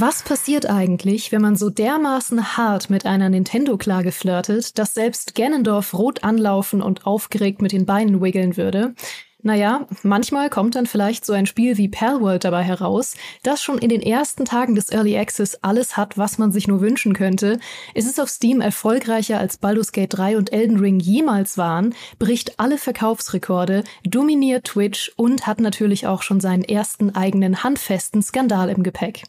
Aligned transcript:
Was 0.00 0.22
passiert 0.22 0.66
eigentlich, 0.66 1.32
wenn 1.32 1.42
man 1.42 1.56
so 1.56 1.70
dermaßen 1.70 2.56
hart 2.56 2.88
mit 2.88 3.04
einer 3.04 3.28
Nintendo-Klage 3.30 4.12
flirtet, 4.12 4.78
dass 4.78 4.94
selbst 4.94 5.34
Ganondorf 5.34 5.92
rot 5.92 6.22
anlaufen 6.22 6.82
und 6.82 7.04
aufgeregt 7.04 7.60
mit 7.62 7.72
den 7.72 7.84
Beinen 7.84 8.22
wiggeln 8.22 8.56
würde? 8.56 8.94
Naja, 9.42 9.86
manchmal 10.04 10.50
kommt 10.50 10.76
dann 10.76 10.86
vielleicht 10.86 11.24
so 11.24 11.32
ein 11.32 11.46
Spiel 11.46 11.78
wie 11.78 11.88
Palworld 11.88 12.44
dabei 12.44 12.62
heraus, 12.62 13.14
das 13.42 13.62
schon 13.62 13.78
in 13.78 13.88
den 13.88 14.02
ersten 14.02 14.44
Tagen 14.44 14.76
des 14.76 14.90
Early 14.90 15.16
Access 15.16 15.56
alles 15.62 15.96
hat, 15.96 16.16
was 16.16 16.38
man 16.38 16.52
sich 16.52 16.68
nur 16.68 16.80
wünschen 16.80 17.12
könnte. 17.12 17.58
Es 17.94 18.06
ist 18.06 18.20
auf 18.20 18.28
Steam 18.28 18.60
erfolgreicher 18.60 19.38
als 19.38 19.56
Baldur's 19.56 19.90
Gate 19.90 20.16
3 20.16 20.36
und 20.36 20.52
Elden 20.52 20.78
Ring 20.78 21.00
jemals 21.00 21.56
waren, 21.56 21.94
bricht 22.18 22.60
alle 22.60 22.78
Verkaufsrekorde, 22.78 23.84
dominiert 24.04 24.64
Twitch 24.64 25.12
und 25.16 25.46
hat 25.46 25.60
natürlich 25.60 26.06
auch 26.06 26.22
schon 26.22 26.40
seinen 26.40 26.64
ersten 26.64 27.14
eigenen 27.16 27.64
handfesten 27.64 28.22
Skandal 28.22 28.70
im 28.70 28.84
Gepäck. 28.84 29.22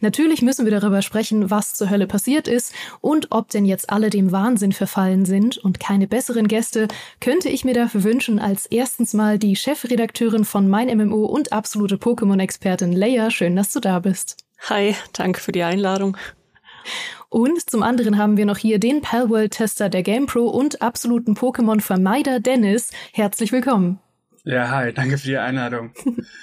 Natürlich 0.00 0.42
müssen 0.42 0.64
wir 0.64 0.72
darüber 0.78 1.02
sprechen, 1.02 1.50
was 1.50 1.74
zur 1.74 1.90
Hölle 1.90 2.06
passiert 2.06 2.48
ist 2.48 2.72
und 3.00 3.28
ob 3.30 3.48
denn 3.48 3.64
jetzt 3.64 3.90
alle 3.90 4.10
dem 4.10 4.32
Wahnsinn 4.32 4.72
verfallen 4.72 5.24
sind 5.24 5.58
und 5.58 5.80
keine 5.80 6.06
besseren 6.06 6.48
Gäste 6.48 6.88
könnte 7.20 7.48
ich 7.48 7.64
mir 7.64 7.74
dafür 7.74 8.04
wünschen 8.04 8.38
als 8.38 8.66
erstens 8.66 9.14
mal 9.14 9.38
die 9.38 9.56
Chefredakteurin 9.56 10.44
von 10.44 10.68
Mein 10.68 10.88
MMO 10.96 11.24
und 11.26 11.52
absolute 11.52 11.96
Pokémon-Expertin 11.96 12.92
Leia. 12.92 13.30
Schön, 13.30 13.56
dass 13.56 13.72
du 13.72 13.80
da 13.80 14.00
bist. 14.00 14.36
Hi, 14.68 14.94
danke 15.12 15.40
für 15.40 15.52
die 15.52 15.62
Einladung. 15.62 16.16
Und 17.28 17.70
zum 17.70 17.82
anderen 17.82 18.18
haben 18.18 18.36
wir 18.36 18.44
noch 18.44 18.58
hier 18.58 18.80
den 18.80 19.02
Palworld-Tester 19.02 19.88
der 19.88 20.02
GamePro 20.02 20.48
und 20.48 20.82
absoluten 20.82 21.34
Pokémon-Vermeider 21.34 22.40
Dennis. 22.40 22.90
Herzlich 23.12 23.52
willkommen. 23.52 24.00
Ja, 24.44 24.70
hi, 24.70 24.92
danke 24.92 25.18
für 25.18 25.28
die 25.28 25.36
Einladung. 25.36 25.92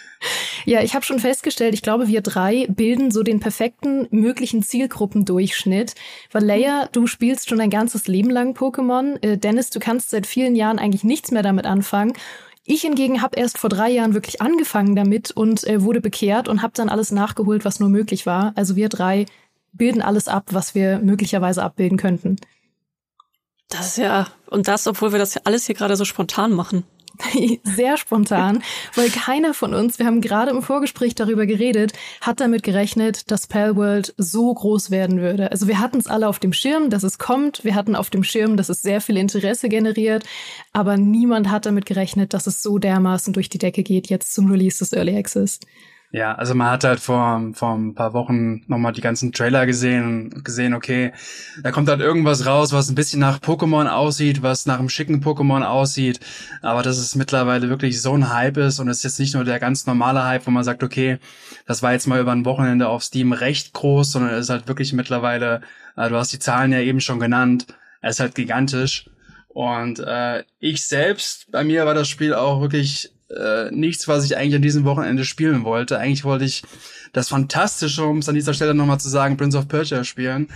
ja, 0.66 0.82
ich 0.82 0.94
habe 0.94 1.06
schon 1.06 1.20
festgestellt, 1.20 1.74
ich 1.74 1.82
glaube, 1.82 2.08
wir 2.08 2.22
drei 2.22 2.68
bilden 2.70 3.12
so 3.12 3.24
den 3.24 3.40
perfekten 3.40 4.08
möglichen 4.12 4.62
Zielgruppendurchschnitt. 4.62 5.96
Weil 6.32 6.46
Leia, 6.46 6.90
du 6.92 7.08
spielst 7.08 7.50
schon 7.50 7.60
ein 7.60 7.70
ganzes 7.70 8.08
Leben 8.08 8.30
lang 8.30 8.56
Pokémon. 8.56 9.22
Äh, 9.24 9.38
Dennis, 9.38 9.72
du 9.72 9.80
kannst 9.80 10.12
seit 10.12 10.28
vielen 10.28 10.56
Jahren 10.56 10.80
eigentlich 10.80 11.04
nichts 11.04 11.32
mehr 11.32 11.44
damit 11.44 11.66
anfangen. 11.66 12.14
Ich 12.66 12.82
hingegen 12.82 13.22
habe 13.22 13.40
erst 13.40 13.58
vor 13.58 13.70
drei 13.70 13.90
Jahren 13.90 14.14
wirklich 14.14 14.42
angefangen 14.42 14.96
damit 14.96 15.32
und 15.32 15.66
äh, 15.66 15.82
wurde 15.82 16.02
bekehrt 16.02 16.48
und 16.48 16.62
habe 16.62 16.74
dann 16.76 16.90
alles 16.90 17.12
nachgeholt, 17.12 17.66
was 17.66 17.80
nur 17.80 17.90
möglich 17.90 18.26
war. 18.26 18.52
Also 18.56 18.76
wir 18.76 18.90
drei 18.90 19.26
bilden 19.72 20.02
alles 20.02 20.28
ab, 20.28 20.48
was 20.52 20.76
wir 20.76 21.00
möglicherweise 21.00 21.64
abbilden 21.64 21.98
könnten. 21.98 22.36
Das 23.70 23.88
ist 23.88 23.98
ja, 23.98 24.28
und 24.48 24.68
das, 24.68 24.88
obwohl 24.88 25.12
wir 25.12 25.20
das 25.20 25.34
ja 25.34 25.42
alles 25.46 25.66
hier 25.66 25.76
gerade 25.76 25.96
so 25.96 26.06
spontan 26.06 26.52
machen. 26.52 26.84
sehr 27.64 27.98
spontan, 27.98 28.64
weil 28.96 29.10
keiner 29.10 29.54
von 29.54 29.74
uns, 29.74 30.00
wir 30.00 30.06
haben 30.06 30.22
gerade 30.22 30.52
im 30.52 30.62
Vorgespräch 30.62 31.16
darüber 31.16 31.46
geredet, 31.46 31.94
hat 32.22 32.40
damit 32.40 32.64
gerechnet, 32.64 33.32
dass 33.32 33.48
Palworld 33.48 34.14
so 34.18 34.54
groß 34.54 34.92
werden 34.92 35.20
würde. 35.20 35.52
Also 35.52 35.68
wir 35.68 35.80
hatten 35.80 35.98
es 35.98 36.08
alle 36.08 36.28
auf 36.28 36.40
dem 36.40 36.54
Schirm, 36.54 36.90
dass 36.90 37.04
es 37.04 37.18
kommt, 37.18 37.64
wir 37.64 37.76
hatten 37.76 37.96
auf 37.96 38.10
dem 38.10 38.24
Schirm, 38.24 38.58
dass 38.58 38.70
es 38.70 38.82
sehr 38.82 39.02
viel 39.02 39.18
Interesse 39.18 39.70
generiert, 39.70 40.24
aber 40.74 40.98
niemand 40.98 41.50
hat 41.50 41.66
damit 41.66 41.86
gerechnet, 41.86 42.34
dass 42.34 42.48
es 42.48 42.62
so 42.62 42.78
dermaßen 42.78 43.34
durch 43.34 43.50
die 43.50 43.58
Decke 43.58 43.84
geht 43.84 44.08
jetzt 44.10 44.34
zum 44.34 44.52
Release 44.52 44.80
des 44.80 44.94
Early 44.94 45.18
Access. 45.18 45.60
Ja, 46.12 46.34
also 46.36 46.56
man 46.56 46.72
hat 46.72 46.86
halt 46.86 47.02
vor, 47.02 47.52
vor 47.54 47.76
ein 47.76 47.94
paar 47.94 48.14
Wochen 48.14 48.64
nochmal 48.68 48.94
die 48.94 49.02
ganzen 49.02 49.34
Trailer 49.34 49.66
gesehen 49.66 50.06
und 50.06 50.46
gesehen, 50.46 50.74
okay, 50.74 51.12
da 51.62 51.72
kommt 51.72 51.90
halt 51.90 52.00
irgendwas 52.00 52.46
raus, 52.46 52.72
was 52.72 52.90
ein 52.90 52.96
bisschen 52.96 53.20
nach 53.20 53.40
Pokémon 53.40 53.88
aussieht, 53.88 54.42
was 54.42 54.66
nach 54.66 54.80
einem 54.80 54.88
schicken 54.88 55.22
Pokémon 55.22 55.64
aussieht, 55.64 56.22
aber 56.62 56.82
dass 56.82 56.98
es 56.98 57.16
mittlerweile 57.16 57.68
wirklich 57.68 58.02
so 58.02 58.14
ein 58.14 58.32
Hype 58.34 58.56
ist 58.56 58.80
und 58.80 58.88
es 58.88 59.00
ist 59.00 59.04
jetzt 59.04 59.20
nicht 59.20 59.36
nur 59.36 59.44
der 59.44 59.60
ganz 59.60 59.86
normale 59.86 60.24
Hype, 60.24 60.48
wo 60.48 60.52
man 60.52 60.64
sagt, 60.64 60.82
okay, 60.82 61.20
das 61.66 61.84
war 61.84 61.92
jetzt 61.92 62.08
mal 62.08 62.22
über 62.22 62.32
ein 62.32 62.46
Wochenende 62.46 62.88
auf 62.88 63.04
Steam 63.04 63.34
recht 63.34 63.74
groß, 63.74 64.14
sondern 64.14 64.34
es 64.34 64.46
ist 64.46 64.50
halt 64.50 64.70
wirklich 64.70 64.94
mittlerweile, 64.94 65.62
äh, 65.98 66.08
du 66.08 66.16
hast 66.16 66.32
die 66.32 66.40
Zahlen 66.40 66.72
ja 66.72 66.80
eben 66.80 67.02
schon 67.02 67.20
genannt, 67.20 67.68
es 68.02 68.16
ist 68.16 68.20
halt 68.22 68.36
gigantisch. 68.36 69.10
Und 69.50 70.00
äh, 70.00 70.44
ich 70.60 70.86
selbst, 70.86 71.52
bei 71.52 71.64
mir 71.64 71.86
war 71.86 71.96
das 71.96 72.08
Spiel 72.08 72.34
auch 72.34 72.62
wirklich 72.62 73.12
äh, 73.30 73.72
nichts, 73.72 74.08
was 74.08 74.26
ich 74.26 74.38
eigentlich 74.38 74.56
an 74.56 74.62
diesem 74.62 74.86
Wochenende 74.86 75.26
spielen 75.26 75.64
wollte. 75.64 76.00
Eigentlich 76.00 76.24
wollte 76.24 76.46
ich 76.46 76.64
das 77.14 77.30
Fantastische, 77.30 78.04
um 78.06 78.20
es 78.20 78.30
an 78.30 78.36
dieser 78.36 78.54
Stelle 78.54 78.74
nochmal 78.74 79.00
zu 79.00 79.10
sagen, 79.10 79.38
Prince 79.38 79.58
of 79.58 79.68
Persia 79.68 80.04
spielen. 80.04 80.50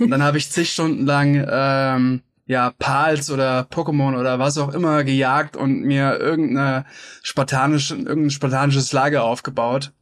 Und 0.00 0.10
dann 0.10 0.22
habe 0.22 0.38
ich 0.38 0.50
zig 0.50 0.70
Stunden 0.72 1.06
lang 1.06 1.46
ähm, 1.48 2.22
ja, 2.46 2.72
Pals 2.78 3.30
oder 3.30 3.62
Pokémon 3.62 4.18
oder 4.18 4.38
was 4.38 4.58
auch 4.58 4.72
immer 4.74 5.02
gejagt 5.04 5.56
und 5.56 5.80
mir 5.80 6.18
irgendeine 6.20 6.84
spartanische, 7.22 7.94
irgendein 7.94 8.30
spartanisches 8.30 8.92
Lager 8.92 9.24
aufgebaut. 9.24 9.92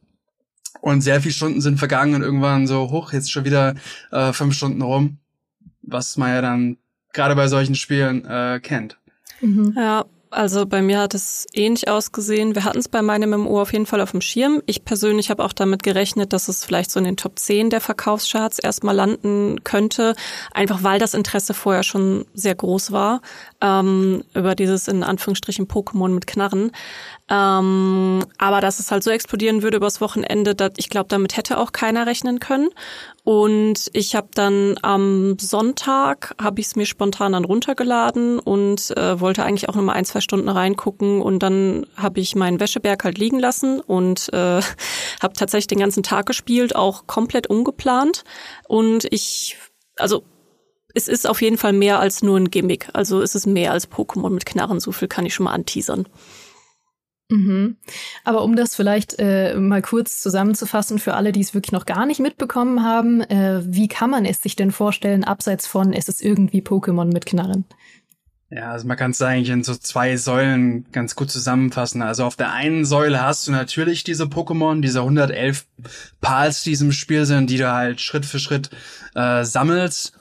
Und 0.81 1.01
sehr 1.01 1.21
viele 1.21 1.33
Stunden 1.33 1.61
sind 1.61 1.77
vergangen 1.77 2.15
und 2.15 2.23
irgendwann 2.23 2.67
so, 2.67 2.89
hoch, 2.89 3.13
jetzt 3.13 3.31
schon 3.31 3.45
wieder 3.45 3.75
äh, 4.11 4.33
fünf 4.33 4.55
Stunden 4.55 4.81
rum. 4.81 5.19
Was 5.81 6.17
man 6.17 6.29
ja 6.29 6.41
dann 6.41 6.77
gerade 7.13 7.35
bei 7.35 7.47
solchen 7.47 7.75
Spielen 7.75 8.25
äh, 8.25 8.59
kennt. 8.61 8.97
Mhm. 9.39 9.73
Ja, 9.77 10.05
also 10.33 10.65
bei 10.65 10.81
mir 10.81 10.99
hat 10.99 11.13
es 11.13 11.45
ähnlich 11.53 11.87
ausgesehen. 11.87 12.55
Wir 12.55 12.63
hatten 12.63 12.79
es 12.79 12.89
bei 12.89 13.01
meinem 13.01 13.29
MMO 13.29 13.61
auf 13.61 13.71
jeden 13.71 13.85
Fall 13.85 14.01
auf 14.01 14.11
dem 14.11 14.21
Schirm. 14.21 14.61
Ich 14.65 14.83
persönlich 14.83 15.29
habe 15.29 15.43
auch 15.43 15.53
damit 15.53 15.83
gerechnet, 15.83 16.33
dass 16.33 16.47
es 16.47 16.65
vielleicht 16.65 16.91
so 16.91 16.99
in 16.99 17.05
den 17.05 17.17
Top 17.17 17.39
10 17.39 17.69
der 17.69 17.81
Verkaufscharts 17.81 18.59
erstmal 18.59 18.95
landen 18.95 19.63
könnte, 19.63 20.15
einfach 20.53 20.83
weil 20.83 20.99
das 20.99 21.13
Interesse 21.13 21.53
vorher 21.53 21.83
schon 21.83 22.25
sehr 22.33 22.55
groß 22.55 22.91
war 22.91 23.21
ähm, 23.63 24.23
über 24.35 24.53
dieses 24.55 24.87
in 24.89 25.03
Anführungsstrichen 25.03 25.67
Pokémon 25.67 26.09
mit 26.09 26.27
Knarren. 26.27 26.71
Ähm, 27.29 28.25
aber 28.37 28.59
dass 28.59 28.79
es 28.79 28.91
halt 28.91 29.03
so 29.03 29.09
explodieren 29.09 29.63
würde 29.63 29.77
übers 29.77 30.01
Wochenende, 30.01 30.53
dat, 30.53 30.73
ich 30.77 30.89
glaube, 30.89 31.07
damit 31.07 31.37
hätte 31.37 31.57
auch 31.57 31.71
keiner 31.71 32.05
rechnen 32.05 32.39
können. 32.39 32.69
Und 33.23 33.89
ich 33.93 34.15
habe 34.15 34.27
dann 34.35 34.77
am 34.81 35.37
Sonntag, 35.39 36.35
habe 36.41 36.59
ich 36.59 36.67
es 36.67 36.75
mir 36.75 36.85
spontan 36.85 37.31
dann 37.31 37.45
runtergeladen 37.45 38.39
und 38.39 38.95
äh, 38.97 39.19
wollte 39.21 39.45
eigentlich 39.45 39.69
auch 39.69 39.75
noch 39.75 39.83
mal 39.83 39.93
ein, 39.93 40.03
zwei 40.03 40.19
Stunden 40.19 40.49
reingucken. 40.49 41.21
Und 41.21 41.39
dann 41.39 41.87
habe 41.95 42.19
ich 42.19 42.35
meinen 42.35 42.59
Wäscheberg 42.59 43.05
halt 43.05 43.17
liegen 43.17 43.39
lassen 43.39 43.79
und 43.79 44.27
äh, 44.33 44.61
habe 45.21 45.33
tatsächlich 45.37 45.67
den 45.67 45.79
ganzen 45.79 46.03
Tag 46.03 46.25
gespielt, 46.25 46.75
auch 46.75 47.07
komplett 47.07 47.47
ungeplant. 47.47 48.25
Und 48.67 49.07
ich, 49.09 49.57
also 49.97 50.23
es 50.93 51.07
ist 51.07 51.27
auf 51.27 51.41
jeden 51.41 51.57
Fall 51.57 51.73
mehr 51.73 51.99
als 51.99 52.21
nur 52.21 52.37
ein 52.37 52.51
Gimmick. 52.51 52.89
Also 52.93 53.21
es 53.21 53.35
ist 53.35 53.47
mehr 53.47 53.71
als 53.71 53.91
Pokémon 53.91 54.29
mit 54.29 54.45
Knarren. 54.45 54.79
So 54.79 54.91
viel 54.91 55.07
kann 55.07 55.25
ich 55.25 55.33
schon 55.33 55.45
mal 55.45 55.53
anteasern. 55.53 56.07
Mhm. 57.29 57.77
Aber 58.23 58.43
um 58.43 58.55
das 58.55 58.75
vielleicht 58.75 59.15
äh, 59.17 59.55
mal 59.55 59.81
kurz 59.81 60.21
zusammenzufassen 60.21 60.99
für 60.99 61.15
alle, 61.15 61.31
die 61.31 61.41
es 61.41 61.53
wirklich 61.53 61.71
noch 61.71 61.85
gar 61.85 62.05
nicht 62.05 62.19
mitbekommen 62.19 62.83
haben, 62.83 63.21
äh, 63.21 63.61
wie 63.65 63.87
kann 63.87 64.09
man 64.09 64.25
es 64.25 64.43
sich 64.43 64.55
denn 64.55 64.71
vorstellen, 64.71 65.23
abseits 65.23 65.65
von 65.65 65.93
es 65.93 66.09
ist 66.09 66.21
irgendwie 66.21 66.61
Pokémon 66.61 67.11
mit 67.11 67.25
Knarren? 67.25 67.65
Ja, 68.51 68.71
also 68.71 68.87
man 68.87 68.97
kann 68.97 69.11
es 69.11 69.21
eigentlich 69.21 69.49
in 69.49 69.63
so 69.63 69.73
zwei 69.73 70.15
Säulen 70.15 70.85
ganz 70.91 71.15
gut 71.15 71.31
zusammenfassen. 71.31 72.03
Also 72.03 72.23
auf 72.23 72.35
der 72.35 72.51
einen 72.51 72.85
Säule 72.85 73.23
hast 73.23 73.47
du 73.47 73.51
natürlich 73.51 74.03
diese 74.03 74.25
Pokémon, 74.25 74.81
diese 74.81 74.99
111 74.99 75.65
Pals, 76.21 76.61
die 76.61 76.73
im 76.73 76.91
Spiel 76.91 77.25
sind, 77.25 77.49
die 77.49 77.57
du 77.57 77.71
halt 77.73 77.99
Schritt 77.99 78.27
für 78.27 78.37
Schritt 78.37 78.69
äh, 79.15 79.43
sammelst. 79.43 80.13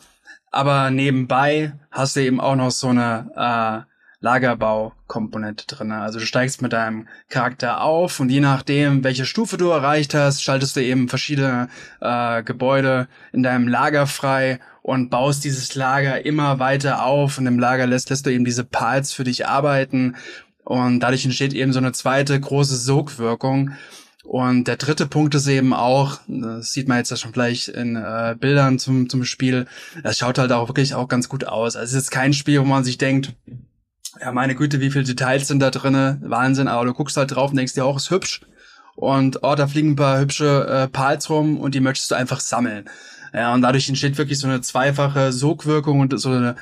Aber 0.53 0.91
nebenbei 0.91 1.73
hast 1.91 2.15
du 2.15 2.21
eben 2.21 2.41
auch 2.41 2.57
noch 2.57 2.71
so 2.71 2.89
eine 2.89 3.87
äh, 3.89 3.93
Lagerbaukomponente 4.21 5.67
drin. 5.67 5.91
Also 5.91 6.21
du 6.21 6.27
steigst 6.27 6.63
mit 6.63 6.73
deinem 6.73 7.09
Charakter 7.29 7.81
auf 7.81 8.21
und 8.21 8.29
je 8.29 8.41
nachdem, 8.41 9.03
welche 9.03 9.25
Stufe 9.25 9.57
du 9.57 9.71
erreicht 9.71 10.15
hast, 10.15 10.43
schaltest 10.43 10.77
du 10.77 10.83
eben 10.83 11.09
verschiedene 11.09 11.69
äh, 12.01 12.43
Gebäude 12.45 13.09
in 13.33 13.43
deinem 13.43 13.67
Lager 13.67 14.07
frei 14.07 14.61
und 14.83 15.11
baust 15.11 15.43
dieses 15.43 15.75
Lager 15.75 16.25
immer 16.25 16.59
weiter 16.59 17.05
auf 17.05 17.39
und 17.39 17.47
im 17.47 17.59
Lager 17.59 17.87
lässt, 17.87 18.11
lässt 18.11 18.27
du 18.27 18.31
eben 18.31 18.45
diese 18.45 18.65
Pals 18.65 19.13
für 19.13 19.25
dich 19.25 19.49
arbeiten 19.49 20.17
und 20.65 21.01
dadurch 21.01 21.25
entsteht 21.25 21.55
eben 21.55 21.73
so 21.73 21.79
eine 21.79 21.93
zweite 21.93 22.39
große 22.39 22.77
Sogwirkung. 22.77 23.73
Und 24.25 24.69
der 24.69 24.77
dritte 24.77 25.07
Punkt 25.07 25.35
ist 25.35 25.49
eben 25.49 25.75
auch, 25.75 26.21
das 26.29 26.73
sieht 26.73 26.89
man 26.89 26.99
jetzt 26.99 27.11
ja 27.11 27.17
schon 27.17 27.33
vielleicht 27.33 27.69
in 27.69 27.97
äh, 27.97 28.37
Bildern 28.39 28.79
zum, 28.79 29.09
zum 29.09 29.25
Spiel, 29.25 29.67
das 30.03 30.19
schaut 30.19 30.39
halt 30.39 30.53
auch 30.53 30.69
wirklich 30.69 30.95
auch 30.95 31.09
ganz 31.09 31.29
gut 31.29 31.45
aus. 31.45 31.77
Also 31.77 31.97
es 31.97 32.05
ist 32.05 32.11
kein 32.11 32.33
Spiel, 32.33 32.61
wo 32.61 32.65
man 32.65 32.85
sich 32.85 32.99
denkt, 32.99 33.35
ja, 34.21 34.31
meine 34.31 34.55
Güte, 34.55 34.81
wie 34.81 34.91
viele 34.91 35.05
Details 35.05 35.49
sind 35.49 35.61
da 35.61 35.71
drinne, 35.71 36.19
Wahnsinn, 36.23 36.69
aber 36.69 36.85
du 36.85 36.93
guckst 36.93 37.17
halt 37.17 37.35
drauf 37.35 37.51
und 37.51 37.57
denkst 37.57 37.75
dir 37.75 37.85
auch, 37.85 37.97
ist 37.97 38.11
hübsch. 38.11 38.43
Und 38.95 39.43
oh, 39.43 39.55
da 39.55 39.67
fliegen 39.67 39.93
ein 39.93 39.97
paar 39.97 40.21
hübsche 40.21 40.67
äh, 40.69 40.89
Pals 40.89 41.29
rum 41.31 41.59
und 41.59 41.75
die 41.75 41.81
möchtest 41.81 42.11
du 42.11 42.15
einfach 42.15 42.41
sammeln. 42.41 42.89
Ja, 43.33 43.55
und 43.55 43.63
dadurch 43.63 43.89
entsteht 43.89 44.19
wirklich 44.19 44.39
so 44.39 44.47
eine 44.47 44.61
zweifache 44.61 45.33
Sogwirkung 45.33 46.01
und 46.01 46.19
so 46.21 46.29
eine 46.29 46.57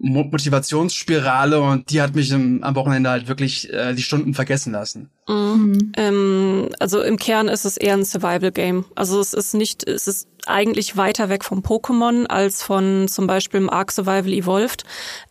Motivationsspirale 0.00 1.60
und 1.60 1.90
die 1.90 2.00
hat 2.00 2.14
mich 2.14 2.30
im, 2.30 2.62
am 2.62 2.74
Wochenende 2.76 3.10
halt 3.10 3.28
wirklich 3.28 3.72
äh, 3.72 3.94
die 3.94 4.02
Stunden 4.02 4.34
vergessen 4.34 4.72
lassen. 4.72 5.10
Mhm. 5.28 5.92
Ähm, 5.96 6.68
also 6.78 7.02
im 7.02 7.16
Kern 7.16 7.48
ist 7.48 7.64
es 7.64 7.76
eher 7.76 7.94
ein 7.94 8.04
Survival-Game. 8.04 8.84
Also 8.94 9.20
es 9.20 9.34
ist 9.34 9.54
nicht, 9.54 9.88
es 9.88 10.06
ist 10.06 10.28
eigentlich 10.48 10.96
weiter 10.96 11.28
weg 11.28 11.44
vom 11.44 11.60
Pokémon 11.60 12.26
als 12.26 12.62
von 12.62 13.08
zum 13.08 13.26
Beispiel 13.26 13.60
im 13.60 13.70
Ark 13.70 13.92
Survival 13.92 14.32
Evolved, 14.32 14.84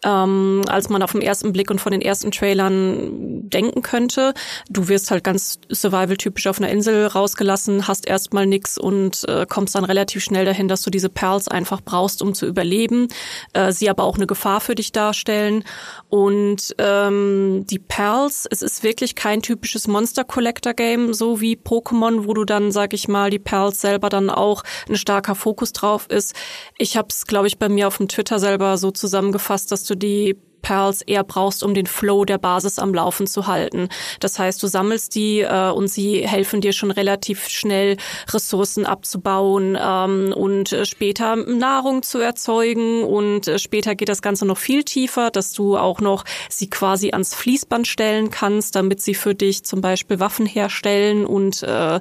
ähm, 0.04 0.62
als 0.68 0.90
man 0.90 1.04
auf 1.04 1.12
den 1.12 1.22
ersten 1.22 1.54
Blick 1.54 1.69
und 1.72 1.81
von 1.81 1.92
den 1.92 2.02
ersten 2.02 2.31
Trailern 2.31 3.50
denken 3.50 3.81
könnte. 3.81 4.34
Du 4.69 4.88
wirst 4.88 5.12
halt 5.12 5.24
ganz 5.24 5.60
Survival-typisch 5.72 6.48
auf 6.48 6.60
einer 6.60 6.69
Insel 6.69 7.08
rausgelassen, 7.08 7.88
hast 7.88 8.08
erstmal 8.08 8.46
nix 8.46 8.78
und 8.78 9.28
äh, 9.28 9.46
kommst 9.48 9.75
dann 9.75 9.86
relativ 9.86 10.24
schnell 10.24 10.46
dahin, 10.46 10.68
dass 10.68 10.81
du 10.81 10.90
diese 10.90 11.10
Perls 11.10 11.48
einfach 11.48 11.81
brauchst, 11.81 12.22
um 12.22 12.34
zu 12.34 12.46
überleben. 12.46 13.08
Äh, 13.54 13.72
sie 13.72 13.90
aber 13.90 14.04
auch 14.04 14.18
eine 14.18 14.28
Gefahr 14.28 14.62
für 14.62 14.75
dich 14.75 14.92
darstellen. 14.92 15.63
Und 16.10 16.75
ähm, 16.78 17.66
die 17.70 17.80
Perls, 17.80 18.48
es 18.50 18.62
ist 18.62 18.84
wirklich 18.84 19.16
kein 19.16 19.42
typisches 19.42 19.88
Monster 19.88 20.24
Collector 20.24 20.74
Game, 20.74 21.13
so 21.13 21.42
wie 21.42 21.56
Pokémon, 21.56 22.25
wo 22.25 22.34
du 22.34 22.46
dann, 22.46 22.72
sag 22.72 22.94
ich 22.94 23.08
mal, 23.08 23.30
die 23.30 23.40
Perls 23.40 23.81
selber 23.81 24.10
dann 24.10 24.30
auch 24.30 24.63
ein 24.88 24.96
starker 25.07 25.36
Fokus 25.36 25.71
drauf 25.71 26.07
ist. 26.09 26.36
Ich 26.77 26.98
habe 26.98 27.07
es, 27.09 27.27
glaube 27.27 27.48
ich, 27.48 27.57
bei 27.57 27.69
mir 27.69 27.88
auf 27.88 27.98
dem 27.98 28.09
Twitter 28.09 28.39
selber 28.39 28.77
so 28.77 28.92
zusammengefasst, 28.92 29.71
dass 29.71 29.86
du 29.86 29.95
die 29.95 30.36
Pearls 30.62 31.01
eher 31.01 31.24
brauchst, 31.24 31.63
um 31.63 31.74
den 31.74 31.86
Flow 31.86 32.25
der 32.25 32.38
Basis 32.38 32.80
am 32.80 32.94
Laufen 32.94 33.27
zu 33.27 33.48
halten. 33.48 33.89
Das 34.19 34.39
heißt, 34.39 34.62
du 34.62 34.68
sammelst 34.68 35.15
die 35.15 35.42
äh, 35.42 35.69
und 35.71 35.88
sie 35.88 36.27
helfen 36.27 36.62
dir 36.62 36.74
schon 36.74 36.92
relativ 36.92 37.48
schnell, 37.48 37.98
Ressourcen 38.31 38.86
abzubauen 38.86 39.77
ähm, 39.80 40.33
und 40.36 40.71
äh, 40.74 40.86
später 40.86 41.36
Nahrung 41.36 42.04
zu 42.04 42.19
erzeugen. 42.19 43.04
Und 43.04 43.48
äh, 43.48 43.59
später 43.59 43.95
geht 43.95 44.09
das 44.09 44.21
Ganze 44.21 44.45
noch 44.45 44.57
viel 44.57 44.83
tiefer, 44.83 45.31
dass 45.31 45.54
du 45.54 45.77
auch 45.77 46.01
noch 46.01 46.24
sie 46.50 46.69
quasi 46.69 47.12
ans 47.12 47.33
Fließband 47.36 47.88
stellen 47.88 48.30
kannst, 48.30 48.75
damit 48.75 49.01
sie 49.01 49.13
für 49.13 49.36
dich 49.36 49.63
zum 49.63 49.81
Beispiel 49.81 50.19
Waffen 50.19 50.45
herstellen. 50.45 51.25
Und 51.25 51.63
äh, 51.63 52.00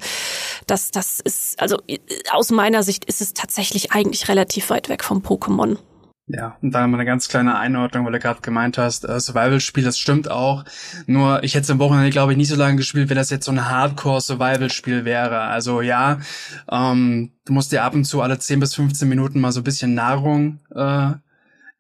das, 0.67 0.91
das 0.91 1.21
ist, 1.21 1.61
also 1.61 1.79
äh, 1.87 1.99
aus 2.31 2.51
meiner 2.51 2.83
Sicht 2.83 3.05
ist 3.05 3.21
es 3.21 3.35
tatsächlich 3.35 3.93
eigentlich 3.93 4.29
relativ 4.29 4.71
weit 4.71 4.89
weg 4.89 5.05
vom 5.05 5.19
Pokémon. 5.19 5.79
Ja, 6.29 6.57
und 6.61 6.73
dann 6.73 6.91
mal 6.91 6.97
eine 6.97 7.05
ganz 7.05 7.29
kleine 7.29 7.57
Einordnung, 7.57 8.05
weil 8.05 8.13
du 8.13 8.19
gerade 8.19 8.41
gemeint 8.41 8.79
hast, 8.79 9.05
äh, 9.05 9.21
Survival-Spiel, 9.21 9.85
das 9.85 9.97
stimmt 9.97 10.29
auch. 10.29 10.65
Nur 11.07 11.45
ich 11.45 11.55
hätte 11.55 11.63
es 11.63 11.71
am 11.71 11.79
Wochenende, 11.79 12.11
glaube 12.11 12.33
ich, 12.33 12.39
nicht 12.39 12.49
so 12.49 12.57
lange 12.57 12.77
gespielt, 12.77 13.09
wenn 13.09 13.17
das 13.17 13.31
jetzt 13.31 13.45
so 13.45 13.53
ein 13.53 13.69
Hardcore-Survival-Spiel 13.71 15.05
wäre. 15.05 15.43
Also 15.43 15.83
ja, 15.83 16.19
ähm, 16.69 17.31
du 17.45 17.53
musst 17.53 17.71
dir 17.71 17.85
ab 17.85 17.95
und 17.95 18.07
zu 18.07 18.23
alle 18.23 18.41
10 18.41 18.59
bis 18.59 18.75
15 18.75 19.09
Minuten 19.09 19.39
mal 19.41 19.53
so 19.53 19.61
ein 19.61 19.65
bisschen 19.65 19.95
Nahrung 19.95 20.59
äh, 20.75 21.13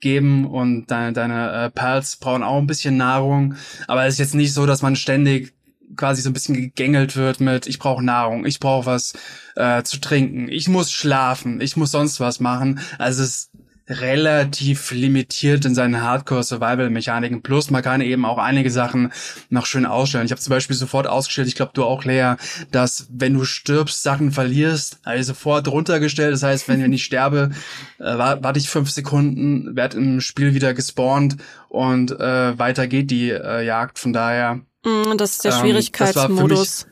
geben 0.01 0.47
und 0.47 0.87
deine, 0.93 1.13
deine 1.13 1.65
äh, 1.65 1.71
Pals 1.71 2.17
brauchen 2.17 2.45
auch 2.45 2.59
ein 2.59 2.69
bisschen 2.69 2.97
Nahrung. 2.97 3.57
Aber 3.89 4.07
es 4.07 4.15
ist 4.15 4.21
jetzt 4.21 4.35
nicht 4.37 4.53
so, 4.53 4.65
dass 4.65 4.81
man 4.81 4.95
ständig 4.95 5.55
quasi 5.97 6.23
so 6.23 6.31
ein 6.31 6.35
bisschen 6.35 6.55
gegängelt 6.55 7.17
wird 7.17 7.41
mit 7.41 7.67
ich 7.67 7.79
brauche 7.79 8.05
Nahrung, 8.05 8.45
ich 8.45 8.61
brauche 8.61 8.87
was 8.87 9.15
äh, 9.57 9.83
zu 9.83 9.99
trinken, 10.01 10.49
ich 10.49 10.69
muss 10.69 10.93
schlafen, 10.93 11.61
ich 11.61 11.77
muss 11.77 11.91
sonst 11.91 12.21
was 12.21 12.39
machen. 12.39 12.81
Also 12.99 13.23
es 13.23 13.51
relativ 13.89 14.91
limitiert 14.91 15.65
in 15.65 15.75
seinen 15.75 16.03
Hardcore-Survival-Mechaniken. 16.03 17.43
Plus 17.43 17.71
man 17.71 17.83
kann 17.83 18.01
eben 18.01 18.25
auch 18.25 18.39
einige 18.39 18.71
Sachen 18.71 19.13
noch 19.49 19.67
schön 19.67 19.87
ausstellen. 19.87 20.27
Ich 20.27 20.33
habe 20.33 20.41
zum 20.41 20.51
Beispiel 20.51 20.75
sofort 20.75 21.07
ausgestellt, 21.07 21.49
ich 21.49 21.55
glaube 21.55 21.73
du 21.75 21.85
auch, 21.85 22.05
Lea, 22.05 22.35
dass 22.73 23.07
wenn 23.11 23.35
du 23.35 23.45
stirbst, 23.45 24.03
Sachen 24.03 24.33
verlierst, 24.33 24.99
ich 25.15 25.27
sofort 25.27 25.69
runtergestellt. 25.69 26.33
Das 26.33 26.43
heißt, 26.43 26.69
wenn 26.69 26.93
ich 26.93 27.05
sterbe, 27.05 27.51
äh, 27.99 28.19
warte 28.19 28.59
ich 28.59 28.69
fünf 28.69 28.91
Sekunden, 28.91 29.77
werde 29.77 29.99
im 29.99 30.21
Spiel 30.21 30.55
wieder 30.55 30.75
gespawnt 30.75 31.37
und 31.69 32.11
äh, 32.11 32.59
weiter 32.59 32.87
geht 32.89 33.11
die 33.11 33.31
äh, 33.31 33.65
Jagd. 33.65 33.99
Von 33.99 34.13
daher. 34.13 34.61
Mm, 34.85 35.17
das 35.17 35.33
ist 35.33 35.45
der 35.45 35.53
Schwierigkeitsmodus. 35.53 36.83
Ähm, 36.85 36.91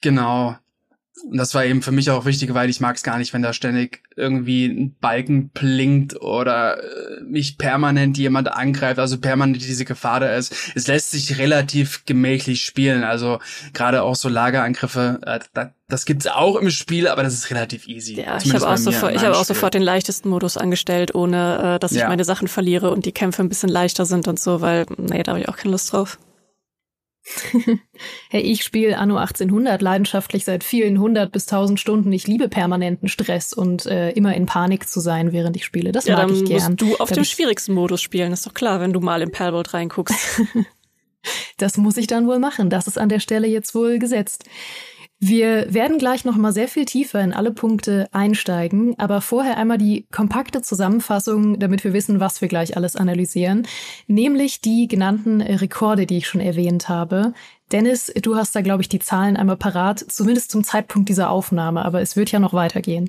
genau. 0.00 0.56
Und 1.24 1.36
das 1.36 1.54
war 1.54 1.64
eben 1.64 1.82
für 1.82 1.92
mich 1.92 2.10
auch 2.10 2.24
wichtig, 2.24 2.52
weil 2.54 2.68
ich 2.68 2.80
mag 2.80 2.96
es 2.96 3.02
gar 3.02 3.18
nicht, 3.18 3.32
wenn 3.32 3.42
da 3.42 3.52
ständig 3.52 4.02
irgendwie 4.16 4.66
ein 4.66 4.96
Balken 5.00 5.50
blinkt 5.50 6.20
oder 6.20 6.82
äh, 6.82 7.22
mich 7.24 7.58
permanent 7.58 8.18
jemand 8.18 8.52
angreift, 8.52 8.98
also 8.98 9.18
permanent 9.18 9.62
diese 9.62 9.84
Gefahr 9.84 10.20
da 10.20 10.34
ist. 10.34 10.54
Es 10.74 10.86
lässt 10.86 11.10
sich 11.12 11.38
relativ 11.38 12.04
gemächlich 12.04 12.64
spielen, 12.64 13.04
also 13.04 13.38
gerade 13.72 14.02
auch 14.02 14.16
so 14.16 14.28
Lagerangriffe, 14.28 15.20
äh, 15.24 15.40
da, 15.54 15.72
das 15.88 16.06
gibt's 16.06 16.26
auch 16.26 16.56
im 16.56 16.70
Spiel, 16.70 17.06
aber 17.06 17.22
das 17.22 17.34
ist 17.34 17.50
relativ 17.50 17.86
easy. 17.86 18.20
Ja, 18.20 18.38
ich 18.42 18.52
habe 18.54 18.68
auch, 18.68 18.76
sofort, 18.76 19.14
ich 19.14 19.22
hab 19.22 19.34
auch 19.34 19.44
sofort 19.44 19.74
den 19.74 19.82
leichtesten 19.82 20.28
Modus 20.28 20.56
angestellt, 20.56 21.14
ohne 21.14 21.76
äh, 21.76 21.78
dass 21.78 21.92
ich 21.92 21.98
ja. 21.98 22.08
meine 22.08 22.24
Sachen 22.24 22.48
verliere 22.48 22.90
und 22.90 23.06
die 23.06 23.12
Kämpfe 23.12 23.42
ein 23.42 23.48
bisschen 23.48 23.68
leichter 23.68 24.06
sind 24.06 24.26
und 24.26 24.40
so, 24.40 24.60
weil, 24.60 24.86
nee, 24.96 25.22
da 25.22 25.32
habe 25.32 25.40
ich 25.40 25.48
auch 25.48 25.56
keine 25.56 25.72
Lust 25.72 25.92
drauf. 25.92 26.18
hey, 28.30 28.40
ich 28.40 28.64
spiele 28.64 28.98
Anno 28.98 29.16
1800 29.16 29.80
leidenschaftlich 29.80 30.44
seit 30.44 30.64
vielen 30.64 30.98
hundert 30.98 31.32
bis 31.32 31.46
tausend 31.46 31.78
Stunden. 31.78 32.12
Ich 32.12 32.26
liebe 32.26 32.48
permanenten 32.48 33.08
Stress 33.08 33.52
und 33.52 33.86
äh, 33.86 34.10
immer 34.10 34.34
in 34.34 34.46
Panik 34.46 34.88
zu 34.88 35.00
sein, 35.00 35.32
während 35.32 35.56
ich 35.56 35.64
spiele. 35.64 35.92
Das 35.92 36.06
ja, 36.06 36.16
mag 36.16 36.30
ich 36.30 36.44
gern. 36.44 36.72
Musst 36.72 36.80
du 36.80 36.96
auf 36.96 37.08
da 37.08 37.14
dem 37.14 37.24
schwierigsten 37.24 37.74
Modus 37.74 38.02
spielen, 38.02 38.32
ist 38.32 38.46
doch 38.46 38.54
klar, 38.54 38.80
wenn 38.80 38.92
du 38.92 39.00
mal 39.00 39.22
im 39.22 39.30
Perlbold 39.30 39.72
reinguckst. 39.72 40.42
das 41.58 41.76
muss 41.76 41.96
ich 41.96 42.08
dann 42.08 42.26
wohl 42.26 42.40
machen. 42.40 42.70
Das 42.70 42.86
ist 42.86 42.98
an 42.98 43.08
der 43.08 43.20
Stelle 43.20 43.46
jetzt 43.46 43.74
wohl 43.74 43.98
gesetzt. 43.98 44.44
Wir 45.24 45.72
werden 45.72 45.98
gleich 45.98 46.24
noch 46.24 46.36
mal 46.36 46.52
sehr 46.52 46.66
viel 46.66 46.84
tiefer 46.84 47.20
in 47.20 47.32
alle 47.32 47.52
Punkte 47.52 48.08
einsteigen, 48.10 48.98
aber 48.98 49.20
vorher 49.20 49.56
einmal 49.56 49.78
die 49.78 50.04
kompakte 50.10 50.62
Zusammenfassung, 50.62 51.60
damit 51.60 51.84
wir 51.84 51.92
wissen, 51.92 52.18
was 52.18 52.40
wir 52.40 52.48
gleich 52.48 52.76
alles 52.76 52.96
analysieren, 52.96 53.68
nämlich 54.08 54.62
die 54.62 54.88
genannten 54.88 55.40
Rekorde, 55.40 56.06
die 56.06 56.16
ich 56.16 56.26
schon 56.26 56.40
erwähnt 56.40 56.88
habe. 56.88 57.34
Dennis, 57.70 58.12
du 58.20 58.34
hast 58.34 58.56
da, 58.56 58.62
glaube 58.62 58.82
ich, 58.82 58.88
die 58.88 58.98
Zahlen 58.98 59.36
einmal 59.36 59.56
parat, 59.56 60.00
zumindest 60.00 60.50
zum 60.50 60.64
Zeitpunkt 60.64 61.08
dieser 61.08 61.30
Aufnahme, 61.30 61.84
aber 61.84 62.00
es 62.00 62.16
wird 62.16 62.32
ja 62.32 62.40
noch 62.40 62.52
weitergehen. 62.52 63.08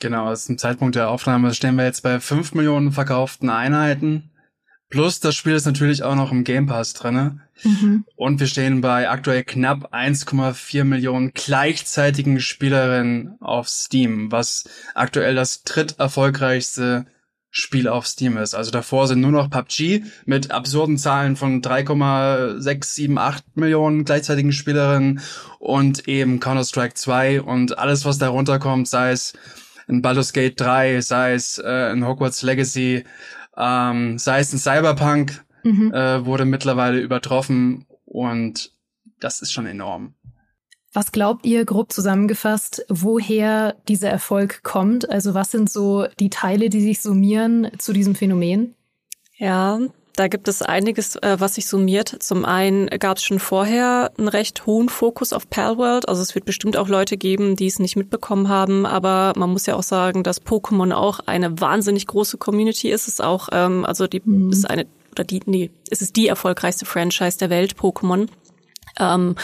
Genau, 0.00 0.26
also 0.26 0.48
zum 0.48 0.58
Zeitpunkt 0.58 0.94
der 0.94 1.08
Aufnahme 1.08 1.54
stehen 1.54 1.76
wir 1.76 1.86
jetzt 1.86 2.02
bei 2.02 2.20
fünf 2.20 2.52
Millionen 2.52 2.92
verkauften 2.92 3.48
Einheiten. 3.48 4.30
Plus 4.90 5.20
das 5.20 5.34
Spiel 5.34 5.54
ist 5.54 5.66
natürlich 5.66 6.02
auch 6.02 6.14
noch 6.14 6.30
im 6.30 6.44
Game 6.44 6.66
Pass 6.66 6.92
drinne. 6.92 7.40
Mhm. 7.62 8.04
Und 8.16 8.40
wir 8.40 8.46
stehen 8.46 8.80
bei 8.80 9.08
aktuell 9.08 9.44
knapp 9.44 9.92
1,4 9.94 10.84
Millionen 10.84 11.32
gleichzeitigen 11.32 12.40
Spielerinnen 12.40 13.36
auf 13.40 13.68
Steam, 13.68 14.30
was 14.30 14.64
aktuell 14.94 15.34
das 15.34 15.62
dritterfolgreichste 15.62 17.06
Spiel 17.56 17.86
auf 17.86 18.08
Steam 18.08 18.36
ist. 18.36 18.54
Also 18.54 18.72
davor 18.72 19.06
sind 19.06 19.20
nur 19.20 19.30
noch 19.30 19.48
PUBG 19.48 20.02
mit 20.26 20.50
absurden 20.50 20.98
Zahlen 20.98 21.36
von 21.36 21.62
3,678 21.62 23.44
Millionen 23.54 24.04
gleichzeitigen 24.04 24.52
Spielerinnen 24.52 25.20
und 25.60 26.08
eben 26.08 26.40
Counter-Strike 26.40 26.94
2 26.94 27.42
und 27.42 27.78
alles, 27.78 28.04
was 28.04 28.18
darunter 28.18 28.58
kommt, 28.58 28.88
sei 28.88 29.12
es 29.12 29.34
in 29.86 30.02
Baldur's 30.02 30.32
Gate 30.32 30.60
3, 30.60 31.00
sei 31.00 31.34
es 31.34 31.58
äh, 31.58 31.92
in 31.92 32.04
Hogwarts 32.04 32.42
Legacy, 32.42 33.04
ähm, 33.56 34.18
sei 34.18 34.40
es 34.40 34.52
in 34.52 34.58
Cyberpunk, 34.58 35.44
mhm. 35.62 35.92
äh, 35.92 36.24
wurde 36.24 36.44
mittlerweile 36.44 37.00
übertroffen 37.00 37.86
und 38.04 38.72
das 39.20 39.40
ist 39.40 39.52
schon 39.52 39.66
enorm. 39.66 40.14
Was 40.92 41.10
glaubt 41.10 41.44
ihr, 41.44 41.64
grob 41.64 41.92
zusammengefasst, 41.92 42.84
woher 42.88 43.74
dieser 43.88 44.10
Erfolg 44.10 44.62
kommt? 44.62 45.10
Also 45.10 45.34
was 45.34 45.50
sind 45.50 45.68
so 45.68 46.06
die 46.20 46.30
Teile, 46.30 46.68
die 46.70 46.80
sich 46.80 47.00
summieren 47.00 47.68
zu 47.78 47.92
diesem 47.92 48.14
Phänomen? 48.14 48.76
Ja, 49.36 49.80
da 50.16 50.28
gibt 50.28 50.46
es 50.46 50.62
einiges, 50.62 51.16
äh, 51.16 51.36
was 51.38 51.56
sich 51.56 51.66
summiert. 51.66 52.22
Zum 52.22 52.44
einen 52.44 52.86
gab 52.86 53.16
es 53.16 53.24
schon 53.24 53.40
vorher 53.40 54.12
einen 54.16 54.28
recht 54.28 54.66
hohen 54.66 54.88
Fokus 54.88 55.32
auf 55.32 55.50
Palworld. 55.50 56.08
Also 56.08 56.22
es 56.22 56.34
wird 56.34 56.44
bestimmt 56.44 56.76
auch 56.76 56.88
Leute 56.88 57.16
geben, 57.16 57.56
die 57.56 57.66
es 57.66 57.80
nicht 57.80 57.96
mitbekommen 57.96 58.48
haben. 58.48 58.86
Aber 58.86 59.32
man 59.36 59.50
muss 59.50 59.66
ja 59.66 59.74
auch 59.74 59.82
sagen, 59.82 60.22
dass 60.22 60.40
Pokémon 60.40 60.92
auch 60.92 61.20
eine 61.26 61.60
wahnsinnig 61.60 62.06
große 62.06 62.38
Community 62.38 62.90
ist. 62.90 63.02
Es 63.02 63.14
ist 63.14 63.22
auch, 63.22 63.48
ähm, 63.52 63.84
also 63.84 64.06
die 64.06 64.22
mhm. 64.24 64.50
ist 64.50 64.70
eine 64.70 64.86
oder 65.12 65.24
die, 65.24 65.40
nee, 65.46 65.70
es 65.90 66.02
ist 66.02 66.16
die 66.16 66.26
erfolgreichste 66.26 66.86
Franchise 66.86 67.38
der 67.38 67.50
Welt, 67.50 67.76
Pokémon. 67.76 68.28
Ähm, 68.98 69.36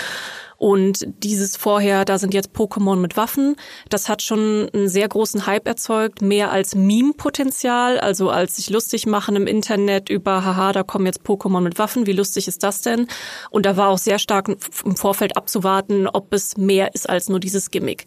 und 0.61 1.07
dieses 1.25 1.57
vorher, 1.57 2.05
da 2.05 2.19
sind 2.19 2.35
jetzt 2.35 2.51
Pokémon 2.51 2.97
mit 2.97 3.17
Waffen, 3.17 3.57
das 3.89 4.11
hat 4.11 4.21
schon 4.21 4.69
einen 4.75 4.91
sehr 4.91 5.09
großen 5.09 5.47
Hype 5.47 5.67
erzeugt, 5.67 6.21
mehr 6.21 6.51
als 6.51 6.75
Meme-Potenzial, 6.75 7.99
also 7.99 8.29
als 8.29 8.57
sich 8.57 8.69
lustig 8.69 9.07
machen 9.07 9.37
im 9.37 9.47
Internet 9.47 10.11
über, 10.11 10.45
haha, 10.45 10.73
da 10.73 10.83
kommen 10.83 11.07
jetzt 11.07 11.23
Pokémon 11.23 11.63
mit 11.63 11.79
Waffen, 11.79 12.07
wie 12.07 12.13
lustig 12.13 12.47
ist 12.47 12.63
das 12.63 12.83
denn? 12.83 13.07
Und 13.49 13.65
da 13.65 13.79
war 13.79 13.89
auch 13.89 13.97
sehr 13.97 14.19
stark 14.19 14.49
im 14.85 14.97
Vorfeld 14.97 15.35
abzuwarten, 15.39 16.07
ob 16.07 16.35
es 16.35 16.59
mehr 16.59 16.95
ist 16.95 17.09
als 17.09 17.31
nur 17.31 17.41
dieses 17.41 17.71
Gimmick. 17.71 18.05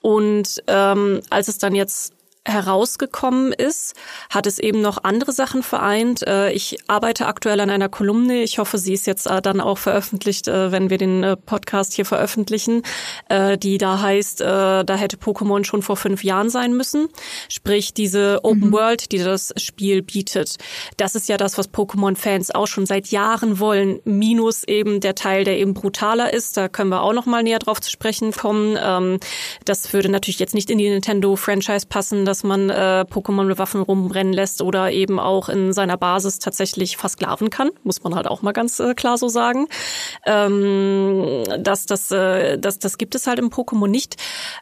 Und 0.00 0.62
ähm, 0.68 1.20
als 1.30 1.48
es 1.48 1.58
dann 1.58 1.74
jetzt 1.74 2.14
herausgekommen 2.48 3.52
ist, 3.52 3.94
hat 4.30 4.46
es 4.46 4.58
eben 4.58 4.80
noch 4.80 5.04
andere 5.04 5.32
Sachen 5.32 5.62
vereint. 5.62 6.26
Äh, 6.26 6.52
ich 6.52 6.78
arbeite 6.86 7.26
aktuell 7.26 7.60
an 7.60 7.70
einer 7.70 7.88
Kolumne. 7.88 8.42
Ich 8.42 8.58
hoffe, 8.58 8.78
sie 8.78 8.94
ist 8.94 9.06
jetzt 9.06 9.26
äh, 9.26 9.40
dann 9.40 9.60
auch 9.60 9.78
veröffentlicht, 9.78 10.48
äh, 10.48 10.72
wenn 10.72 10.90
wir 10.90 10.98
den 10.98 11.36
Podcast 11.46 11.94
hier 11.94 12.04
veröffentlichen, 12.04 12.82
die 13.30 13.78
da 13.78 14.00
heißt, 14.00 14.40
da 14.40 14.84
hätte 14.88 15.16
Pokémon 15.16 15.64
schon 15.64 15.82
vor 15.82 15.96
fünf 15.96 16.24
Jahren 16.24 16.48
sein 16.50 16.74
müssen. 16.74 17.08
Sprich, 17.48 17.92
diese 17.94 18.40
Open 18.44 18.68
mhm. 18.68 18.72
World, 18.72 19.12
die 19.12 19.18
das 19.18 19.52
Spiel 19.56 20.02
bietet. 20.02 20.56
Das 20.96 21.14
ist 21.14 21.28
ja 21.28 21.36
das, 21.36 21.58
was 21.58 21.72
Pokémon-Fans 21.72 22.54
auch 22.54 22.66
schon 22.66 22.86
seit 22.86 23.08
Jahren 23.08 23.58
wollen. 23.58 24.00
Minus 24.04 24.64
eben 24.64 25.00
der 25.00 25.14
Teil, 25.14 25.44
der 25.44 25.58
eben 25.58 25.74
brutaler 25.74 26.32
ist. 26.32 26.56
Da 26.56 26.68
können 26.68 26.90
wir 26.90 27.02
auch 27.02 27.12
noch 27.12 27.26
mal 27.26 27.42
näher 27.42 27.58
drauf 27.58 27.80
zu 27.80 27.90
sprechen 27.90 28.32
kommen. 28.32 28.78
Ähm, 28.80 29.18
das 29.64 29.92
würde 29.92 30.08
natürlich 30.08 30.38
jetzt 30.38 30.54
nicht 30.54 30.70
in 30.70 30.78
die 30.78 30.88
Nintendo-Franchise 30.88 31.86
passen, 31.88 32.24
dass 32.38 32.44
man 32.44 32.70
äh, 32.70 33.04
Pokémon 33.10 33.46
mit 33.46 33.58
Waffen 33.58 33.82
rumrennen 33.82 34.32
lässt 34.32 34.62
oder 34.62 34.92
eben 34.92 35.18
auch 35.18 35.48
in 35.48 35.72
seiner 35.72 35.96
Basis 35.96 36.38
tatsächlich 36.38 36.96
versklaven 36.96 37.50
kann, 37.50 37.70
muss 37.82 38.04
man 38.04 38.14
halt 38.14 38.28
auch 38.28 38.42
mal 38.42 38.52
ganz 38.52 38.78
äh, 38.78 38.94
klar 38.94 39.18
so 39.18 39.26
sagen. 39.26 39.66
Ähm, 40.24 41.42
das, 41.58 41.86
das, 41.86 42.12
äh, 42.12 42.56
das, 42.56 42.78
das 42.78 42.96
gibt 42.96 43.16
es 43.16 43.26
halt 43.26 43.40
im 43.40 43.50
Pokémon 43.50 43.88
nicht. 43.88 44.14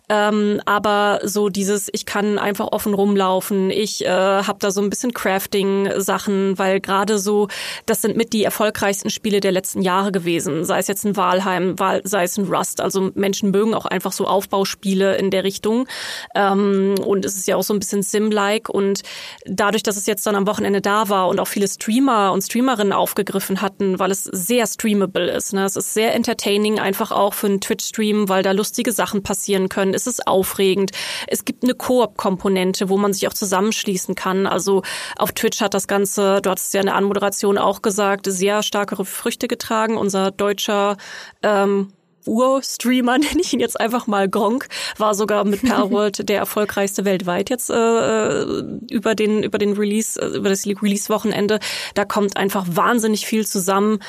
Ähm, 0.09 0.63
aber 0.65 1.21
so 1.23 1.51
dieses, 1.51 1.91
ich 1.93 2.07
kann 2.07 2.39
einfach 2.39 2.69
offen 2.73 2.95
rumlaufen, 2.95 3.71
ich 3.71 4.07
äh, 4.07 4.09
habe 4.09 4.59
da 4.59 4.71
so 4.71 4.81
ein 4.81 4.89
bisschen 4.89 5.13
Crafting-Sachen, 5.13 6.59
weil 6.59 6.81
gerade 6.81 7.19
so, 7.19 7.49
das 7.85 8.01
sind 8.01 8.17
mit 8.17 8.33
die 8.33 8.45
erfolgreichsten 8.45 9.11
Spiele 9.11 9.41
der 9.41 9.53
letzten 9.53 9.83
Jahre 9.83 10.13
gewesen, 10.13 10.65
sei 10.65 10.79
es 10.79 10.89
jetzt 10.89 11.05
ein 11.05 11.15
Walheim, 11.19 11.77
sei 12.05 12.25
es 12.25 12.39
ein 12.39 12.47
Rust. 12.47 12.81
Also 12.81 13.11
Menschen 13.15 13.51
mögen 13.51 13.75
auch 13.75 13.85
einfach 13.85 14.13
so 14.13 14.27
Aufbauspiele 14.27 15.17
in 15.17 15.31
der 15.31 15.45
Richtung. 15.45 15.87
Ähm, 16.35 16.95
und 17.05 17.27
es 17.27 17.37
ist 17.37 17.47
ja 17.47 17.57
auch 17.57 17.66
so 17.67 17.75
ein 17.75 17.79
bisschen 17.79 18.03
Sim-like 18.03 18.69
und 18.69 19.03
dadurch, 19.45 19.83
dass 19.83 19.97
es 19.97 20.07
jetzt 20.07 20.27
dann 20.27 20.35
am 20.35 20.47
Wochenende 20.47 20.81
da 20.81 21.09
war 21.09 21.29
und 21.29 21.41
auch 21.41 21.49
viele 21.49 21.69
Streamer 21.69 22.33
und 22.33 22.43
Streamerinnen 22.43 22.93
aufgegriffen 22.93 23.61
hatten, 23.61 23.99
weil 23.99 24.11
es 24.11 24.25
sehr 24.25 24.67
streamable 24.67 25.31
ist. 25.31 25.53
Ne? 25.53 25.65
Es 25.65 25.77
ist 25.77 25.95
sehr 25.95 26.15
entertaining, 26.15 26.79
einfach 26.79 27.13
auch 27.13 27.35
für 27.35 27.47
einen 27.47 27.61
Twitch-Stream, 27.61 28.29
weil 28.29 28.43
da 28.43 28.53
lustige 28.53 28.93
Sachen 28.93 29.23
passieren 29.23 29.69
können. 29.69 29.95
Es 29.95 30.07
ist 30.07 30.27
aufregend. 30.27 30.93
Es 31.27 31.45
gibt 31.45 31.65
eine 31.65 31.75
Koop-Komponente, 31.75 32.89
wo 32.89 32.97
man 32.97 33.13
sich 33.13 33.29
auch 33.29 33.35
zusammenschließen 33.35 34.15
kann. 34.15 34.47
Also 34.47 34.83
auf 35.17 35.33
Twitch 35.33 35.61
hat 35.61 35.75
das 35.75 35.89
Ganze, 35.89 36.41
du 36.43 36.51
hattest 36.51 36.75
ja 36.75 36.81
in 36.81 36.87
der 36.87 36.97
Anmoderation 36.97 37.59
auch 37.59 37.83
gesagt, 37.83 38.27
sehr 38.29 38.63
starke 38.63 39.05
Früchte 39.05 39.49
getragen. 39.49 39.97
Unser 39.97 40.31
deutscher 40.31 40.97
ähm, 41.43 41.93
Ur-Streamer, 42.27 43.19
nenne 43.19 43.41
ich 43.41 43.53
ihn 43.53 43.61
jetzt 43.61 43.81
einfach 43.81 44.07
mal 44.07 44.29
Gronk, 44.29 44.69
war 44.99 45.15
sogar 45.15 45.45
mit 45.45 45.63
Perworld 45.65 46.29
der 46.29 46.39
erfolgreichste 46.39 47.05
weltweit 47.05 47.51
jetzt 47.51 47.71
äh, 47.71 48.43
über 48.91 49.15
den 49.15 49.43
über 49.43 49.59
den 49.59 49.73
Release, 49.73 50.21
äh, 50.21 50.37
über 50.37 50.49
das 50.49 50.67
Release-Wochenende. 50.67 51.59
Da 51.95 52.05
kommt 52.05 52.37
einfach 52.37 52.67
wahnsinnig 52.69 53.27
viel 53.27 53.47
zusammen, 53.47 54.01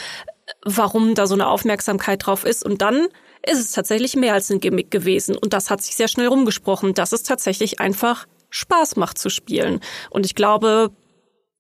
warum 0.63 1.15
da 1.15 1.27
so 1.27 1.33
eine 1.33 1.47
Aufmerksamkeit 1.47 2.25
drauf 2.25 2.45
ist. 2.45 2.65
Und 2.65 2.81
dann 2.81 3.07
ist 3.45 3.59
es 3.59 3.71
tatsächlich 3.71 4.15
mehr 4.15 4.33
als 4.33 4.49
ein 4.49 4.59
Gimmick 4.59 4.91
gewesen. 4.91 5.37
Und 5.37 5.53
das 5.53 5.69
hat 5.69 5.81
sich 5.81 5.95
sehr 5.95 6.07
schnell 6.07 6.27
rumgesprochen, 6.27 6.93
dass 6.93 7.11
es 7.11 7.23
tatsächlich 7.23 7.79
einfach 7.79 8.25
Spaß 8.49 8.95
macht 8.95 9.17
zu 9.17 9.29
spielen. 9.29 9.81
Und 10.09 10.25
ich 10.25 10.35
glaube, 10.35 10.91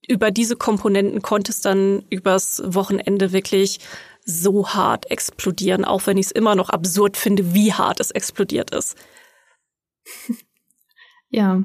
über 0.07 0.31
diese 0.31 0.55
Komponenten 0.55 1.21
konnte 1.21 1.51
es 1.51 1.61
dann 1.61 2.05
übers 2.09 2.61
Wochenende 2.65 3.33
wirklich 3.33 3.79
so 4.27 4.67
hart 4.67 5.09
explodieren, 5.09 5.85
auch 5.85 6.05
wenn 6.05 6.17
ich 6.17 6.27
es 6.27 6.31
immer 6.31 6.53
noch 6.53 6.69
absurd 6.69 7.17
finde, 7.17 7.53
wie 7.53 7.73
hart 7.73 7.99
es 7.99 8.11
explodiert 8.11 8.71
ist. 8.71 8.95
Ja, 11.29 11.63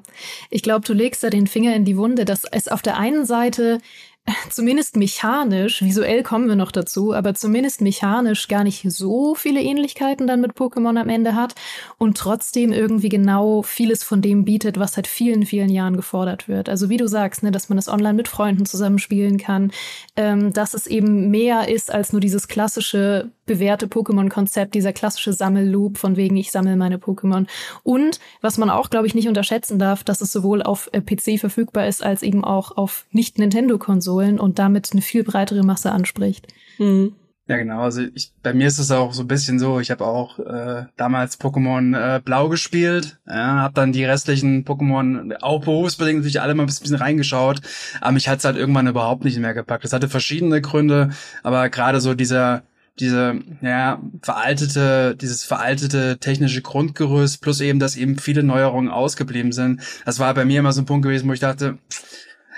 ich 0.50 0.64
glaube, 0.64 0.84
du 0.84 0.92
legst 0.92 1.22
da 1.22 1.30
den 1.30 1.46
Finger 1.46 1.76
in 1.76 1.84
die 1.84 1.96
Wunde, 1.96 2.24
dass 2.24 2.42
es 2.50 2.66
auf 2.66 2.82
der 2.82 2.96
einen 2.96 3.24
Seite 3.24 3.78
zumindest 4.50 4.96
mechanisch, 4.96 5.82
visuell 5.82 6.22
kommen 6.22 6.48
wir 6.48 6.54
noch 6.54 6.70
dazu, 6.70 7.12
aber 7.12 7.34
zumindest 7.34 7.80
mechanisch 7.80 8.46
gar 8.46 8.62
nicht 8.62 8.84
so 8.88 9.34
viele 9.34 9.60
Ähnlichkeiten 9.60 10.26
dann 10.26 10.40
mit 10.40 10.52
Pokémon 10.52 11.00
am 11.00 11.08
Ende 11.08 11.34
hat 11.34 11.54
und 11.98 12.16
trotzdem 12.16 12.72
irgendwie 12.72 13.08
genau 13.08 13.62
vieles 13.62 14.04
von 14.04 14.22
dem 14.22 14.44
bietet, 14.44 14.78
was 14.78 14.92
seit 14.92 15.08
vielen, 15.08 15.44
vielen 15.44 15.70
Jahren 15.70 15.96
gefordert 15.96 16.46
wird. 16.46 16.68
Also 16.68 16.88
wie 16.88 16.98
du 16.98 17.08
sagst, 17.08 17.42
ne, 17.42 17.50
dass 17.50 17.68
man 17.68 17.76
das 17.76 17.88
online 17.88 18.14
mit 18.14 18.28
Freunden 18.28 18.64
zusammenspielen 18.64 19.38
kann, 19.38 19.72
ähm, 20.14 20.52
dass 20.52 20.74
es 20.74 20.86
eben 20.86 21.30
mehr 21.30 21.68
ist 21.68 21.92
als 21.92 22.12
nur 22.12 22.20
dieses 22.20 22.46
klassische 22.46 23.32
bewährte 23.46 23.86
Pokémon-Konzept, 23.86 24.74
dieser 24.74 24.92
klassische 24.92 25.32
Sammelloop, 25.32 25.98
von 25.98 26.16
wegen 26.16 26.36
ich 26.36 26.52
sammle 26.52 26.76
meine 26.76 26.98
Pokémon. 26.98 27.46
Und 27.82 28.20
was 28.40 28.58
man 28.58 28.70
auch, 28.70 28.90
glaube 28.90 29.06
ich, 29.06 29.14
nicht 29.14 29.28
unterschätzen 29.28 29.78
darf, 29.78 30.04
dass 30.04 30.20
es 30.20 30.32
sowohl 30.32 30.62
auf 30.62 30.88
äh, 30.92 31.00
PC 31.00 31.40
verfügbar 31.40 31.86
ist, 31.86 32.04
als 32.04 32.22
eben 32.22 32.44
auch 32.44 32.76
auf 32.76 33.06
Nicht-Nintendo-Konsolen 33.10 34.38
und 34.38 34.58
damit 34.58 34.90
eine 34.92 35.02
viel 35.02 35.24
breitere 35.24 35.62
Masse 35.62 35.92
anspricht. 35.92 36.46
Mhm. 36.78 37.14
Ja, 37.48 37.56
genau. 37.56 37.80
Also 37.80 38.02
ich, 38.14 38.32
bei 38.42 38.54
mir 38.54 38.68
ist 38.68 38.78
es 38.78 38.92
auch 38.92 39.12
so 39.12 39.24
ein 39.24 39.28
bisschen 39.28 39.58
so, 39.58 39.80
ich 39.80 39.90
habe 39.90 40.06
auch 40.06 40.38
äh, 40.38 40.84
damals 40.96 41.40
Pokémon 41.40 42.16
äh, 42.16 42.20
Blau 42.20 42.48
gespielt, 42.48 43.18
ja, 43.26 43.60
habe 43.60 43.74
dann 43.74 43.92
die 43.92 44.04
restlichen 44.04 44.64
Pokémon 44.64 45.34
auch 45.42 45.64
berufsbedingt 45.64 46.20
natürlich 46.20 46.40
alle 46.40 46.54
mal 46.54 46.62
ein 46.62 46.66
bisschen 46.66 46.94
reingeschaut, 46.94 47.60
aber 48.00 48.12
mich 48.12 48.28
hat's 48.28 48.44
halt 48.44 48.56
irgendwann 48.56 48.86
überhaupt 48.86 49.24
nicht 49.24 49.38
mehr 49.38 49.54
gepackt. 49.54 49.82
Das 49.82 49.92
hatte 49.92 50.08
verschiedene 50.08 50.60
Gründe, 50.60 51.10
aber 51.42 51.68
gerade 51.68 52.00
so 52.00 52.14
dieser 52.14 52.62
diese 53.00 53.40
ja 53.62 54.02
veraltete 54.22 55.16
dieses 55.16 55.44
veraltete 55.44 56.18
technische 56.18 56.60
Grundgerüst 56.60 57.40
plus 57.40 57.60
eben 57.60 57.78
dass 57.78 57.96
eben 57.96 58.18
viele 58.18 58.42
Neuerungen 58.42 58.90
ausgeblieben 58.90 59.52
sind. 59.52 59.80
Das 60.04 60.18
war 60.18 60.34
bei 60.34 60.44
mir 60.44 60.60
immer 60.60 60.72
so 60.72 60.82
ein 60.82 60.86
Punkt 60.86 61.04
gewesen 61.04 61.28
wo 61.28 61.32
ich 61.32 61.40
dachte 61.40 61.78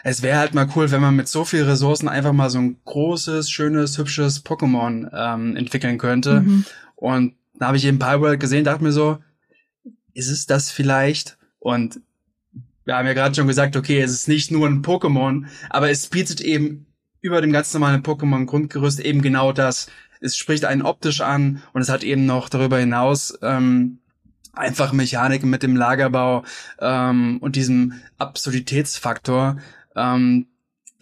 es 0.03 0.23
wäre 0.23 0.39
halt 0.39 0.55
mal 0.55 0.69
cool 0.75 0.91
wenn 0.91 1.01
man 1.01 1.15
mit 1.15 1.29
so 1.29 1.45
viel 1.45 1.63
Ressourcen 1.63 2.09
einfach 2.09 2.33
mal 2.33 2.51
so 2.51 2.59
ein 2.59 2.77
großes 2.85 3.49
schönes 3.49 3.97
hübsches 3.97 4.45
Pokémon 4.45 5.09
ähm, 5.13 5.57
entwickeln 5.57 5.99
könnte. 5.99 6.41
Mhm. 6.41 6.65
und 6.97 7.35
da 7.57 7.69
habe 7.69 7.77
ich 7.77 7.85
eben 7.85 8.01
Palworld 8.01 8.41
gesehen 8.41 8.65
dachte 8.65 8.83
mir 8.83 8.93
so 8.93 9.19
ist 10.17 10.31
es 10.31 10.47
das 10.47 10.71
vielleicht? 10.71 11.39
Und 11.59 12.01
wir 12.85 12.97
haben 12.97 13.07
ja 13.07 13.15
gerade 13.15 13.35
schon 13.35 13.47
gesagt 13.47 13.77
okay 13.77 14.01
es 14.01 14.11
ist 14.11 14.29
nicht 14.29 14.51
nur 14.51 14.67
ein 14.67 14.83
Pokémon 14.83 15.45
aber 15.71 15.91
es 15.91 16.09
bietet 16.09 16.41
eben 16.41 16.87
über 17.25 17.41
dem 17.41 17.53
ganz 17.53 17.73
normalen 17.73 18.03
Pokémon 18.03 18.45
Grundgerüst 18.45 19.01
eben 19.01 19.23
genau 19.23 19.53
das 19.53 19.89
es 20.25 20.37
spricht 20.37 20.65
einen 20.65 20.83
optisch 20.83 21.21
an 21.21 21.63
und 21.75 21.83
es 21.83 21.91
hat 21.91 22.03
eben 22.03 22.25
noch 22.25 22.49
darüber 22.49 22.79
hinaus 22.79 23.39
ähm, 23.43 23.99
einfach 24.55 24.93
Mechaniken 24.93 25.51
mit 25.51 25.63
dem 25.63 25.77
Lagerbau 25.77 26.45
ähm, 26.81 27.39
und 27.39 27.57
diesem 27.57 27.95
Absurditätsfaktor, 28.17 29.59
ähm, 29.95 30.47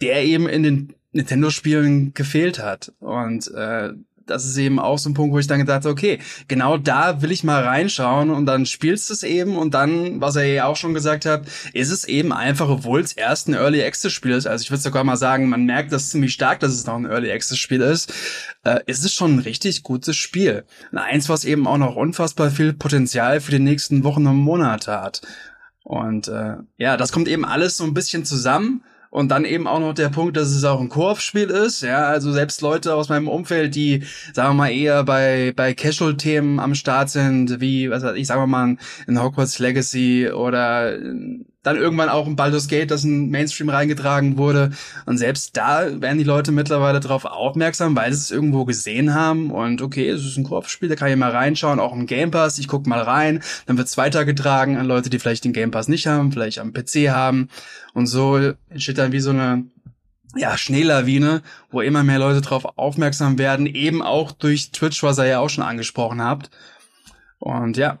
der 0.01 0.23
eben 0.25 0.49
in 0.49 0.63
den 0.63 0.93
Nintendo-Spielen 1.13 2.13
gefehlt 2.13 2.59
hat. 2.59 2.91
Und 2.99 3.49
äh, 3.51 3.93
das 4.25 4.45
ist 4.45 4.57
eben 4.57 4.79
auch 4.79 4.97
so 4.97 5.09
ein 5.09 5.13
Punkt, 5.13 5.33
wo 5.33 5.39
ich 5.39 5.47
dann 5.47 5.59
gedacht 5.59 5.83
habe, 5.83 5.89
okay, 5.89 6.19
genau 6.47 6.77
da 6.77 7.21
will 7.21 7.31
ich 7.31 7.43
mal 7.43 7.63
reinschauen 7.63 8.29
und 8.29 8.45
dann 8.45 8.65
spielst 8.65 9.09
du 9.09 9.13
es 9.13 9.23
eben 9.23 9.57
und 9.57 9.73
dann, 9.73 10.21
was 10.21 10.35
er 10.35 10.45
ja 10.45 10.65
auch 10.65 10.75
schon 10.75 10.93
gesagt 10.93 11.25
hat, 11.25 11.45
ist 11.73 11.91
es 11.91 12.05
eben 12.05 12.31
einfach, 12.31 12.69
obwohl 12.69 13.01
es 13.01 13.13
erst 13.13 13.47
ein 13.47 13.53
Early 13.53 13.83
Access 13.83 14.13
Spiel 14.13 14.31
ist, 14.31 14.47
also 14.47 14.63
ich 14.63 14.71
würde 14.71 14.81
sogar 14.81 15.03
mal 15.03 15.17
sagen, 15.17 15.49
man 15.49 15.65
merkt 15.65 15.91
das 15.91 16.09
ziemlich 16.09 16.33
stark, 16.33 16.59
dass 16.59 16.73
es 16.73 16.85
noch 16.85 16.95
ein 16.95 17.05
Early 17.05 17.31
Access 17.31 17.57
Spiel 17.57 17.81
ist, 17.81 18.13
äh, 18.63 18.79
ist 18.85 19.03
es 19.03 19.13
schon 19.13 19.35
ein 19.35 19.39
richtig 19.39 19.83
gutes 19.83 20.15
Spiel. 20.15 20.63
Und 20.91 20.97
eins, 20.97 21.29
was 21.29 21.45
eben 21.45 21.67
auch 21.67 21.77
noch 21.77 21.95
unfassbar 21.95 22.49
viel 22.49 22.73
Potenzial 22.73 23.41
für 23.41 23.51
die 23.51 23.59
nächsten 23.59 24.03
Wochen 24.03 24.27
und 24.27 24.37
Monate 24.37 24.99
hat. 25.01 25.21
Und 25.83 26.29
äh, 26.29 26.55
ja, 26.77 26.97
das 26.97 27.11
kommt 27.11 27.27
eben 27.27 27.45
alles 27.45 27.77
so 27.77 27.83
ein 27.83 27.93
bisschen 27.93 28.25
zusammen 28.25 28.83
und 29.13 29.29
dann 29.29 29.45
eben 29.45 29.67
auch 29.67 29.79
noch 29.79 29.93
der 29.93 30.09
Punkt, 30.09 30.35
dass 30.37 30.49
es 30.49 30.63
auch 30.63 30.81
ein 30.81 30.89
Koop-Spiel 30.89 31.51
ist. 31.51 31.83
Ja, 31.83 32.07
also 32.07 32.31
selbst 32.31 32.61
Leute 32.61 32.95
aus 32.95 33.09
meinem 33.09 33.27
Umfeld, 33.27 33.75
die, 33.75 34.01
sagen 34.33 34.49
wir 34.49 34.53
mal, 34.55 34.71
eher 34.71 35.03
bei, 35.03 35.53
bei 35.55 35.75
Casual-Themen 35.75 36.59
am 36.59 36.73
Start 36.73 37.11
sind, 37.11 37.61
wie, 37.61 37.91
was 37.91 38.01
weiß 38.01 38.15
ich, 38.15 38.25
sagen 38.25 38.41
wir 38.41 38.47
mal, 38.47 38.75
in 39.05 39.21
Hogwarts 39.21 39.59
Legacy 39.59 40.31
oder 40.31 40.97
dann 41.63 41.77
irgendwann 41.77 42.09
auch 42.09 42.27
ein 42.27 42.35
Baldur's 42.35 42.67
Gate, 42.67 42.91
das 42.91 43.05
in 43.05 43.29
Mainstream 43.29 43.69
reingetragen 43.69 44.37
wurde. 44.37 44.71
Und 45.05 45.17
selbst 45.17 45.55
da 45.57 46.01
werden 46.01 46.17
die 46.17 46.23
Leute 46.23 46.51
mittlerweile 46.51 46.99
darauf 46.99 47.25
aufmerksam, 47.25 47.95
weil 47.95 48.11
sie 48.11 48.19
es 48.19 48.31
irgendwo 48.31 48.65
gesehen 48.65 49.13
haben. 49.13 49.49
Und 49.49 49.81
okay, 49.81 50.09
es 50.09 50.25
ist 50.25 50.37
ein 50.37 50.43
Koop-Spiel, 50.43 50.89
da 50.89 50.95
kann 50.95 51.09
ich 51.09 51.15
mal 51.15 51.31
reinschauen, 51.31 51.79
auch 51.79 51.93
im 51.93 52.05
Game 52.05 52.31
Pass. 52.31 52.59
Ich 52.59 52.67
guck 52.67 52.85
mal 52.85 53.01
rein. 53.01 53.41
Dann 53.65 53.77
wird's 53.77 53.97
weitergetragen 53.97 54.77
an 54.77 54.85
Leute, 54.85 55.09
die 55.09 55.19
vielleicht 55.19 55.45
den 55.45 55.53
Game 55.53 55.71
Pass 55.71 55.87
nicht 55.87 56.05
haben, 56.05 56.31
vielleicht 56.31 56.59
am 56.59 56.73
PC 56.73 57.09
haben. 57.09 57.47
Und 57.93 58.07
so 58.07 58.37
entsteht 58.69 58.97
dann 58.97 59.13
wie 59.13 59.21
so 59.21 59.29
eine 59.29 59.63
ja, 60.35 60.57
Schneelawine, 60.57 61.43
wo 61.71 61.81
immer 61.81 62.03
mehr 62.03 62.19
Leute 62.19 62.41
darauf 62.41 62.77
aufmerksam 62.77 63.37
werden, 63.37 63.67
eben 63.67 64.01
auch 64.01 64.31
durch 64.31 64.71
Twitch, 64.71 65.03
was 65.03 65.19
ihr 65.19 65.27
ja 65.27 65.39
auch 65.39 65.49
schon 65.49 65.63
angesprochen 65.63 66.21
habt. 66.21 66.49
Und 67.39 67.77
ja. 67.77 67.99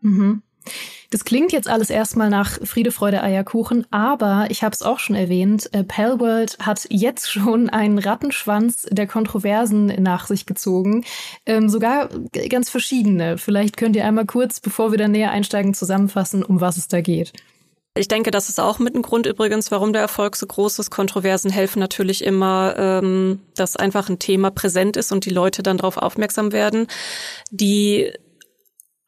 Mhm. 0.00 0.42
Das 1.10 1.24
klingt 1.24 1.52
jetzt 1.52 1.68
alles 1.68 1.88
erstmal 1.88 2.28
nach 2.28 2.58
Friede, 2.64 2.92
Freude, 2.92 3.22
Eierkuchen, 3.22 3.86
aber 3.90 4.46
ich 4.50 4.62
habe 4.62 4.74
es 4.74 4.82
auch 4.82 4.98
schon 4.98 5.16
erwähnt, 5.16 5.70
äh, 5.72 5.82
Palworld 5.82 6.58
hat 6.58 6.86
jetzt 6.90 7.30
schon 7.32 7.70
einen 7.70 7.98
Rattenschwanz 7.98 8.86
der 8.90 9.06
Kontroversen 9.06 9.86
nach 9.86 10.26
sich 10.26 10.44
gezogen. 10.44 11.04
Ähm, 11.46 11.70
sogar 11.70 12.10
ganz 12.50 12.68
verschiedene. 12.68 13.38
Vielleicht 13.38 13.78
könnt 13.78 13.96
ihr 13.96 14.04
einmal 14.04 14.26
kurz, 14.26 14.60
bevor 14.60 14.90
wir 14.90 14.98
da 14.98 15.08
näher 15.08 15.30
einsteigen, 15.30 15.72
zusammenfassen, 15.72 16.42
um 16.42 16.60
was 16.60 16.76
es 16.76 16.88
da 16.88 17.00
geht. 17.00 17.32
Ich 17.96 18.06
denke, 18.06 18.30
das 18.30 18.48
ist 18.48 18.60
auch 18.60 18.78
mit 18.78 18.94
ein 18.94 19.02
Grund 19.02 19.26
übrigens, 19.26 19.72
warum 19.72 19.92
der 19.92 20.02
Erfolg 20.02 20.36
so 20.36 20.46
groß 20.46 20.78
ist. 20.78 20.90
Kontroversen 20.90 21.50
helfen 21.50 21.80
natürlich 21.80 22.22
immer, 22.22 22.74
ähm, 22.78 23.40
dass 23.56 23.76
einfach 23.76 24.08
ein 24.08 24.20
Thema 24.20 24.50
präsent 24.50 24.96
ist 24.96 25.10
und 25.10 25.24
die 25.24 25.30
Leute 25.30 25.64
dann 25.64 25.78
darauf 25.78 25.96
aufmerksam 25.96 26.52
werden. 26.52 26.86
Die 27.50 28.12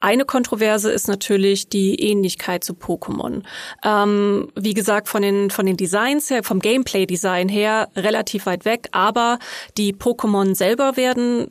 eine 0.01 0.25
Kontroverse 0.25 0.91
ist 0.91 1.09
natürlich 1.09 1.69
die 1.69 1.95
Ähnlichkeit 2.03 2.65
zu 2.65 2.73
Pokémon. 2.73 3.43
Ähm, 3.85 4.51
wie 4.57 4.75
gesagt, 4.75 5.09
von 5.09 5.23
den, 5.23 5.51
von 5.51 5.67
den 5.67 5.77
Designs 5.77 6.31
her, 6.31 6.43
vom 6.43 6.61
Gameplay-Design 6.61 7.49
her 7.49 7.89
relativ 7.95 8.47
weit 8.47 8.65
weg, 8.65 8.89
aber 8.93 9.39
die 9.77 9.95
Pokémon 9.95 10.55
selber 10.55 10.97
werden 10.97 11.49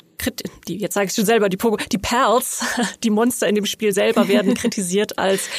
die, 0.67 0.77
jetzt 0.77 0.93
sage 0.93 1.07
ich 1.07 1.13
schon 1.13 1.25
selber, 1.25 1.49
die, 1.49 1.57
die 1.91 1.97
Pals, 1.97 2.61
die 3.03 3.09
Monster 3.09 3.47
in 3.47 3.55
dem 3.55 3.65
Spiel 3.65 3.93
selber 3.93 4.27
werden 4.27 4.53
kritisiert 4.55 5.17
als 5.17 5.49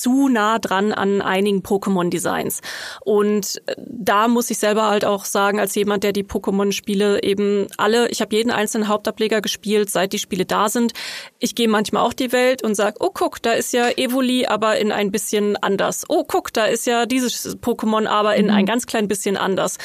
zu 0.00 0.28
nah 0.28 0.58
dran 0.58 0.92
an 0.92 1.22
einigen 1.22 1.62
Pokémon-Designs. 1.62 2.60
Und 3.00 3.62
äh, 3.66 3.74
da 3.86 4.28
muss 4.28 4.50
ich 4.50 4.58
selber 4.58 4.88
halt 4.88 5.04
auch 5.04 5.24
sagen, 5.24 5.60
als 5.60 5.74
jemand, 5.74 6.04
der 6.04 6.12
die 6.12 6.24
Pokémon-Spiele 6.24 7.22
eben 7.22 7.66
alle, 7.76 8.08
ich 8.08 8.20
habe 8.20 8.34
jeden 8.34 8.50
einzelnen 8.50 8.88
Hauptableger 8.88 9.40
gespielt, 9.40 9.90
seit 9.90 10.12
die 10.12 10.18
Spiele 10.18 10.46
da 10.46 10.68
sind. 10.68 10.92
Ich 11.38 11.54
gehe 11.54 11.68
manchmal 11.68 12.02
auch 12.04 12.12
die 12.12 12.32
Welt 12.32 12.62
und 12.62 12.74
sag, 12.74 12.96
oh 13.00 13.10
guck, 13.12 13.42
da 13.42 13.52
ist 13.52 13.72
ja 13.72 13.88
Evoli, 13.90 14.46
aber 14.46 14.78
in 14.78 14.92
ein 14.92 15.10
bisschen 15.10 15.56
anders. 15.56 16.04
Oh 16.08 16.24
guck, 16.26 16.52
da 16.52 16.64
ist 16.64 16.86
ja 16.86 17.06
dieses 17.06 17.58
Pokémon, 17.58 18.06
aber 18.06 18.36
in 18.36 18.46
mhm. 18.46 18.52
ein 18.52 18.66
ganz 18.66 18.86
klein 18.86 19.08
bisschen 19.08 19.36
anders. 19.36 19.78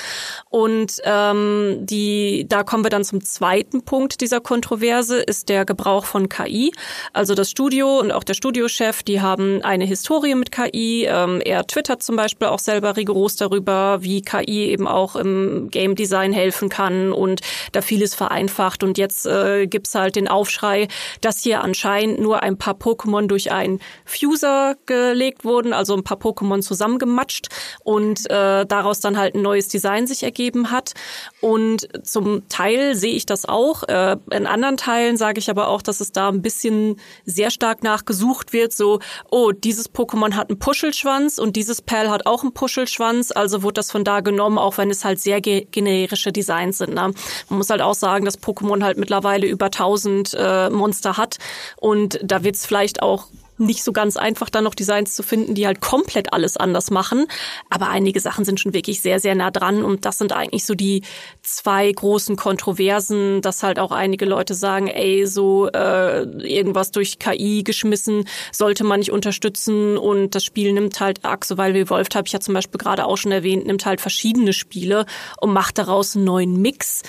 Und 0.50 1.02
ähm, 1.04 1.80
die, 1.82 2.46
da 2.48 2.64
kommen 2.64 2.84
wir 2.84 2.90
dann 2.90 3.04
zum 3.04 3.24
zweiten 3.24 3.84
Punkt 3.84 4.22
dieser 4.22 4.40
Kontroverse 4.40 5.18
ist 5.18 5.50
der 5.50 5.66
Gebrauch 5.66 6.06
von 6.06 6.30
KI. 6.30 6.72
Also 7.14 7.36
das 7.36 7.50
Studio 7.50 8.00
und 8.00 8.12
auch 8.12 8.24
der 8.24 8.34
Studiochef, 8.34 9.04
die 9.04 9.22
haben 9.22 9.62
eine 9.64 9.86
Historie 9.86 10.05
mit 10.36 10.52
KI. 10.52 11.06
Ähm, 11.10 11.42
er 11.44 11.66
twittert 11.68 12.04
zum 12.04 12.16
Beispiel 12.16 12.48
auch 12.48 12.60
selber 12.60 12.96
rigoros 12.96 13.36
darüber, 13.36 14.02
wie 14.02 14.22
KI 14.22 14.70
eben 14.70 14.88
auch 14.88 15.16
im 15.16 15.70
Game 15.72 15.96
Design 15.96 16.32
helfen 16.32 16.70
kann 16.70 17.12
und 17.12 17.42
da 17.72 17.82
vieles 17.82 18.16
vereinfacht. 18.16 18.84
Und 18.84 18.98
jetzt 18.98 19.26
äh, 19.26 19.68
gibt's 19.68 19.96
halt 19.96 20.16
den 20.16 20.28
Aufschrei, 20.28 20.88
dass 21.22 21.42
hier 21.42 21.62
anscheinend 21.62 22.20
nur 22.20 22.44
ein 22.44 22.58
paar 22.58 22.76
Pokémon 22.76 23.28
durch 23.28 23.52
einen 23.52 23.80
Fuser 24.06 24.76
gelegt 24.86 25.44
wurden, 25.44 25.74
also 25.74 25.96
ein 25.96 26.04
paar 26.04 26.18
Pokémon 26.18 26.62
zusammengematscht 26.62 27.48
und 27.84 28.30
äh, 28.30 28.66
daraus 28.66 29.00
dann 29.00 29.18
halt 29.18 29.36
ein 29.36 29.42
neues 29.42 29.68
Design 29.68 30.08
sich 30.08 30.24
ergeben 30.24 30.72
hat. 30.72 30.94
Und 31.42 31.88
zum 32.06 32.48
Teil 32.48 32.96
sehe 32.96 33.16
ich 33.16 33.26
das 33.26 33.46
auch. 33.46 33.84
Äh, 33.84 34.18
in 34.32 34.46
anderen 34.46 34.78
Teilen 34.78 35.18
sage 35.18 35.40
ich 35.40 35.50
aber 35.50 35.68
auch, 35.68 35.82
dass 35.82 36.00
es 36.00 36.12
da 36.12 36.30
ein 36.30 36.42
bisschen 36.42 37.00
sehr 37.26 37.50
stark 37.50 37.84
nachgesucht 37.84 38.54
wird. 38.54 38.74
So, 38.74 39.00
oh, 39.32 39.52
dieses 39.52 39.90
Pokémon 39.96 40.36
hat 40.36 40.50
einen 40.50 40.60
Puschelschwanz 40.60 41.40
und 41.40 41.56
dieses 41.56 41.82
Pal 41.82 42.10
hat 42.12 42.26
auch 42.26 42.44
einen 42.44 42.54
Puschelschwanz. 42.54 43.32
Also 43.32 43.64
wurde 43.64 43.76
das 43.76 43.92
von 43.92 44.04
da 44.04 44.20
genommen, 44.20 44.58
auch 44.58 44.78
wenn 44.78 44.92
es 44.92 45.04
halt 45.04 45.20
sehr 45.20 45.42
ge 45.42 45.68
generische 45.72 46.32
Designs 46.32 46.78
sind. 46.78 46.94
Ne? 46.94 47.12
Man 47.50 47.58
muss 47.58 47.70
halt 47.70 47.82
auch 47.82 47.96
sagen, 47.96 48.26
dass 48.26 48.40
Pokémon 48.40 48.84
halt 48.84 48.98
mittlerweile 48.98 49.48
über 49.48 49.66
1000 49.66 50.36
äh, 50.38 50.70
Monster 50.70 51.18
hat 51.18 51.38
und 51.78 52.20
da 52.24 52.44
wird 52.44 52.56
es 52.56 52.66
vielleicht 52.66 53.02
auch 53.02 53.28
nicht 53.58 53.84
so 53.84 53.92
ganz 53.92 54.18
einfach, 54.18 54.50
da 54.50 54.62
noch 54.62 54.76
Designs 54.76 55.16
zu 55.16 55.24
finden, 55.24 55.56
die 55.56 55.66
halt 55.66 55.82
komplett 55.82 56.34
alles 56.34 56.58
anders 56.58 56.92
machen. 56.92 57.28
Aber 57.70 57.90
einige 57.90 58.20
Sachen 58.20 58.46
sind 58.46 58.60
schon 58.60 58.74
wirklich 58.74 59.02
sehr, 59.02 59.20
sehr 59.20 59.36
nah 59.36 59.52
dran. 59.52 59.84
Und 59.84 60.06
das 60.06 60.18
sind 60.18 60.34
eigentlich 60.34 60.66
so 60.66 60.76
die 60.76 61.04
zwei 61.42 61.92
großen 61.92 62.36
Kontroversen, 62.36 63.42
dass 63.42 63.64
halt 63.64 63.80
auch 63.80 63.92
einige 63.92 64.26
Leute 64.26 64.54
sagen, 64.54 64.88
ey, 64.88 65.26
so 65.26 65.68
äh, 65.68 66.24
irgendwas 66.24 66.92
durch 66.92 67.20
KI 67.20 67.64
geschmissen, 67.64 68.28
sollte 68.52 68.84
man 68.84 69.00
nicht 69.00 69.12
unterstützen. 69.12 69.98
Und 69.98 70.36
das 70.36 70.44
Spiel 70.44 70.74
nimmt 70.74 71.00
halt, 71.00 71.24
Axo 71.24 71.58
weil 71.58 71.76
Evolved 71.76 72.16
habe 72.16 72.28
ich 72.28 72.34
ja 72.34 72.40
zum 72.40 72.54
Beispiel 72.54 72.78
gerade 72.78 73.06
auch 73.06 73.18
schon 73.18 73.32
erwähnt, 73.32 73.66
nimmt 73.66 73.86
halt 73.86 74.02
verschiedene 74.02 74.54
Spiele 74.54 75.06
und 75.40 75.54
macht 75.54 75.78
daraus 75.78 76.16
einen 76.16 76.26
neuen 76.26 76.62
Mix. 76.62 77.04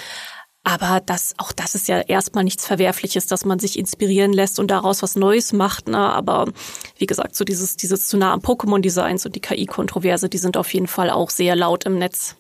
Aber 0.67 1.01
das, 1.01 1.35
auch 1.39 1.53
das 1.53 1.77
ist 1.77 1.87
ja 1.87 2.01
erstmal 2.01 2.43
nichts 2.43 2.67
Verwerfliches, 2.67 3.29
dass 3.29 3.45
man 3.45 3.61
sich 3.61 3.79
inspirieren 3.79 4.33
lässt 4.33 4.59
und 4.59 4.69
daraus 4.69 5.01
was 5.01 5.15
Neues 5.15 5.53
macht. 5.53 5.87
Ne? 5.87 5.97
Aber 5.97 6.49
wie 6.99 7.07
gesagt, 7.07 7.37
so 7.37 7.45
dieses, 7.45 7.77
dieses 7.77 8.09
zu 8.09 8.17
nah 8.17 8.33
am 8.33 8.41
Pokémon-Designs 8.41 9.25
und 9.27 9.37
die 9.37 9.41
KI-Kontroverse, 9.41 10.29
die 10.29 10.39
sind 10.39 10.57
auf 10.57 10.75
jeden 10.75 10.89
Fall 10.89 11.11
auch 11.11 11.31
sehr 11.31 11.55
laut 11.55 11.85
im 11.87 11.99
Netz. 11.99 12.35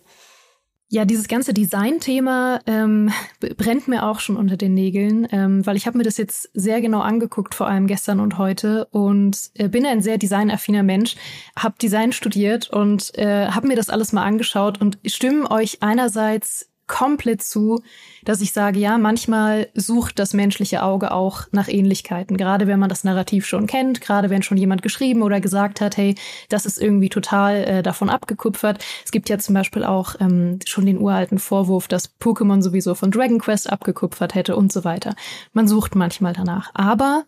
Ja, 0.88 1.04
dieses 1.04 1.28
ganze 1.28 1.54
Design-Thema 1.54 2.62
ähm, 2.66 3.12
brennt 3.56 3.87
mir 3.87 4.04
auch 4.04 4.18
schon 4.18 4.37
unter 4.37 4.56
den 4.56 4.75
Nägeln, 4.75 5.28
ähm, 5.30 5.64
weil 5.64 5.76
ich 5.76 5.87
habe 5.87 5.97
mir 5.97 6.04
das 6.04 6.16
jetzt 6.16 6.50
sehr 6.52 6.80
genau 6.80 7.02
angeguckt, 7.02 7.54
vor 7.54 7.68
allem 7.68 7.87
gestern 7.87 8.18
und 8.18 8.38
heute, 8.38 8.87
und 8.87 9.50
äh, 9.54 9.68
bin 9.68 9.87
ein 9.87 10.02
sehr 10.02 10.18
designaffiner 10.18 10.83
Mensch, 10.83 11.14
habe 11.56 11.76
Design 11.80 12.11
studiert 12.11 12.71
und 12.71 13.16
äh, 13.18 13.47
habe 13.49 13.68
mir 13.68 13.76
das 13.76 13.88
alles 13.88 14.12
mal 14.12 14.25
angeschaut 14.25 14.80
und 14.80 14.99
stimme 15.04 15.49
euch 15.49 15.78
einerseits 15.80 16.71
komplett 16.86 17.42
zu, 17.42 17.82
dass 18.24 18.40
ich 18.40 18.52
sage, 18.52 18.78
ja, 18.78 18.98
manchmal 18.98 19.68
sucht 19.75 20.18
das 20.18 20.34
menschliche 20.34 20.82
Auge 20.82 21.10
auch 21.12 21.42
nach 21.52 21.68
Ähnlichkeiten, 21.68 22.36
gerade 22.36 22.66
wenn 22.66 22.78
man 22.78 22.88
das 22.88 23.04
Narrativ 23.04 23.46
schon 23.46 23.66
kennt, 23.66 24.00
gerade 24.00 24.30
wenn 24.30 24.42
schon 24.42 24.56
jemand 24.56 24.82
geschrieben 24.82 25.22
oder 25.22 25.40
gesagt 25.40 25.80
hat, 25.80 25.96
hey, 25.96 26.14
das 26.49 26.66
ist 26.66 26.80
irgendwie 26.80 27.08
total 27.08 27.64
äh, 27.64 27.82
davon 27.82 28.10
abgekupfert. 28.10 28.84
Es 29.04 29.10
gibt 29.10 29.28
ja 29.28 29.38
zum 29.38 29.54
Beispiel 29.54 29.84
auch 29.84 30.14
ähm, 30.20 30.58
schon 30.64 30.86
den 30.86 30.99
uralten 30.99 31.38
Vorwurf, 31.38 31.88
dass 31.88 32.10
Pokémon 32.20 32.62
sowieso 32.62 32.94
von 32.94 33.10
Dragon 33.10 33.38
Quest 33.38 33.70
abgekupfert 33.70 34.34
hätte 34.34 34.56
und 34.56 34.72
so 34.72 34.84
weiter. 34.84 35.14
Man 35.52 35.68
sucht 35.68 35.94
manchmal 35.94 36.32
danach. 36.32 36.70
Aber 36.75 37.25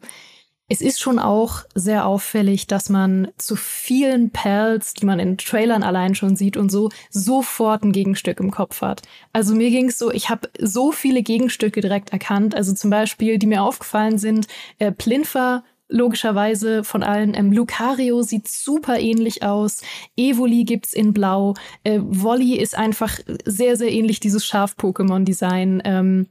es 0.69 0.81
ist 0.83 1.01
schon 1.01 1.19
auch 1.19 1.65
sehr 1.75 2.07
auffällig, 2.07 2.67
dass 2.67 2.91
man 2.91 3.29
zu 3.39 3.57
vielen 3.57 4.31
Pals, 4.31 4.93
die 4.93 5.07
man 5.07 5.19
in 5.19 5.39
Trailern 5.39 5.83
allein 5.83 6.15
schon 6.15 6.37
sieht 6.37 6.57
und 6.57 6.71
so, 6.71 6.91
sofort 7.11 7.85
ein 7.85 7.93
Gegenstück 7.93 8.39
im 8.41 8.51
Kopf 8.51 8.83
hat. 8.83 9.03
Also 9.33 9.55
mir 9.55 9.71
ging 9.71 9.89
es 9.89 9.99
so, 9.99 10.13
ich 10.13 10.29
habe 10.29 10.49
so 10.59 10.93
viele 10.93 11.23
Gegenstücke 11.23 11.81
direkt 11.81 12.11
erkannt. 12.11 12.55
Also 12.55 12.75
zum 12.75 12.91
Beispiel, 12.91 13.39
die 13.39 13.47
mir 13.47 13.63
aufgefallen 13.63 14.19
sind, 14.19 14.47
äh, 14.79 14.93
Plinfer 14.93 15.65
logischerweise 15.89 16.85
von 16.85 17.03
allen. 17.03 17.35
Ähm, 17.35 17.51
Lucario 17.53 18.23
sieht 18.23 18.47
super 18.47 18.99
ähnlich 18.99 19.43
aus. 19.43 19.81
Evoli 20.17 20.65
gibt's 20.65 20.93
in 20.93 21.15
Blau. 21.15 21.55
Äh, 21.83 22.01
Wolly 22.03 22.57
ist 22.57 22.77
einfach 22.77 23.19
sehr, 23.47 23.77
sehr 23.77 23.91
ähnlich 23.91 24.21
dieses 24.21 24.45
Schaf-Pokémon-Design. 24.45 25.81
Ähm, 25.85 26.27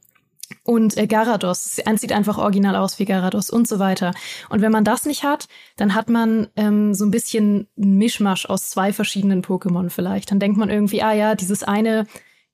und 0.63 0.97
äh, 0.97 1.07
Garados, 1.07 1.79
eins 1.86 2.01
sieht 2.01 2.12
einfach 2.12 2.38
original 2.38 2.75
aus 2.75 2.99
wie 2.99 3.05
Garados 3.05 3.49
und 3.49 3.67
so 3.67 3.79
weiter. 3.79 4.12
Und 4.49 4.62
wenn 4.62 4.71
man 4.71 4.83
das 4.83 5.05
nicht 5.05 5.23
hat, 5.23 5.47
dann 5.75 5.93
hat 5.93 6.10
man 6.10 6.47
ähm, 6.55 6.93
so 6.93 7.05
ein 7.05 7.12
bisschen 7.12 7.67
ein 7.77 7.97
Mischmasch 7.97 8.45
aus 8.45 8.69
zwei 8.69 8.93
verschiedenen 8.93 9.41
Pokémon 9.41 9.89
vielleicht. 9.89 10.31
Dann 10.31 10.39
denkt 10.39 10.57
man 10.57 10.69
irgendwie, 10.69 11.01
ah 11.01 11.13
ja, 11.13 11.36
dieses 11.36 11.63
eine 11.63 12.05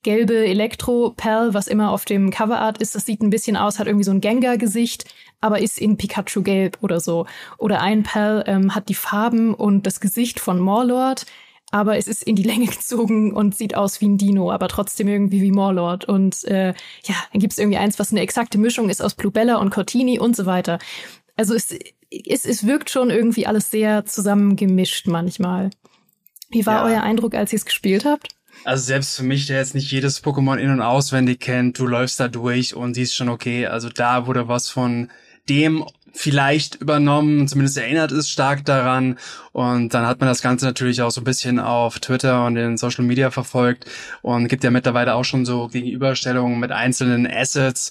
gelbe 0.04 0.46
Elektro-Perl, 0.46 1.54
was 1.54 1.68
immer 1.68 1.92
auf 1.92 2.06
dem 2.06 2.30
Coverart 2.30 2.78
ist, 2.80 2.94
das 2.94 3.06
sieht 3.06 3.22
ein 3.22 3.30
bisschen 3.30 3.56
aus, 3.56 3.80
hat 3.80 3.88
irgendwie 3.88 4.04
so 4.04 4.12
ein 4.12 4.22
Gengar-Gesicht, 4.22 5.06
aber 5.40 5.60
ist 5.60 5.80
in 5.80 5.98
Pikachu-gelb 5.98 6.78
oder 6.82 7.00
so. 7.00 7.26
Oder 7.58 7.82
ein 7.82 8.04
Perl 8.04 8.44
ähm, 8.48 8.76
hat 8.76 8.90
die 8.90 8.96
Farben 8.96 9.54
und 9.54 9.88
das 9.88 10.02
Gesicht 10.02 10.40
von 10.40 10.60
Morlord, 10.60 11.26
aber 11.74 11.98
es 11.98 12.08
ist 12.08 12.24
in 12.24 12.36
die 12.36 12.44
Länge 12.52 12.68
gezogen 12.68 13.34
und 13.34 13.56
sieht 13.56 13.76
aus 13.76 14.00
wie 14.00 14.08
ein 14.08 14.18
Dino, 14.18 14.52
aber 14.52 14.68
trotzdem 14.68 15.08
irgendwie 15.08 15.42
wie 15.42 15.52
Morlord. 15.52 16.06
Und 16.06 16.44
äh, 16.46 16.68
ja, 17.04 17.16
dann 17.32 17.42
gibt 17.42 17.54
es 17.54 17.60
irgendwie 17.60 17.80
eins, 17.80 17.98
was 18.00 18.12
eine 18.12 18.22
exakte 18.22 18.60
Mischung 18.60 18.90
ist 18.90 19.02
aus 19.02 19.16
Bluebella 19.16 19.56
und 19.56 19.72
Cortini 19.72 20.20
und 20.20 20.36
so 20.36 20.46
weiter. 20.46 20.78
Also 21.36 21.56
es, 21.56 21.76
es, 22.12 22.46
es 22.46 22.68
wirkt 22.68 22.92
schon 22.92 23.10
irgendwie 23.10 23.48
alles 23.48 23.72
sehr 23.72 24.06
zusammengemischt 24.06 25.08
manchmal. 25.08 25.72
Wie 26.52 26.68
war 26.68 26.88
ja. 26.88 26.96
euer 26.96 27.04
Eindruck, 27.04 27.34
als 27.34 27.52
ihr 27.52 27.58
es 27.58 27.66
gespielt 27.66 28.06
habt? 28.06 28.28
Also 28.66 28.84
selbst 28.84 29.18
für 29.18 29.24
mich, 29.24 29.48
der 29.48 29.58
jetzt 29.58 29.74
nicht 29.74 29.92
jedes 29.92 30.24
Pokémon 30.24 30.58
in- 30.58 30.70
und 30.70 30.82
auswendig 30.82 31.40
kennt, 31.40 31.80
du 31.80 31.88
läufst 31.88 32.20
da 32.20 32.28
durch 32.28 32.76
und 32.76 32.94
siehst 32.94 33.16
schon, 33.16 33.30
okay, 33.30 33.66
also 33.66 33.90
da 33.90 34.28
wurde 34.28 34.48
was 34.48 34.70
von 34.70 35.10
dem 35.50 35.84
vielleicht 36.14 36.76
übernommen, 36.76 37.48
zumindest 37.48 37.78
erinnert 37.78 38.12
es 38.12 38.30
stark 38.30 38.64
daran. 38.66 39.18
Und 39.52 39.94
dann 39.94 40.06
hat 40.06 40.20
man 40.20 40.30
das 40.30 40.42
Ganze 40.42 40.66
natürlich 40.66 41.02
auch 41.02 41.10
so 41.12 41.22
ein 41.22 41.26
bisschen 41.26 41.60
auf 41.60 42.00
Twitter 42.00 42.46
und 42.46 42.56
in 42.56 42.78
Social 42.78 43.04
Media 43.04 43.32
verfolgt 43.32 43.90
und 44.22 44.48
gibt 44.48 44.64
ja 44.64 44.72
mittlerweile 44.72 45.16
auch 45.16 45.26
schon 45.26 45.46
so 45.46 45.68
Gegenüberstellungen 45.68 46.60
mit 46.60 46.72
einzelnen 46.72 47.28
Assets. 47.28 47.90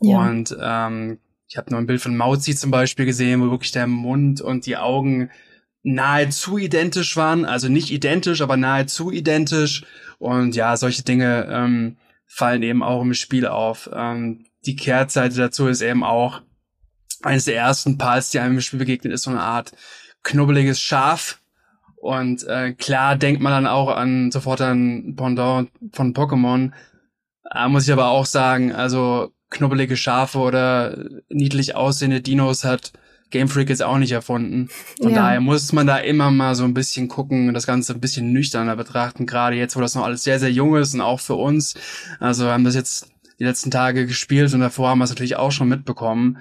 Ja. 0.00 0.18
Und 0.18 0.54
ähm, 0.60 1.18
ich 1.48 1.56
habe 1.56 1.70
nur 1.70 1.80
ein 1.80 1.86
Bild 1.86 2.00
von 2.00 2.16
Mauzi 2.16 2.54
zum 2.54 2.70
Beispiel 2.70 3.06
gesehen, 3.06 3.40
wo 3.40 3.50
wirklich 3.50 3.72
der 3.72 3.86
Mund 3.86 4.40
und 4.40 4.66
die 4.66 4.76
Augen 4.76 5.30
nahezu 5.82 6.58
identisch 6.58 7.16
waren, 7.16 7.44
also 7.44 7.68
nicht 7.68 7.90
identisch, 7.90 8.42
aber 8.42 8.56
nahezu 8.56 9.10
identisch. 9.10 9.84
Und 10.18 10.54
ja, 10.54 10.76
solche 10.76 11.02
Dinge 11.02 11.48
ähm, 11.50 11.96
fallen 12.26 12.62
eben 12.62 12.82
auch 12.82 13.02
im 13.02 13.14
Spiel 13.14 13.46
auf. 13.46 13.90
Ähm, 13.92 14.44
die 14.64 14.76
Kehrtseite 14.76 15.36
dazu 15.36 15.66
ist 15.66 15.80
eben 15.80 16.04
auch, 16.04 16.42
eines 17.22 17.44
der 17.44 17.56
ersten 17.56 17.98
Pals, 17.98 18.30
die 18.30 18.38
einem 18.38 18.54
im 18.54 18.60
Spiel 18.60 18.78
begegnet, 18.78 19.12
ist 19.12 19.22
so 19.22 19.30
eine 19.30 19.42
Art 19.42 19.72
knubbeliges 20.22 20.80
Schaf. 20.80 21.40
Und 21.96 22.44
äh, 22.44 22.72
klar 22.72 23.16
denkt 23.16 23.40
man 23.40 23.52
dann 23.52 23.66
auch 23.66 23.88
an 23.88 24.30
sofort 24.32 24.60
an 24.60 25.14
Pendant 25.16 25.70
von 25.92 26.14
Pokémon. 26.14 26.72
Äh, 27.50 27.68
muss 27.68 27.86
ich 27.86 27.92
aber 27.92 28.08
auch 28.08 28.26
sagen, 28.26 28.72
also 28.72 29.32
knubbelige 29.50 29.96
Schafe 29.96 30.38
oder 30.38 30.96
niedlich 31.28 31.76
aussehende 31.76 32.20
Dinos 32.20 32.64
hat 32.64 32.92
Game 33.32 33.48
Freak 33.48 33.70
ist 33.70 33.82
auch 33.82 33.98
nicht 33.98 34.12
erfunden. 34.12 34.68
Von 35.00 35.10
ja. 35.10 35.22
daher 35.22 35.40
muss 35.40 35.72
man 35.72 35.86
da 35.86 35.96
immer 35.96 36.30
mal 36.30 36.54
so 36.54 36.64
ein 36.64 36.74
bisschen 36.74 37.08
gucken 37.08 37.48
und 37.48 37.54
das 37.54 37.66
Ganze 37.66 37.94
ein 37.94 38.00
bisschen 38.00 38.32
nüchterner 38.32 38.76
betrachten, 38.76 39.26
gerade 39.26 39.56
jetzt, 39.56 39.74
wo 39.74 39.80
das 39.80 39.94
noch 39.94 40.04
alles 40.04 40.22
sehr, 40.22 40.38
sehr 40.38 40.52
jung 40.52 40.76
ist 40.76 40.94
und 40.94 41.00
auch 41.00 41.18
für 41.18 41.34
uns. 41.34 41.74
Also 42.20 42.44
wir 42.44 42.52
haben 42.52 42.64
das 42.64 42.74
jetzt 42.74 43.08
die 43.40 43.44
letzten 43.44 43.70
Tage 43.70 44.06
gespielt 44.06 44.52
und 44.54 44.60
davor 44.60 44.90
haben 44.90 44.98
wir 44.98 45.04
es 45.04 45.10
natürlich 45.10 45.36
auch 45.36 45.50
schon 45.50 45.68
mitbekommen. 45.68 46.38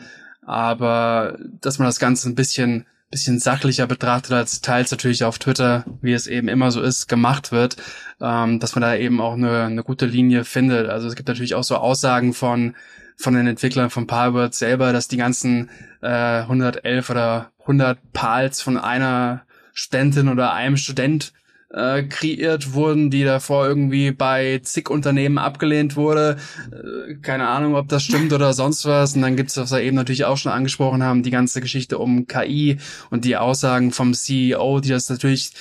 Aber 0.51 1.37
dass 1.61 1.79
man 1.79 1.87
das 1.87 1.99
Ganze 1.99 2.27
ein 2.27 2.35
bisschen 2.35 2.85
bisschen 3.09 3.39
sachlicher 3.39 3.87
betrachtet 3.87 4.31
als 4.31 4.61
teils 4.61 4.89
natürlich 4.91 5.25
auf 5.25 5.37
Twitter, 5.37 5.83
wie 6.01 6.13
es 6.13 6.27
eben 6.27 6.47
immer 6.47 6.71
so 6.71 6.81
ist, 6.81 7.07
gemacht 7.07 7.51
wird, 7.51 7.75
ähm, 8.21 8.59
dass 8.59 8.73
man 8.73 8.81
da 8.81 8.95
eben 8.95 9.19
auch 9.19 9.33
eine, 9.33 9.63
eine 9.63 9.83
gute 9.83 10.05
Linie 10.05 10.45
findet. 10.45 10.89
Also 10.89 11.07
es 11.07 11.15
gibt 11.15 11.27
natürlich 11.27 11.55
auch 11.55 11.63
so 11.63 11.75
Aussagen 11.75 12.33
von 12.33 12.75
von 13.17 13.33
den 13.35 13.47
Entwicklern 13.47 13.89
von 13.89 14.07
Palworld 14.07 14.53
selber, 14.55 14.93
dass 14.93 15.07
die 15.07 15.17
ganzen 15.17 15.69
äh, 16.01 16.07
111 16.07 17.09
oder 17.09 17.51
100 17.61 17.99
Pals 18.13 18.61
von 18.61 18.77
einer 18.77 19.43
Studentin 19.73 20.27
oder 20.27 20.53
einem 20.53 20.75
Student 20.75 21.31
äh, 21.73 22.03
kreiert 22.03 22.73
wurden, 22.73 23.09
die 23.09 23.23
davor 23.23 23.67
irgendwie 23.67 24.11
bei 24.11 24.59
zig 24.63 24.89
Unternehmen 24.89 25.37
abgelehnt 25.37 25.95
wurde. 25.95 26.37
Äh, 26.71 27.15
keine 27.15 27.47
Ahnung, 27.47 27.75
ob 27.75 27.87
das 27.87 28.03
stimmt 28.03 28.33
oder 28.33 28.53
sonst 28.53 28.85
was. 28.85 29.15
Und 29.15 29.21
dann 29.21 29.35
gibt's, 29.35 29.57
was 29.57 29.71
wir 29.71 29.81
eben 29.81 29.95
natürlich 29.95 30.25
auch 30.25 30.37
schon 30.37 30.51
angesprochen 30.51 31.03
haben, 31.03 31.23
die 31.23 31.31
ganze 31.31 31.61
Geschichte 31.61 31.97
um 31.97 32.27
KI 32.27 32.77
und 33.09 33.25
die 33.25 33.37
Aussagen 33.37 33.91
vom 33.91 34.13
CEO, 34.13 34.79
die 34.79 34.89
das 34.89 35.09
natürlich 35.09 35.51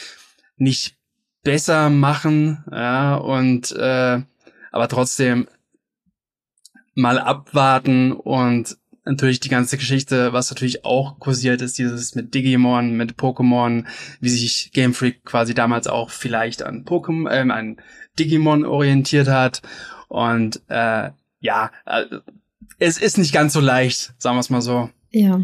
nicht 0.56 0.96
besser 1.42 1.88
machen, 1.88 2.64
ja, 2.70 3.16
und 3.16 3.72
äh, 3.72 4.20
aber 4.72 4.88
trotzdem 4.88 5.48
mal 6.94 7.18
abwarten 7.18 8.12
und 8.12 8.76
natürlich 9.04 9.40
die 9.40 9.48
ganze 9.48 9.76
Geschichte, 9.76 10.32
was 10.32 10.50
natürlich 10.50 10.84
auch 10.84 11.18
kursiert 11.18 11.62
ist, 11.62 11.78
dieses 11.78 12.14
mit 12.14 12.34
Digimon, 12.34 12.96
mit 12.96 13.14
Pokémon, 13.14 13.86
wie 14.20 14.28
sich 14.28 14.70
Game 14.72 14.94
Freak 14.94 15.24
quasi 15.24 15.54
damals 15.54 15.86
auch 15.86 16.10
vielleicht 16.10 16.62
an 16.62 16.84
Pokémon, 16.84 17.30
äh, 17.30 17.50
an 17.50 17.76
Digimon 18.18 18.64
orientiert 18.64 19.28
hat. 19.28 19.62
Und 20.08 20.60
äh, 20.68 21.10
ja, 21.40 21.70
äh, 21.86 22.04
es 22.78 22.98
ist 22.98 23.18
nicht 23.18 23.32
ganz 23.32 23.52
so 23.52 23.60
leicht, 23.60 24.14
sagen 24.18 24.36
wir 24.36 24.40
es 24.40 24.50
mal 24.50 24.62
so. 24.62 24.90
Ja. 25.10 25.40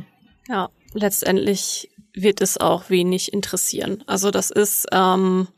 Ja, 0.49 0.69
letztendlich 0.93 1.91
wird 2.15 2.41
es 2.41 2.57
auch 2.59 2.89
wenig 2.89 3.33
interessieren. 3.33 4.03
Also 4.07 4.31
das 4.31 4.51
ist 4.51 4.87
ähm, 4.93 5.49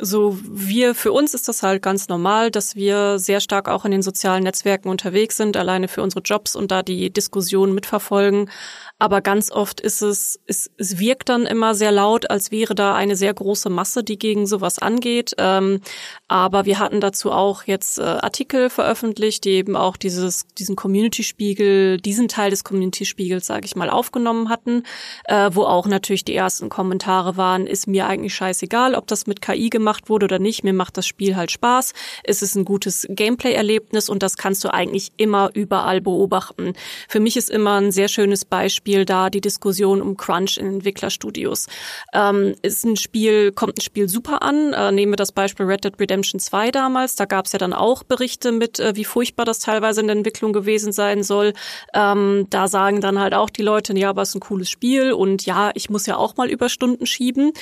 so 0.00 0.38
wir, 0.42 0.94
für 0.94 1.12
uns 1.12 1.34
ist 1.34 1.48
das 1.48 1.62
halt 1.62 1.82
ganz 1.82 2.08
normal, 2.08 2.50
dass 2.50 2.76
wir 2.76 3.18
sehr 3.18 3.40
stark 3.40 3.68
auch 3.68 3.84
in 3.84 3.90
den 3.90 4.02
sozialen 4.02 4.42
Netzwerken 4.42 4.88
unterwegs 4.88 5.36
sind, 5.36 5.56
alleine 5.56 5.86
für 5.86 6.02
unsere 6.02 6.22
Jobs 6.22 6.56
und 6.56 6.70
da 6.70 6.82
die 6.82 7.10
Diskussion 7.10 7.74
mitverfolgen. 7.74 8.50
Aber 8.98 9.20
ganz 9.20 9.50
oft 9.50 9.80
ist 9.80 10.00
es, 10.00 10.40
es, 10.46 10.70
es 10.78 10.98
wirkt 10.98 11.28
dann 11.28 11.44
immer 11.44 11.74
sehr 11.74 11.92
laut, 11.92 12.30
als 12.30 12.50
wäre 12.50 12.74
da 12.74 12.94
eine 12.94 13.16
sehr 13.16 13.34
große 13.34 13.68
Masse, 13.68 14.04
die 14.04 14.18
gegen 14.18 14.46
sowas 14.46 14.78
angeht. 14.78 15.32
Ähm, 15.38 15.80
aber 16.28 16.64
wir 16.64 16.78
hatten 16.78 17.00
dazu 17.00 17.32
auch 17.32 17.64
jetzt 17.64 17.98
äh, 17.98 18.02
Artikel 18.02 18.70
veröffentlicht, 18.70 19.44
die 19.44 19.50
eben 19.50 19.76
auch 19.76 19.96
dieses, 19.96 20.46
diesen 20.58 20.76
Community-Spiegel, 20.76 22.00
diesen 22.00 22.28
Teil 22.28 22.50
des 22.50 22.64
Community-Spiegels, 22.64 23.46
sage 23.46 23.66
ich 23.66 23.76
mal, 23.76 23.90
aufgenommen 23.90 24.48
hatten, 24.48 24.84
äh, 25.24 25.50
wo 25.52 25.64
auch 25.64 25.86
natürlich 25.86 26.24
die 26.24 26.36
ersten 26.36 26.68
Kommentare 26.68 27.36
waren, 27.36 27.66
ist 27.66 27.88
mir 27.88 28.06
eigentlich 28.06 28.34
scheißegal, 28.34 28.94
ob 28.94 29.06
das 29.08 29.26
mit 29.26 29.42
KI 29.42 29.68
gemacht 29.68 29.81
wurde 30.08 30.24
oder 30.24 30.38
nicht. 30.38 30.64
Mir 30.64 30.72
macht 30.72 30.96
das 30.96 31.06
Spiel 31.06 31.36
halt 31.36 31.50
Spaß. 31.50 31.92
Es 32.24 32.42
ist 32.42 32.54
ein 32.54 32.64
gutes 32.64 33.06
Gameplay-Erlebnis 33.08 34.08
und 34.08 34.22
das 34.22 34.36
kannst 34.36 34.64
du 34.64 34.72
eigentlich 34.72 35.12
immer 35.16 35.50
überall 35.54 36.00
beobachten. 36.00 36.74
Für 37.08 37.20
mich 37.20 37.36
ist 37.36 37.50
immer 37.50 37.80
ein 37.80 37.92
sehr 37.92 38.08
schönes 38.08 38.44
Beispiel, 38.44 39.04
da 39.04 39.30
die 39.30 39.40
Diskussion 39.40 40.00
um 40.00 40.16
Crunch 40.16 40.58
in 40.58 40.66
Entwicklerstudios. 40.66 41.66
Ähm, 42.12 42.54
ist 42.62 42.84
ein 42.84 42.96
Spiel, 42.96 43.52
kommt 43.52 43.78
ein 43.78 43.82
Spiel 43.82 44.08
super 44.08 44.42
an. 44.42 44.72
Äh, 44.72 44.92
nehmen 44.92 45.12
wir 45.12 45.16
das 45.16 45.32
Beispiel 45.32 45.66
Red 45.66 45.84
Dead 45.84 45.98
Redemption 45.98 46.40
2 46.40 46.70
damals. 46.70 47.16
Da 47.16 47.24
gab 47.24 47.46
es 47.46 47.52
ja 47.52 47.58
dann 47.58 47.72
auch 47.72 48.02
Berichte 48.02 48.52
mit, 48.52 48.78
äh, 48.78 48.96
wie 48.96 49.04
furchtbar 49.04 49.44
das 49.44 49.58
teilweise 49.58 50.00
in 50.00 50.06
der 50.06 50.16
Entwicklung 50.16 50.52
gewesen 50.52 50.92
sein 50.92 51.22
soll. 51.22 51.52
Ähm, 51.94 52.46
da 52.50 52.68
sagen 52.68 53.00
dann 53.00 53.18
halt 53.18 53.34
auch 53.34 53.50
die 53.50 53.62
Leute, 53.62 53.96
ja, 53.98 54.10
aber 54.10 54.22
es 54.22 54.30
ist 54.30 54.36
ein 54.36 54.40
cooles 54.40 54.70
Spiel 54.70 55.12
und 55.12 55.44
ja, 55.46 55.70
ich 55.74 55.90
muss 55.90 56.06
ja 56.06 56.16
auch 56.16 56.36
mal 56.36 56.50
Überstunden 56.50 57.06
schieben. 57.06 57.52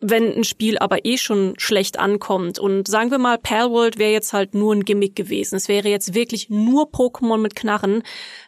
Wenn 0.00 0.32
ein 0.36 0.44
Spiel 0.44 0.78
aber 0.78 1.04
eh 1.04 1.18
schon 1.18 1.54
schlecht 1.68 1.98
ankommt 1.98 2.58
und 2.58 2.88
sagen 2.88 3.10
wir 3.10 3.18
mal, 3.18 3.38
Palworld 3.38 3.98
wäre 3.98 4.10
jetzt 4.10 4.32
halt 4.32 4.54
nur 4.54 4.74
ein 4.74 4.84
Gimmick 4.84 5.14
gewesen. 5.14 5.54
Es 5.56 5.68
wäre 5.68 5.88
jetzt 5.88 6.14
wirklich 6.14 6.48
nur 6.48 6.90
Pokémon 6.90 7.36
mit 7.36 7.54
Knarren, 7.54 8.02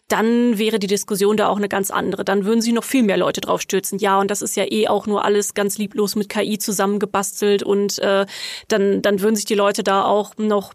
dann 0.09 0.59
wäre 0.59 0.78
die 0.78 0.87
Diskussion 0.87 1.37
da 1.37 1.48
auch 1.48 1.59
eine 1.59 1.68
ganz 1.68 1.90
andere. 1.90 2.24
Dann 2.24 2.44
würden 2.44 2.62
sie 2.62 2.72
noch 2.72 2.83
viel 2.85 3.02
mehr 3.02 3.18
Leute 3.18 3.40
drauf 3.40 3.61
stürzen. 3.61 3.98
Ja, 3.98 4.18
und 4.18 4.30
das 4.30 4.42
ist 4.42 4.56
ja 4.56 4.64
eh 4.68 4.88
auch 4.88 5.06
nur 5.06 5.24
alles 5.24 5.54
ganz 5.54 5.78
lieblos 5.78 6.16
mit 6.16 6.28
KI 6.28 6.59
zusammengebastelt 6.59 7.62
und 7.62 7.98
äh, 8.00 8.26
dann, 8.68 9.02
dann 9.02 9.20
würden 9.20 9.37
sich 9.37 9.44
die 9.44 9.54
Leute 9.54 9.85
da 9.85 10.04
auch 10.04 10.37
noch 10.38 10.72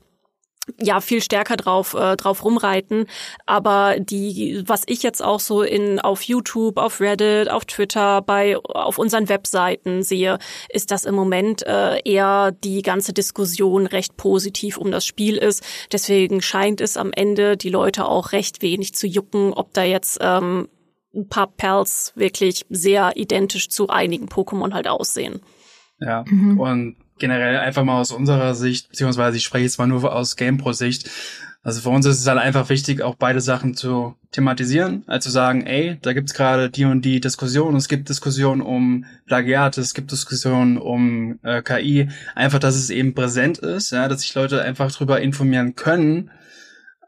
ja 0.82 1.00
viel 1.00 1.22
stärker 1.22 1.58
drauf 1.58 1.94
äh, 1.94 2.16
drauf 2.16 2.44
rumreiten. 2.44 3.06
Aber 3.46 3.96
die 4.00 4.64
was 4.66 4.84
ich 4.88 5.04
jetzt 5.04 5.24
auch 5.24 5.40
so 5.40 5.62
in 5.62 6.00
auf 6.00 6.24
YouTube 6.24 6.78
auf 6.78 7.00
Reddit 7.00 7.50
auf 7.50 7.66
Twitter 7.66 8.22
bei 8.22 8.58
auf 8.58 8.98
unseren 8.98 9.30
Webseiten 9.30 10.04
sehe 10.04 10.38
ist 10.70 10.92
dass 10.92 11.06
im 11.06 11.16
Moment 11.16 11.66
äh, 11.66 12.00
eher 12.04 12.52
die 12.52 12.82
ganze 12.82 13.14
Diskussion 13.14 13.88
recht 13.88 14.18
positiv 14.18 14.78
um 14.78 14.92
das 14.92 15.06
Spiel 15.06 15.38
ist. 15.38 15.64
Deswegen 15.92 16.42
scheint 16.42 16.82
es 16.82 16.98
am 16.98 17.12
Ende 17.14 17.58
die 17.58 17.70
Leute 17.70 18.06
auch 18.06 18.32
recht 18.32 18.62
wenig 18.62 18.94
zu 18.96 19.08
jucken 19.08 19.54
ob 19.54 19.74
da 19.74 19.84
jetzt 19.84 20.18
ähm, 20.22 20.68
ein 21.16 21.30
paar 21.30 21.48
Perls 21.48 22.12
wirklich 22.16 22.66
sehr 22.70 23.14
identisch 23.16 23.70
zu 23.70 23.88
einigen 23.90 24.28
Pokémon 24.28 24.74
halt 24.74 24.88
aussehen. 24.88 25.42
Ja. 26.00 26.26
Mhm. 26.28 26.60
und 26.60 26.96
generell 27.20 27.58
einfach 27.58 27.84
mal 27.84 28.00
aus 28.00 28.12
unserer 28.12 28.56
Sicht, 28.56 28.90
beziehungsweise 28.90 29.38
ich 29.38 29.44
spreche 29.44 29.66
jetzt 29.66 29.80
mal 29.80 29.88
nur 29.88 30.14
aus 30.14 30.36
GamePro-Sicht. 30.36 31.10
Also 31.64 31.82
für 31.82 31.90
uns 31.90 32.06
ist 32.06 32.20
es 32.20 32.28
halt 32.28 32.38
einfach 32.38 32.70
wichtig, 32.70 33.02
auch 33.02 33.16
beide 33.16 33.42
Sachen 33.42 33.74
zu 33.74 34.16
thematisieren, 34.32 35.04
also 35.08 35.30
zu 35.30 35.32
sagen, 35.32 35.66
ey, 35.66 35.98
da 36.00 36.14
gibt's 36.14 36.36
gerade 36.36 36.70
die 36.70 36.86
und 36.86 37.04
die 37.04 37.20
Diskussion, 37.20 37.76
es 37.76 37.88
gibt 37.88 38.08
Diskussionen 38.08 38.62
um 38.62 39.06
Plagiate, 39.26 39.82
es 39.82 39.96
gibt 39.96 40.12
Diskussionen 40.12 40.78
um 40.78 41.40
äh, 41.42 41.64
KI, 41.64 42.10
einfach, 42.36 42.60
dass 42.60 42.76
es 42.76 42.92
eben 42.92 43.16
präsent 43.16 43.58
ist, 43.58 43.92
ja, 43.92 44.08
dass 44.08 44.22
sich 44.22 44.36
Leute 44.36 44.62
einfach 44.62 44.92
drüber 44.92 45.22
informieren 45.22 45.76
können, 45.76 46.30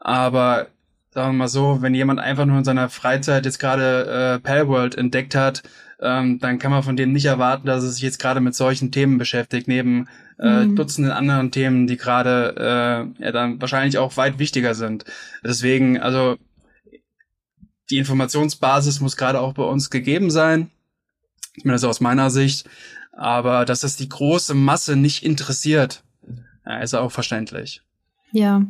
aber 0.00 0.66
sagen 1.10 1.34
wir 1.34 1.38
mal 1.38 1.48
so, 1.48 1.80
wenn 1.80 1.94
jemand 1.94 2.18
einfach 2.18 2.44
nur 2.44 2.58
in 2.58 2.64
seiner 2.64 2.88
Freizeit 2.88 3.44
jetzt 3.44 3.60
gerade 3.60 4.38
äh, 4.38 4.40
Palworld 4.40 4.96
entdeckt 4.96 5.36
hat, 5.36 5.62
ähm, 6.00 6.38
dann 6.38 6.58
kann 6.58 6.70
man 6.70 6.82
von 6.82 6.96
dem 6.96 7.12
nicht 7.12 7.24
erwarten, 7.24 7.66
dass 7.66 7.82
es 7.82 7.94
sich 7.94 8.02
jetzt 8.02 8.18
gerade 8.18 8.40
mit 8.40 8.54
solchen 8.54 8.92
Themen 8.92 9.18
beschäftigt, 9.18 9.66
neben 9.66 10.08
äh, 10.38 10.64
mhm. 10.64 10.76
Dutzenden 10.76 11.12
anderen 11.12 11.50
Themen, 11.50 11.86
die 11.86 11.96
gerade 11.96 12.54
äh, 13.18 13.24
ja 13.24 13.32
dann 13.32 13.60
wahrscheinlich 13.60 13.98
auch 13.98 14.16
weit 14.16 14.38
wichtiger 14.38 14.74
sind. 14.74 15.04
Deswegen, 15.42 15.98
also 15.98 16.36
die 17.90 17.98
Informationsbasis 17.98 19.00
muss 19.00 19.16
gerade 19.16 19.40
auch 19.40 19.54
bei 19.54 19.64
uns 19.64 19.90
gegeben 19.90 20.30
sein, 20.30 20.70
zumindest 21.58 21.84
aus 21.84 22.00
meiner 22.00 22.30
Sicht. 22.30 22.68
Aber 23.12 23.64
dass 23.64 23.82
es 23.82 23.96
die 23.96 24.08
große 24.08 24.54
Masse 24.54 24.94
nicht 24.94 25.24
interessiert, 25.24 26.04
ja, 26.64 26.78
ist 26.78 26.94
auch 26.94 27.10
verständlich. 27.10 27.82
Ja, 28.30 28.62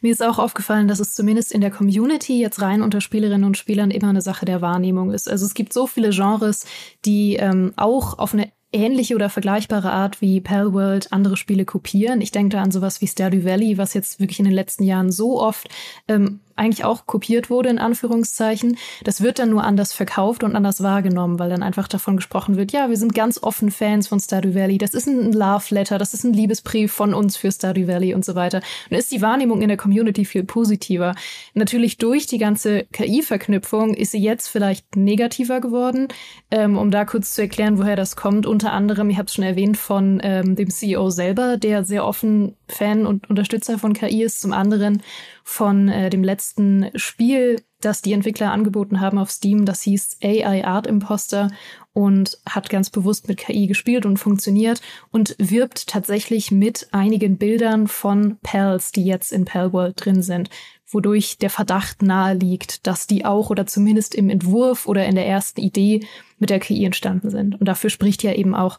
mir 0.00 0.12
ist 0.12 0.22
auch 0.22 0.38
aufgefallen, 0.38 0.88
dass 0.88 1.00
es 1.00 1.14
zumindest 1.14 1.52
in 1.52 1.60
der 1.60 1.70
Community 1.70 2.40
jetzt 2.40 2.62
rein 2.62 2.82
unter 2.82 3.00
Spielerinnen 3.00 3.44
und 3.44 3.58
Spielern 3.58 3.90
immer 3.90 4.08
eine 4.08 4.22
Sache 4.22 4.46
der 4.46 4.62
Wahrnehmung 4.62 5.12
ist. 5.12 5.28
Also 5.30 5.44
es 5.44 5.54
gibt 5.54 5.72
so 5.72 5.86
viele 5.86 6.10
Genres, 6.10 6.66
die 7.04 7.36
ähm, 7.36 7.74
auch 7.76 8.18
auf 8.18 8.32
eine 8.32 8.50
ähnliche 8.72 9.14
oder 9.14 9.28
vergleichbare 9.28 9.92
Art 9.92 10.20
wie 10.20 10.40
Palworld 10.40 11.12
andere 11.12 11.36
Spiele 11.36 11.64
kopieren. 11.64 12.20
Ich 12.22 12.32
denke 12.32 12.56
da 12.56 12.62
an 12.62 12.70
sowas 12.70 13.00
wie 13.02 13.06
Stardew 13.06 13.44
Valley, 13.44 13.76
was 13.76 13.94
jetzt 13.94 14.18
wirklich 14.18 14.38
in 14.38 14.46
den 14.46 14.54
letzten 14.54 14.84
Jahren 14.84 15.12
so 15.12 15.40
oft 15.40 15.68
ähm, 16.08 16.40
eigentlich 16.62 16.84
auch 16.84 17.06
kopiert 17.06 17.50
wurde, 17.50 17.68
in 17.68 17.78
Anführungszeichen. 17.78 18.76
Das 19.04 19.20
wird 19.20 19.38
dann 19.38 19.50
nur 19.50 19.64
anders 19.64 19.92
verkauft 19.92 20.44
und 20.44 20.56
anders 20.56 20.82
wahrgenommen, 20.82 21.38
weil 21.38 21.50
dann 21.50 21.62
einfach 21.62 21.88
davon 21.88 22.16
gesprochen 22.16 22.56
wird, 22.56 22.72
ja, 22.72 22.88
wir 22.88 22.96
sind 22.96 23.14
ganz 23.14 23.42
offen 23.42 23.70
Fans 23.70 24.08
von 24.08 24.20
Stardew 24.20 24.54
Valley, 24.54 24.78
das 24.78 24.94
ist 24.94 25.06
ein 25.06 25.32
Love 25.32 25.74
Letter, 25.74 25.98
das 25.98 26.14
ist 26.14 26.24
ein 26.24 26.32
Liebesbrief 26.32 26.92
von 26.92 27.14
uns 27.14 27.36
für 27.36 27.50
Stardew 27.50 27.86
Valley 27.88 28.14
und 28.14 28.24
so 28.24 28.34
weiter. 28.34 28.60
Und 28.90 28.96
ist 28.96 29.10
die 29.10 29.22
Wahrnehmung 29.22 29.62
in 29.62 29.68
der 29.68 29.76
Community 29.76 30.24
viel 30.24 30.44
positiver. 30.44 31.14
Natürlich 31.54 31.98
durch 31.98 32.26
die 32.26 32.38
ganze 32.38 32.84
KI-Verknüpfung 32.92 33.94
ist 33.94 34.12
sie 34.12 34.22
jetzt 34.22 34.48
vielleicht 34.48 34.96
negativer 34.96 35.60
geworden. 35.60 36.08
Ähm, 36.50 36.78
um 36.78 36.90
da 36.90 37.04
kurz 37.04 37.34
zu 37.34 37.42
erklären, 37.42 37.78
woher 37.78 37.96
das 37.96 38.16
kommt, 38.16 38.46
unter 38.46 38.72
anderem, 38.72 39.10
ihr 39.10 39.18
habt 39.18 39.30
es 39.30 39.34
schon 39.34 39.44
erwähnt, 39.44 39.76
von 39.76 40.20
ähm, 40.22 40.54
dem 40.54 40.70
CEO 40.70 41.10
selber, 41.10 41.56
der 41.56 41.84
sehr 41.84 42.06
offen 42.06 42.56
Fan 42.68 43.06
und 43.06 43.28
Unterstützer 43.28 43.78
von 43.78 43.92
KI 43.92 44.22
ist, 44.22 44.40
zum 44.40 44.52
anderen 44.52 45.02
von 45.44 45.88
äh, 45.88 46.10
dem 46.10 46.22
letzten 46.22 46.90
Spiel, 46.94 47.62
das 47.80 48.02
die 48.02 48.12
Entwickler 48.12 48.52
angeboten 48.52 49.00
haben 49.00 49.18
auf 49.18 49.30
Steam. 49.30 49.64
Das 49.64 49.82
hieß 49.82 50.18
AI 50.22 50.64
Art 50.64 50.86
Imposter 50.86 51.50
und 51.92 52.38
hat 52.48 52.70
ganz 52.70 52.90
bewusst 52.90 53.28
mit 53.28 53.38
KI 53.38 53.66
gespielt 53.66 54.06
und 54.06 54.18
funktioniert 54.18 54.80
und 55.10 55.34
wirbt 55.38 55.88
tatsächlich 55.88 56.50
mit 56.50 56.88
einigen 56.92 57.38
Bildern 57.38 57.88
von 57.88 58.38
Pals, 58.42 58.92
die 58.92 59.04
jetzt 59.04 59.32
in 59.32 59.44
Palworld 59.44 60.04
drin 60.04 60.22
sind. 60.22 60.48
wodurch 60.94 61.38
der 61.38 61.48
Verdacht 61.48 62.02
nahe 62.02 62.34
liegt, 62.34 62.86
dass 62.86 63.06
die 63.06 63.24
auch 63.24 63.48
oder 63.48 63.66
zumindest 63.66 64.14
im 64.14 64.28
Entwurf 64.28 64.86
oder 64.86 65.06
in 65.06 65.14
der 65.14 65.26
ersten 65.26 65.62
Idee 65.62 66.06
mit 66.38 66.50
der 66.50 66.60
KI 66.60 66.84
entstanden 66.84 67.30
sind. 67.30 67.58
Und 67.58 67.66
dafür 67.66 67.88
spricht 67.88 68.22
ja 68.22 68.34
eben 68.34 68.54
auch, 68.54 68.78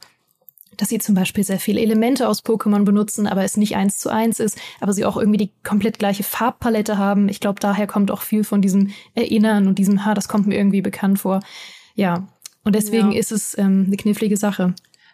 dass 0.78 0.90
sie 0.90 1.00
zum 1.00 1.16
Beispiel 1.16 1.44
sehr 1.44 1.60
viele 1.60 1.82
Elemente 1.82 2.28
aus 2.28 2.44
Pokémon 2.44 2.84
benutzen, 2.84 3.28
aber 3.28 3.44
es 3.44 3.58
nicht 3.58 3.76
eins 3.76 3.98
zu 3.98 4.10
eins 4.10 4.40
ist, 4.40 4.58
aber 4.80 4.94
sie 4.94 5.06
auch 5.06 5.18
irgendwie 5.18 5.38
die 5.38 5.52
komplett 5.64 6.00
gleiche 6.00 6.24
Farbpalette 6.24 6.98
haben. 6.98 7.30
Ich 7.30 7.40
glaube, 7.40 7.60
daher 7.60 7.88
kommt 7.88 8.12
auch 8.12 8.22
viel 8.22 8.44
von 8.44 8.62
diesem 8.62 8.92
Erinnern 9.16 9.68
und 9.68 9.80
diesem, 9.80 10.06
ha, 10.06 10.14
das 10.14 10.28
kommt 10.28 10.48
mir 10.48 10.56
irgendwie 10.56 10.82
bekannt 10.82 11.20
vor. 11.20 11.42
Ja, 11.96 12.28
und 12.64 12.76
deswegen 12.76 13.12
ja. 13.12 13.20
ist 13.20 13.32
es 13.32 13.58
ähm, 13.58 13.86
eine 13.88 13.98
knifflige 13.98 14.38
Sache. 14.38 14.74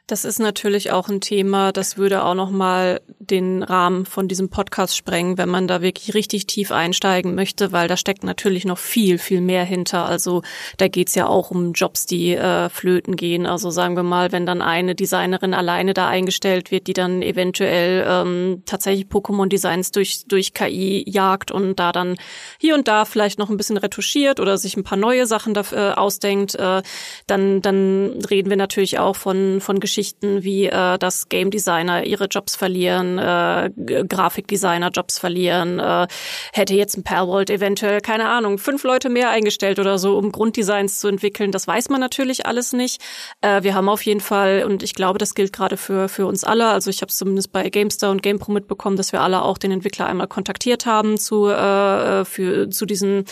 Das 0.10 0.26
ist 0.26 0.40
natürlich 0.40 0.92
auch 0.92 1.08
ein 1.08 1.22
Thema, 1.22 1.72
das 1.72 1.96
würde 1.96 2.24
auch 2.24 2.34
noch 2.34 2.50
mal 2.50 3.00
den 3.20 3.62
Rahmen 3.62 4.08
von 4.08 4.28
diesem 4.28 4.50
Podcast 4.50 4.98
sprengen, 4.98 5.38
wenn 5.38 5.50
man 5.50 5.68
da 5.68 5.84
wirklich 5.84 6.16
richtig 6.16 6.48
tief 6.48 6.72
einsteigen 6.72 7.36
möchte, 7.36 7.72
weil 7.74 7.88
da 7.88 7.96
steckt 7.96 8.24
natürlich 8.24 8.66
noch 8.66 8.80
viel, 8.80 9.20
viel 9.20 9.40
mehr 9.40 9.64
hinter. 9.64 10.06
Also 10.08 10.42
da 10.78 10.88
geht's 10.88 11.14
ja 11.14 11.28
auch 11.28 11.52
um 11.52 11.74
Jobs, 11.74 12.08
die 12.08 12.34
äh, 12.34 12.70
flöten 12.70 13.18
gehen. 13.18 13.46
Also 13.46 13.70
sagen 13.70 13.96
wir 13.96 14.02
mal, 14.02 14.32
wenn 14.32 14.48
dann 14.48 14.64
eine 14.64 14.96
Designerin 14.96 15.54
alleine 15.54 15.94
da 15.94 16.08
eingestellt 16.08 16.72
wird, 16.72 16.88
die 16.88 16.94
dann 16.94 17.22
eventuell 17.22 18.04
ähm, 18.08 18.64
tatsächlich 18.66 19.10
Pokémon-Designs 19.10 19.92
durch, 19.92 20.24
durch 20.28 20.56
KI 20.56 21.06
jagt 21.08 21.52
und 21.52 21.76
da 21.80 21.92
dann 21.92 22.16
hier 22.58 22.74
und 22.74 22.88
da 22.88 23.06
vielleicht 23.06 23.38
noch 23.38 23.52
ein 23.52 23.58
bisschen 23.58 23.78
retuschiert 23.78 24.40
oder 24.40 24.58
sich 24.58 24.76
ein 24.76 24.84
paar 24.84 24.98
neue 24.98 25.28
Sachen 25.28 25.54
dafür 25.54 25.92
äh, 25.92 25.94
ausdenkt, 25.94 26.56
äh, 26.56 26.82
dann, 27.28 27.62
dann 27.62 28.20
reden 28.28 28.50
wir 28.50 28.58
natürlich 28.58 28.98
auch 28.98 29.16
von, 29.16 29.62
von 29.62 29.80
Geschichten, 29.80 29.99
Geschichten 30.00 30.44
wie, 30.44 30.68
äh, 30.68 30.98
dass 30.98 31.28
Game 31.28 31.52
Designer 31.52 32.06
ihre 32.06 32.26
Jobs 32.26 32.56
verlieren, 32.56 33.18
äh, 33.18 33.70
Grafikdesigner 34.08 34.92
Jobs 34.92 35.20
verlieren, 35.20 35.80
äh, 35.80 36.08
hätte 36.54 36.74
jetzt 36.74 36.96
ein 36.96 37.04
Perlworld 37.04 37.50
eventuell, 37.50 38.00
keine 38.00 38.30
Ahnung, 38.30 38.60
fünf 38.60 38.84
Leute 38.84 39.10
mehr 39.10 39.30
eingestellt 39.30 39.78
oder 39.78 39.98
so, 40.00 40.18
um 40.18 40.32
Grunddesigns 40.32 41.00
zu 41.00 41.10
entwickeln. 41.10 41.52
Das 41.52 41.68
weiß 41.68 41.90
man 41.90 42.00
natürlich 42.00 42.46
alles 42.46 42.72
nicht. 42.72 43.02
Äh, 43.42 43.64
wir 43.64 43.76
haben 43.76 43.90
auf 43.90 44.02
jeden 44.04 44.22
Fall, 44.22 44.64
und 44.66 44.84
ich 44.84 44.94
glaube, 44.96 45.20
das 45.20 45.36
gilt 45.36 45.52
gerade 45.52 45.76
für, 45.76 46.08
für 46.08 46.26
uns 46.26 46.46
alle, 46.46 46.68
also 46.68 46.90
ich 46.90 47.02
habe 47.02 47.10
es 47.10 47.18
zumindest 47.18 47.52
bei 47.52 47.70
GameStar 47.70 48.12
und 48.12 48.24
GamePro 48.24 48.54
mitbekommen, 48.54 48.96
dass 48.96 49.12
wir 49.12 49.20
alle 49.20 49.42
auch 49.42 49.58
den 49.58 49.72
Entwickler 49.72 50.08
einmal 50.08 50.28
kontaktiert 50.28 50.86
haben 50.86 51.18
zu, 51.18 51.50
äh, 51.50 52.24
für, 52.24 52.70
zu 52.70 52.86
diesen, 52.86 53.26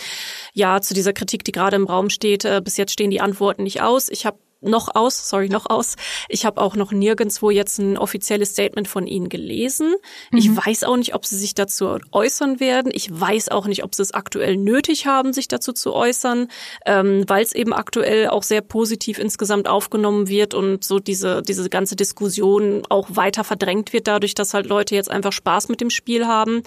ja, 0.52 0.82
zu 0.82 0.92
dieser 0.92 1.14
Kritik, 1.14 1.44
die 1.44 1.52
gerade 1.52 1.76
im 1.76 1.86
Raum 1.86 2.10
steht. 2.10 2.44
Äh, 2.44 2.60
bis 2.62 2.76
jetzt 2.76 2.92
stehen 2.92 3.10
die 3.10 3.22
Antworten 3.22 3.62
nicht 3.62 3.80
aus. 3.80 4.10
Ich 4.10 4.26
habe 4.26 4.36
noch 4.60 4.94
aus, 4.94 5.28
sorry, 5.28 5.48
noch 5.48 5.66
aus. 5.66 5.96
Ich 6.28 6.44
habe 6.44 6.60
auch 6.60 6.74
noch 6.74 6.90
nirgendwo 6.90 7.50
jetzt 7.50 7.78
ein 7.78 7.96
offizielles 7.96 8.50
Statement 8.50 8.88
von 8.88 9.06
Ihnen 9.06 9.28
gelesen. 9.28 9.94
Mhm. 10.30 10.38
Ich 10.38 10.56
weiß 10.56 10.84
auch 10.84 10.96
nicht, 10.96 11.14
ob 11.14 11.26
Sie 11.26 11.36
sich 11.36 11.54
dazu 11.54 11.98
äußern 12.10 12.58
werden. 12.60 12.90
Ich 12.94 13.08
weiß 13.12 13.50
auch 13.50 13.66
nicht, 13.66 13.84
ob 13.84 13.94
Sie 13.94 14.02
es 14.02 14.12
aktuell 14.12 14.56
nötig 14.56 15.06
haben, 15.06 15.32
sich 15.32 15.48
dazu 15.48 15.72
zu 15.72 15.94
äußern, 15.94 16.48
ähm, 16.86 17.24
weil 17.28 17.42
es 17.42 17.52
eben 17.52 17.72
aktuell 17.72 18.28
auch 18.28 18.42
sehr 18.42 18.60
positiv 18.60 19.18
insgesamt 19.18 19.68
aufgenommen 19.68 20.28
wird 20.28 20.54
und 20.54 20.84
so 20.84 20.98
diese, 20.98 21.42
diese 21.42 21.68
ganze 21.70 21.94
Diskussion 21.96 22.82
auch 22.88 23.08
weiter 23.10 23.44
verdrängt 23.44 23.92
wird 23.92 24.08
dadurch, 24.08 24.34
dass 24.34 24.54
halt 24.54 24.66
Leute 24.66 24.94
jetzt 24.94 25.10
einfach 25.10 25.32
Spaß 25.32 25.68
mit 25.68 25.80
dem 25.80 25.90
Spiel 25.90 26.26
haben. 26.26 26.62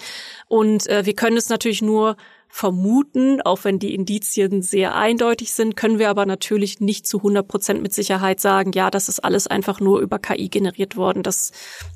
Und 0.48 0.86
äh, 0.86 1.04
wir 1.04 1.14
können 1.14 1.36
es 1.36 1.48
natürlich 1.48 1.82
nur 1.82 2.16
vermuten, 2.54 3.40
auch 3.40 3.64
wenn 3.64 3.78
die 3.78 3.94
Indizien 3.94 4.60
sehr 4.60 4.94
eindeutig 4.94 5.54
sind, 5.54 5.74
können 5.74 5.98
wir 5.98 6.10
aber 6.10 6.26
natürlich 6.26 6.80
nicht 6.80 7.06
zu 7.06 7.16
100 7.16 7.48
Prozent 7.48 7.80
mit 7.80 7.94
Sicherheit 7.94 8.40
sagen, 8.40 8.72
ja, 8.74 8.90
das 8.90 9.08
ist 9.08 9.20
alles 9.20 9.46
einfach 9.46 9.80
nur 9.80 10.00
über 10.00 10.18
KI 10.18 10.50
generiert 10.50 10.94
worden. 10.94 11.22
Das, 11.22 11.52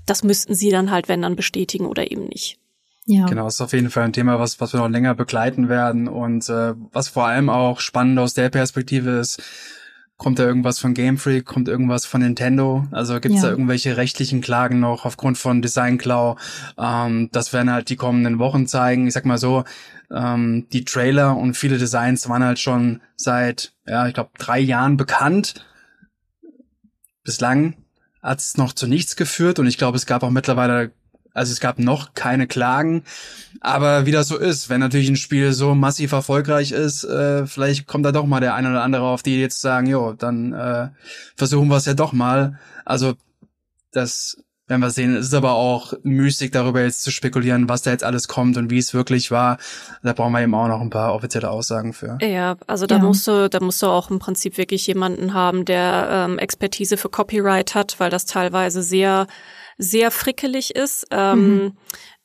das 0.07 0.25
müssten 0.25 0.55
sie 0.55 0.71
dann 0.71 0.91
halt, 0.91 1.11
wenn 1.11 1.21
dann 1.21 1.37
bestätigen 1.37 1.85
oder 1.85 2.11
eben 2.11 2.25
nicht. 2.25 2.59
Ja. 3.05 3.27
Genau, 3.27 3.47
ist 3.47 3.61
auf 3.61 3.75
jeden 3.75 3.91
Fall 3.91 4.05
ein 4.05 4.15
Thema, 4.15 4.41
was, 4.41 4.59
was 4.59 4.73
wir 4.73 4.81
noch 4.81 4.89
länger 4.89 5.15
begleiten 5.15 5.69
werden 5.69 6.09
und 6.09 6.49
äh, 6.49 6.73
was 6.91 7.09
vor 7.09 7.27
allem 7.27 7.51
auch 7.51 7.81
spannend 7.81 8.19
aus 8.19 8.33
der 8.33 8.49
Perspektive 8.49 9.11
ist, 9.11 9.43
Kommt 10.19 10.39
da 10.39 10.45
irgendwas 10.45 10.79
von 10.79 10.95
Game 10.95 11.19
Freak? 11.19 11.45
Kommt 11.45 11.69
irgendwas 11.69 12.07
von 12.07 12.23
Nintendo? 12.23 12.87
Also 12.91 13.21
gibt 13.21 13.35
es 13.35 13.43
ja. 13.43 13.49
da 13.49 13.51
irgendwelche 13.51 13.99
rechtlichen 13.99 14.41
Klagen 14.41 14.81
noch 14.81 15.05
aufgrund 15.05 15.37
von 15.37 15.61
Designklau? 15.61 16.39
Ähm, 16.79 17.29
das 17.33 17.53
werden 17.53 17.71
halt 17.71 17.91
die 17.91 17.97
kommenden 17.97 18.39
Wochen 18.39 18.67
zeigen. 18.67 19.07
Ich 19.07 19.13
sag 19.13 19.27
mal 19.27 19.37
so, 19.37 19.65
ähm, 20.11 20.69
die 20.73 20.87
Trailer 20.87 21.37
und 21.37 21.55
viele 21.55 21.77
Designs 21.77 22.29
waren 22.31 22.43
halt 22.43 22.59
schon 22.59 23.03
seit, 23.17 23.75
ja, 23.87 24.07
ich 24.09 24.15
glaube, 24.15 24.31
drei 24.39 24.59
Jahren 24.59 24.97
bekannt. 24.97 25.67
Bislang 27.23 27.77
hat 28.23 28.39
es 28.39 28.57
noch 28.57 28.73
zu 28.73 28.87
nichts 28.87 29.17
geführt 29.17 29.59
und 29.59 29.67
ich 29.67 29.77
glaube, 29.77 29.97
es 29.97 30.07
gab 30.07 30.23
auch 30.23 30.31
mittlerweile 30.31 30.93
also 31.37 31.53
es 31.53 31.61
gab 31.61 31.79
noch 31.79 32.15
keine 32.15 32.47
Klagen. 32.47 33.05
Aber 33.61 34.07
wie 34.07 34.13
das 34.13 34.29
so 34.29 34.37
ist, 34.37 34.69
wenn 34.71 34.81
natürlich 34.81 35.09
ein 35.09 35.17
Spiel 35.17 35.53
so 35.53 35.75
massiv 35.75 36.13
erfolgreich 36.13 36.73
ist, 36.73 37.05
äh, 37.05 37.47
vielleicht 37.47 37.87
kommt 37.87 38.07
da 38.07 38.13
doch 38.13 38.27
mal 38.27 38.41
der 38.41 38.55
eine 38.55 38.71
oder 38.71 38.83
andere 38.83 39.05
auf 39.05 39.23
die 39.23 39.41
jetzt 39.41 39.61
sagen, 39.61 39.87
jo, 39.87 40.13
dann 40.13 40.53
äh, 40.53 40.89
versuchen 41.37 41.69
wir 41.69 41.77
es 41.77 41.87
ja 41.87 41.95
doch 41.95 42.13
mal. 42.13 42.59
Also 42.85 43.15
das 43.93 44.37
werden 44.69 44.81
wir 44.81 44.91
sehen. 44.91 45.15
Es 45.15 45.27
ist 45.27 45.35
aber 45.35 45.53
auch 45.53 45.93
müßig, 46.03 46.51
darüber 46.51 46.83
jetzt 46.83 47.03
zu 47.03 47.11
spekulieren, 47.11 47.69
was 47.69 47.83
da 47.83 47.93
jetzt 47.93 48.03
alles 48.03 48.29
kommt 48.29 48.57
und 48.57 48.71
wie 48.71 48.79
es 48.79 48.95
wirklich 48.95 49.31
war. 49.31 49.59
Da 50.03 50.13
brauchen 50.13 50.33
wir 50.33 50.43
eben 50.43 50.55
auch 50.55 50.69
noch 50.69 50.81
ein 50.81 50.91
paar 50.91 51.15
offizielle 51.15 51.51
Aussagen 51.51 51.93
für. 51.93 52.19
Ja, 52.21 52.57
also 52.67 52.87
da 52.87 52.97
ja. 52.97 53.03
musst 53.03 53.27
du, 53.27 53.49
da 53.49 53.61
musst 53.61 53.83
du 53.83 53.87
auch 53.87 54.11
im 54.11 54.19
Prinzip 54.19 54.59
wirklich 54.59 54.87
jemanden 54.87 55.35
haben, 55.35 55.65
der 55.65 56.09
ähm, 56.11 56.39
Expertise 56.39 56.97
für 56.97 57.09
Copyright 57.09 57.75
hat, 57.75 57.97
weil 57.99 58.11
das 58.11 58.25
teilweise 58.25 58.83
sehr 58.83 59.27
sehr 59.79 60.11
frickelig 60.11 60.75
ist. 60.75 61.07
Ähm, 61.11 61.57
mhm. 61.57 61.73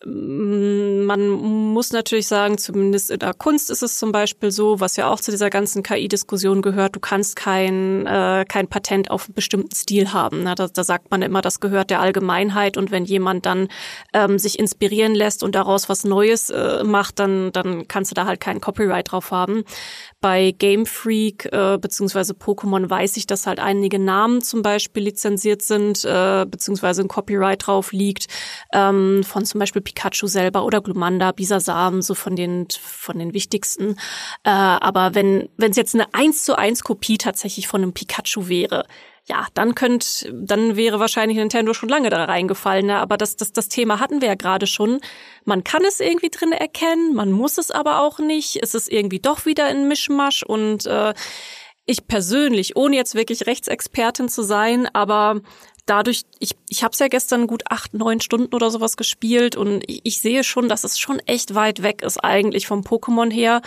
Man 0.04 1.30
muss 1.30 1.92
natürlich 1.92 2.28
sagen, 2.28 2.58
zumindest 2.58 3.12
in 3.12 3.20
der 3.20 3.36
Kunst 3.36 3.70
ist 3.70 3.84
es 3.84 4.00
zum 4.00 4.12
Beispiel 4.12 4.50
so, 4.50 4.80
was 4.80 4.96
ja 4.96 5.08
auch 5.08 5.20
zu 5.20 5.30
dieser 5.30 5.52
ganzen 5.52 5.84
KI-Diskussion 5.84 6.64
gehört, 6.64 6.96
du 6.96 7.00
kannst 7.00 7.36
kein, 7.36 8.08
äh, 8.08 8.44
kein 8.50 8.68
Patent 8.68 9.12
auf 9.12 9.26
einen 9.26 9.36
bestimmten 9.36 9.76
Stil 9.76 10.12
haben. 10.12 10.42
Ne? 10.42 10.56
Da, 10.56 10.68
da 10.68 10.84
sagt 10.84 11.12
man 11.12 11.22
immer, 11.22 11.42
das 11.42 11.60
gehört 11.60 11.92
der 11.92 12.02
Allgemeinheit 12.02 12.78
und 12.78 12.90
wenn 12.90 13.06
jemand 13.06 13.46
dann 13.46 13.68
ähm, 14.14 14.40
sich 14.40 14.58
inspirieren 14.58 15.14
lässt 15.14 15.44
und 15.44 15.54
daraus 15.54 15.88
was 15.88 16.04
Neues 16.04 16.50
äh, 16.50 16.84
macht, 16.84 17.20
dann, 17.20 17.52
dann 17.52 17.88
kannst 17.88 18.10
du 18.10 18.16
da 18.16 18.26
halt 18.26 18.40
keinen 18.40 18.60
Copyright 18.60 19.12
drauf 19.12 19.30
haben. 19.30 19.66
Bei 20.22 20.52
Game 20.52 20.86
Freak 20.86 21.46
äh, 21.52 21.78
beziehungsweise 21.80 22.34
Pokémon 22.34 22.90
weiß 22.90 23.18
ich, 23.18 23.28
dass 23.28 23.48
halt 23.48 23.60
einige 23.60 23.98
Namen 24.00 24.42
zum 24.42 24.62
Beispiel 24.62 25.04
lizenziert 25.04 25.64
sind, 25.64 26.06
äh, 26.06 26.46
beziehungsweise 26.46 27.02
ein 27.02 27.08
Copyright 27.08 27.66
drauf 27.66 27.92
liegt, 27.92 28.28
ähm, 28.72 29.24
von 29.24 29.46
zum 29.46 29.60
Beispiel 29.60 29.82
Pikachu 29.82 30.28
selber 30.28 30.64
oder 30.64 30.82
Glumanda, 30.82 31.32
Bisasam, 31.32 32.02
so 32.02 32.14
von 32.14 32.36
den 32.36 32.68
von 32.80 33.18
den 33.18 33.34
wichtigsten. 33.34 33.96
Äh, 34.44 34.50
aber 34.52 35.16
wenn 35.16 35.50
es 35.58 35.76
jetzt 35.76 35.96
eine 35.96 36.14
eins 36.14 36.46
zu 36.46 36.56
eins 36.56 36.84
Kopie 36.84 37.18
tatsächlich 37.18 37.68
von 37.68 37.82
einem 37.82 37.94
Pikachu 37.94 38.48
wäre, 38.48 38.86
ja, 39.32 39.48
dann 39.54 39.76
könnt, 39.76 40.30
dann 40.34 40.76
wäre 40.76 41.00
wahrscheinlich 41.00 41.38
Nintendo 41.38 41.74
schon 41.74 41.88
lange 41.88 42.10
da 42.10 42.26
reingefallen. 42.26 42.88
Ne? 42.88 42.98
Aber 42.98 43.16
das, 43.16 43.38
das, 43.38 43.54
das 43.54 43.70
Thema 43.70 44.02
hatten 44.02 44.20
wir 44.20 44.28
ja 44.28 44.36
gerade 44.36 44.68
schon. 44.68 45.00
Man 45.46 45.64
kann 45.64 45.86
es 45.88 46.02
irgendwie 46.02 46.30
drin 46.30 46.52
erkennen, 46.52 47.16
man 47.16 47.32
muss 47.32 47.58
es 47.58 47.72
aber 47.72 48.02
auch 48.02 48.20
nicht. 48.20 48.62
Es 48.62 48.76
ist 48.76 48.92
irgendwie 48.92 49.20
doch 49.20 49.46
wieder 49.46 49.68
ein 49.68 49.88
Mischmasch 49.88 50.44
und 50.44 50.86
äh, 50.86 51.14
ich 51.86 52.08
persönlich, 52.08 52.76
ohne 52.76 52.98
jetzt 52.98 53.16
wirklich 53.16 53.48
Rechtsexpertin 53.48 54.28
zu 54.28 54.44
sein, 54.44 54.90
aber 54.92 55.40
dadurch, 55.86 56.24
ich, 56.40 56.58
ich 56.68 56.84
habe 56.84 56.92
es 56.92 57.00
ja 57.00 57.08
gestern 57.08 57.48
gut 57.48 57.64
acht, 57.70 57.94
neun 57.94 58.20
Stunden 58.20 58.54
oder 58.54 58.70
sowas 58.70 58.98
gespielt 58.98 59.56
und 59.56 59.86
ich, 59.88 60.02
ich 60.04 60.20
sehe 60.20 60.44
schon, 60.44 60.68
dass 60.68 60.84
es 60.84 61.00
schon 61.00 61.20
echt 61.20 61.56
weit 61.56 61.84
weg 61.84 62.02
ist 62.02 62.18
eigentlich 62.18 62.68
vom 62.68 62.82
Pokémon 62.82 63.32
her. 63.32 63.62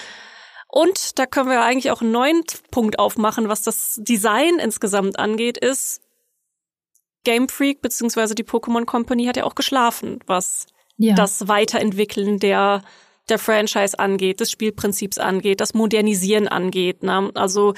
Und 0.74 1.20
da 1.20 1.26
können 1.26 1.48
wir 1.48 1.62
eigentlich 1.62 1.92
auch 1.92 2.00
einen 2.00 2.10
neuen 2.10 2.42
Punkt 2.72 2.98
aufmachen, 2.98 3.48
was 3.48 3.62
das 3.62 4.00
Design 4.02 4.58
insgesamt 4.58 5.20
angeht, 5.20 5.56
ist 5.56 6.00
Game 7.22 7.48
Freak 7.48 7.80
beziehungsweise 7.80 8.34
die 8.34 8.42
Pokémon 8.42 8.84
Company 8.84 9.26
hat 9.26 9.36
ja 9.36 9.44
auch 9.44 9.54
geschlafen, 9.54 10.18
was 10.26 10.66
ja. 10.96 11.14
das 11.14 11.46
Weiterentwickeln 11.46 12.40
der 12.40 12.82
der 13.28 13.38
Franchise 13.38 13.96
angeht, 14.00 14.40
des 14.40 14.50
Spielprinzips 14.50 15.18
angeht, 15.18 15.60
das 15.60 15.74
Modernisieren 15.74 16.48
angeht. 16.48 17.04
Ne? 17.04 17.30
Also 17.34 17.74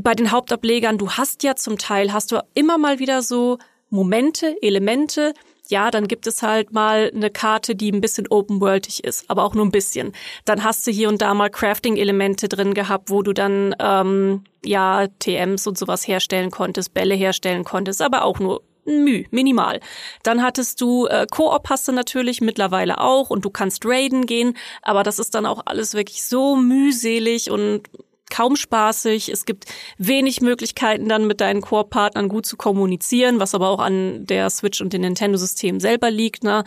bei 0.00 0.14
den 0.14 0.30
Hauptablegern, 0.30 0.98
du 0.98 1.10
hast 1.10 1.42
ja 1.42 1.56
zum 1.56 1.76
Teil, 1.76 2.12
hast 2.12 2.30
du 2.30 2.40
immer 2.54 2.78
mal 2.78 3.00
wieder 3.00 3.20
so 3.20 3.58
Momente, 3.90 4.56
Elemente, 4.62 5.34
ja, 5.68 5.90
dann 5.90 6.08
gibt 6.08 6.26
es 6.26 6.42
halt 6.42 6.72
mal 6.72 7.10
eine 7.14 7.30
Karte, 7.30 7.74
die 7.74 7.90
ein 7.92 8.00
bisschen 8.00 8.26
open-worldig 8.28 9.04
ist, 9.04 9.28
aber 9.28 9.44
auch 9.44 9.54
nur 9.54 9.64
ein 9.64 9.70
bisschen. 9.70 10.12
Dann 10.44 10.64
hast 10.64 10.86
du 10.86 10.90
hier 10.90 11.08
und 11.08 11.22
da 11.22 11.34
mal 11.34 11.50
Crafting-Elemente 11.50 12.48
drin 12.48 12.74
gehabt, 12.74 13.10
wo 13.10 13.22
du 13.22 13.32
dann 13.32 13.74
ähm, 13.78 14.44
ja 14.64 15.06
TMs 15.18 15.66
und 15.66 15.78
sowas 15.78 16.06
herstellen 16.06 16.50
konntest, 16.50 16.94
Bälle 16.94 17.14
herstellen 17.14 17.64
konntest, 17.64 18.02
aber 18.02 18.24
auch 18.24 18.38
nur 18.38 18.62
Müh, 18.88 19.24
minimal. 19.32 19.80
Dann 20.22 20.44
hattest 20.44 20.80
du 20.80 21.06
äh, 21.06 21.26
Koop 21.28 21.68
hast 21.68 21.88
du 21.88 21.92
natürlich 21.92 22.40
mittlerweile 22.40 23.00
auch 23.00 23.30
und 23.30 23.44
du 23.44 23.50
kannst 23.50 23.84
raiden 23.84 24.26
gehen, 24.26 24.56
aber 24.80 25.02
das 25.02 25.18
ist 25.18 25.34
dann 25.34 25.44
auch 25.44 25.62
alles 25.64 25.94
wirklich 25.94 26.24
so 26.24 26.54
mühselig 26.54 27.50
und 27.50 27.82
kaum 28.30 28.56
spaßig. 28.56 29.28
Es 29.28 29.44
gibt 29.44 29.66
wenig 29.98 30.40
Möglichkeiten, 30.40 31.08
dann 31.08 31.26
mit 31.26 31.40
deinen 31.40 31.60
Core-Partnern 31.60 32.28
gut 32.28 32.46
zu 32.46 32.56
kommunizieren, 32.56 33.40
was 33.40 33.54
aber 33.54 33.68
auch 33.68 33.80
an 33.80 34.26
der 34.26 34.50
Switch 34.50 34.80
und 34.80 34.92
den 34.92 35.02
Nintendo-Systemen 35.02 35.80
selber 35.80 36.10
liegt. 36.10 36.44
Ne? 36.44 36.64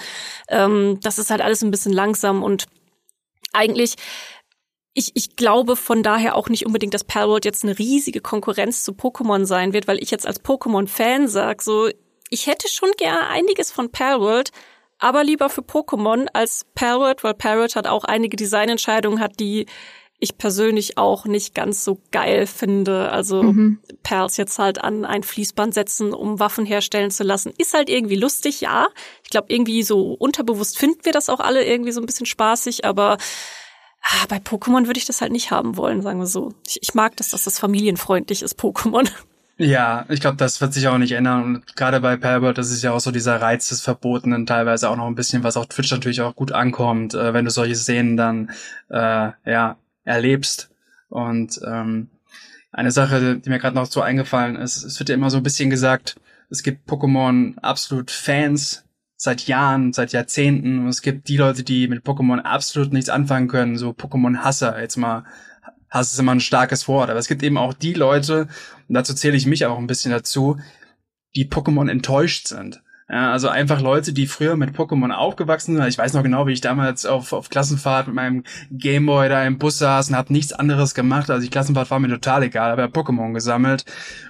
Ähm, 0.48 1.00
das 1.02 1.20
ist 1.20 1.30
halt 1.30 1.42
alles 1.42 1.64
ein 1.64 1.72
bisschen 1.72 1.94
langsam 1.94 2.44
und 2.44 2.66
eigentlich 3.52 3.96
ich, 4.94 5.12
ich 5.14 5.36
glaube 5.36 5.76
von 5.76 6.04
daher 6.04 6.36
auch 6.36 6.50
nicht 6.50 6.66
unbedingt, 6.66 6.94
dass 6.94 7.04
Palworld 7.04 7.46
jetzt 7.46 7.64
eine 7.64 7.78
riesige 7.78 8.22
Konkurrenz 8.22 8.84
zu 8.84 8.92
Pokémon 8.92 9.46
sein 9.46 9.72
wird, 9.72 9.88
weil 9.88 10.02
ich 10.02 10.12
jetzt 10.12 10.28
als 10.28 10.44
Pokémon-Fan 10.44 11.28
sag, 11.28 11.62
so, 11.62 11.90
ich 12.30 12.48
hätte 12.48 12.68
schon 12.68 12.92
gerne 12.98 13.28
einiges 13.28 13.72
von 13.72 13.92
Palworld, 13.92 14.52
aber 14.98 15.24
lieber 15.24 15.50
für 15.50 15.62
Pokémon 15.62 16.28
als 16.34 16.66
Parrot, 16.76 17.24
weil 17.24 17.34
Parrot 17.34 17.76
hat 17.76 17.88
auch 17.88 18.04
einige 18.04 18.36
Designentscheidungen 18.36 19.20
hat, 19.20 19.40
die 19.40 19.68
ich 20.20 20.38
persönlich 20.38 20.98
auch 20.98 21.26
nicht 21.26 21.56
ganz 21.56 21.84
so 21.84 22.02
geil 22.12 22.46
finde. 22.46 23.10
Also 23.12 23.44
mhm. 23.44 23.80
Perls 24.04 24.38
jetzt 24.38 24.60
halt 24.60 24.84
an 24.84 25.06
ein 25.06 25.24
Fließband 25.24 25.74
setzen, 25.74 26.14
um 26.14 26.40
Waffen 26.40 26.66
herstellen 26.66 27.10
zu 27.10 27.24
lassen, 27.24 27.54
ist 27.58 27.74
halt 27.74 27.90
irgendwie 27.90 28.16
lustig, 28.16 28.62
ja. 28.62 28.90
Ich 29.24 29.30
glaube, 29.30 29.48
irgendwie 29.50 29.82
so 29.84 30.14
unterbewusst 30.14 30.78
finden 30.78 31.06
wir 31.06 31.14
das 31.14 31.30
auch 31.30 31.40
alle 31.40 31.64
irgendwie 31.64 31.92
so 31.92 32.02
ein 32.02 32.06
bisschen 32.06 32.26
spaßig, 32.26 32.86
aber 32.86 33.18
ah, 34.02 34.26
bei 34.28 34.38
Pokémon 34.38 34.88
würde 34.88 35.00
ich 35.00 35.06
das 35.06 35.22
halt 35.22 35.32
nicht 35.32 35.52
haben 35.52 35.78
wollen, 35.78 36.02
sagen 36.02 36.20
wir 36.20 36.28
so. 36.28 36.54
Ich, 36.68 36.80
ich 36.82 36.94
mag 36.94 37.16
das, 37.16 37.30
dass 37.30 37.46
das 37.46 37.58
familienfreundlich 37.58 38.42
ist, 38.42 38.60
Pokémon. 38.60 39.10
Ja, 39.62 40.06
ich 40.08 40.22
glaube, 40.22 40.38
das 40.38 40.62
wird 40.62 40.74
sich 40.74 40.88
auch 40.88 40.98
nicht 40.98 41.12
ändern. 41.12 41.44
Und 41.44 41.76
gerade 41.76 42.00
bei 42.00 42.16
Palbert, 42.16 42.58
das 42.58 42.72
ist 42.72 42.82
ja 42.82 42.94
auch 42.94 43.02
so 43.02 43.12
dieser 43.12 43.42
Reiz 43.42 43.68
des 43.68 43.82
Verbotenen, 43.82 44.46
teilweise 44.46 44.90
auch 44.90 44.96
noch 44.96 45.08
ein 45.08 45.16
bisschen, 45.16 45.44
was 45.44 45.58
auf 45.58 45.68
Twitch 45.68 45.92
natürlich 45.92 46.22
auch 46.22 46.34
gut 46.34 46.54
ankommt, 46.54 47.14
äh, 47.14 47.34
wenn 47.34 47.44
du 47.44 47.52
solche 47.52 47.76
Szenen 47.76 48.16
dann 48.16 48.52
äh, 48.90 49.32
ja 49.46 49.78
erlebst. 50.10 50.70
Und 51.10 51.60
ähm, 51.66 52.10
eine 52.72 52.92
Sache, 52.92 53.38
die 53.38 53.50
mir 53.50 53.60
gerade 53.60 53.76
noch 53.76 53.86
so 53.86 54.02
eingefallen 54.02 54.56
ist, 54.56 54.84
es 54.84 55.00
wird 55.00 55.10
ja 55.10 55.16
immer 55.16 55.30
so 55.30 55.38
ein 55.38 55.44
bisschen 55.44 55.70
gesagt, 55.70 56.16
es 56.50 56.64
gibt 56.64 56.90
Pokémon 56.90 57.58
absolut 57.60 58.12
Fans 58.12 58.86
seit 59.16 59.48
Jahren, 59.48 59.94
seit 59.94 60.12
Jahrzehnten. 60.12 60.80
Und 60.80 60.88
es 60.88 61.02
gibt 61.02 61.28
die 61.28 61.38
Leute, 61.38 61.64
die 61.64 61.88
mit 61.88 62.06
Pokémon 62.06 62.40
absolut 62.40 62.92
nichts 62.92 63.10
anfangen 63.10 63.48
können, 63.48 63.78
so 63.78 63.92
Pokémon-Hasser, 63.92 64.80
jetzt 64.82 64.98
mal 64.98 65.26
Hass 65.90 66.14
ist 66.14 66.20
immer 66.20 66.34
ein 66.34 66.40
starkes 66.40 66.88
Wort, 66.88 67.10
aber 67.10 67.18
es 67.18 67.28
gibt 67.28 67.42
eben 67.42 67.58
auch 67.58 67.74
die 67.74 67.94
Leute, 67.94 68.48
und 68.88 68.94
dazu 68.94 69.16
zähle 69.16 69.36
ich 69.36 69.48
mich 69.48 69.66
auch 69.66 69.80
ein 69.80 69.88
bisschen 69.88 70.12
dazu, 70.12 70.60
die 71.36 71.50
Pokémon 71.50 71.90
enttäuscht 71.90 72.48
sind. 72.48 72.84
Ja, 73.12 73.32
also 73.32 73.50
einfach 73.50 73.82
Leute, 73.82 74.14
die 74.14 74.28
früher 74.28 74.56
mit 74.56 74.76
Pokémon 74.76 75.12
aufgewachsen 75.12 75.76
sind. 75.76 75.88
Ich 75.88 75.98
weiß 75.98 76.14
noch 76.14 76.22
genau, 76.22 76.46
wie 76.46 76.54
ich 76.54 76.62
damals 76.62 77.08
auf, 77.08 77.34
auf 77.34 77.50
Klassenfahrt 77.50 78.06
mit 78.06 78.16
meinem 78.16 78.44
Gameboy 78.70 79.30
da 79.30 79.44
im 79.46 79.58
Bus 79.58 79.80
saß 79.80 80.10
und 80.10 80.16
hab 80.16 80.30
nichts 80.30 80.54
anderes 80.54 80.94
gemacht. 80.94 81.32
Also 81.32 81.42
die 81.44 81.50
Klassenfahrt 81.50 81.90
war 81.90 82.00
mir 82.00 82.10
total 82.10 82.44
egal, 82.44 82.72
aber 82.72 82.86
Pokémon 82.86 83.34
gesammelt 83.34 83.86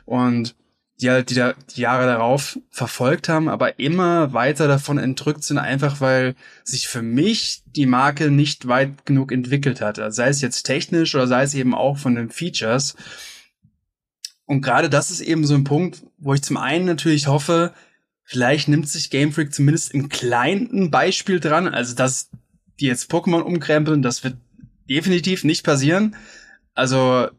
und 0.05 0.55
die 1.01 1.09
halt 1.09 1.29
die, 1.29 1.35
da, 1.35 1.53
die 1.75 1.81
Jahre 1.81 2.05
darauf 2.05 2.57
verfolgt 2.69 3.27
haben, 3.27 3.49
aber 3.49 3.79
immer 3.79 4.31
weiter 4.33 4.67
davon 4.67 4.97
entrückt 4.97 5.43
sind, 5.43 5.57
einfach 5.57 5.99
weil 5.99 6.35
sich 6.63 6.87
für 6.87 7.01
mich 7.01 7.63
die 7.65 7.85
Marke 7.85 8.31
nicht 8.31 8.67
weit 8.67 9.05
genug 9.05 9.33
entwickelt 9.33 9.81
hat. 9.81 9.99
Also 9.99 10.15
sei 10.15 10.29
es 10.29 10.41
jetzt 10.41 10.63
technisch 10.63 11.15
oder 11.15 11.27
sei 11.27 11.43
es 11.43 11.53
eben 11.53 11.73
auch 11.73 11.97
von 11.97 12.15
den 12.15 12.29
Features. 12.29 12.95
Und 14.45 14.61
gerade 14.61 14.89
das 14.89 15.11
ist 15.11 15.21
eben 15.21 15.45
so 15.45 15.53
ein 15.53 15.63
Punkt, 15.65 16.03
wo 16.17 16.33
ich 16.33 16.41
zum 16.41 16.57
einen 16.57 16.85
natürlich 16.85 17.27
hoffe, 17.27 17.73
vielleicht 18.29 18.67
nimmt 18.67 18.87
sich 18.87 19.09
Game 19.09 19.33
Freak 19.33 19.51
zumindest 19.55 19.91
im 19.91 20.07
kleinen 20.07 20.91
Beispiel 20.91 21.39
dran, 21.39 21.67
also 21.67 21.95
dass 21.95 22.29
die 22.79 22.85
jetzt 22.85 23.11
Pokémon 23.11 23.41
umkrempeln, 23.41 24.03
das 24.03 24.23
wird 24.23 24.37
definitiv 24.87 25.43
nicht 25.43 25.63
passieren. 25.63 26.15
Also 26.75 27.29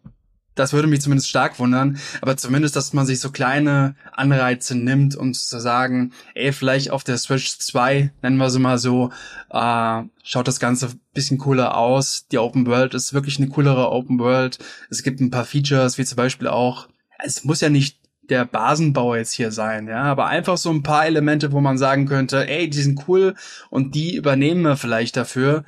das 0.57 0.73
würde 0.73 0.89
mich 0.89 1.01
zumindest 1.01 1.29
stark 1.29 1.61
wundern. 1.61 2.01
Aber 2.21 2.37
zumindest, 2.37 2.75
dass 2.75 2.93
man 2.93 3.07
sich 3.07 3.21
so 3.21 3.31
kleine 3.31 3.95
Anreize 4.11 4.75
nimmt, 4.75 5.15
um 5.15 5.33
zu 5.33 5.61
sagen, 5.61 6.13
ey, 6.35 6.53
vielleicht 6.53 6.91
auf 6.91 7.05
der 7.05 7.19
Switch 7.19 7.57
2, 7.59 8.13
nennen 8.23 8.37
wir 8.37 8.51
sie 8.51 8.59
mal 8.59 8.77
so, 8.77 9.13
äh, 9.51 10.03
schaut 10.25 10.49
das 10.49 10.59
Ganze 10.59 10.91
bisschen 11.15 11.39
cooler 11.39 11.77
aus. 11.77 12.27
Die 12.33 12.39
Open 12.39 12.67
World 12.67 12.95
ist 12.95 13.15
wirklich 13.15 13.39
eine 13.39 13.49
coolere 13.49 13.93
Open 13.93 14.19
World. 14.19 14.59
Es 14.91 15.05
gibt 15.05 15.21
ein 15.21 15.31
paar 15.31 15.45
Features, 15.45 15.99
wie 15.99 16.05
zum 16.05 16.17
Beispiel 16.17 16.49
auch, 16.49 16.89
es 17.23 17.45
muss 17.45 17.61
ja 17.61 17.69
nicht 17.69 18.00
der 18.31 18.45
Basenbau 18.45 19.15
jetzt 19.17 19.33
hier 19.33 19.53
sein, 19.53 19.89
ja, 19.89 20.03
aber 20.03 20.27
einfach 20.27 20.57
so 20.57 20.71
ein 20.71 20.83
paar 20.83 21.07
Elemente, 21.07 21.53
wo 21.53 21.61
man 21.61 21.77
sagen 21.79 22.07
könnte, 22.07 22.49
ey, 22.49 22.71
die 22.71 22.81
sind 22.81 23.09
cool 23.09 23.35
und 23.69 23.95
die 23.95 24.17
übernehmen 24.17 24.63
wir 24.63 24.77
vielleicht 24.77 25.17
dafür. 25.17 25.65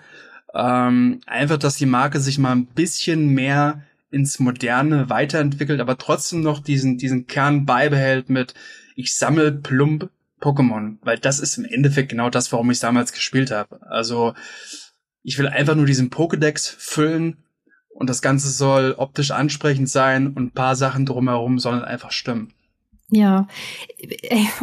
Ähm, 0.54 1.20
einfach, 1.26 1.58
dass 1.58 1.76
die 1.76 1.86
Marke 1.86 2.20
sich 2.20 2.38
mal 2.38 2.52
ein 2.52 2.66
bisschen 2.66 3.28
mehr 3.28 3.82
ins 4.10 4.38
Moderne 4.38 5.08
weiterentwickelt, 5.08 5.80
aber 5.80 5.98
trotzdem 5.98 6.42
noch 6.42 6.60
diesen, 6.60 6.98
diesen 6.98 7.26
Kern 7.26 7.66
beibehält 7.66 8.28
mit, 8.30 8.54
ich 8.94 9.16
sammle 9.16 9.52
plump 9.52 10.10
Pokémon, 10.40 10.96
weil 11.02 11.18
das 11.18 11.38
ist 11.38 11.56
im 11.56 11.64
Endeffekt 11.64 12.10
genau 12.10 12.28
das, 12.28 12.52
warum 12.52 12.70
ich 12.70 12.80
damals 12.80 13.12
gespielt 13.12 13.50
habe. 13.50 13.80
Also 13.88 14.34
ich 15.22 15.38
will 15.38 15.46
einfach 15.46 15.74
nur 15.74 15.86
diesen 15.86 16.10
Pokédex 16.10 16.74
füllen 16.76 17.38
und 17.94 18.10
das 18.10 18.22
Ganze 18.22 18.50
soll 18.50 18.94
optisch 18.96 19.30
ansprechend 19.30 19.88
sein 19.88 20.28
und 20.28 20.38
ein 20.38 20.50
paar 20.50 20.76
Sachen 20.76 21.06
drumherum 21.06 21.58
sollen 21.58 21.82
einfach 21.82 22.12
stimmen. 22.12 22.52
Ja, 23.14 23.46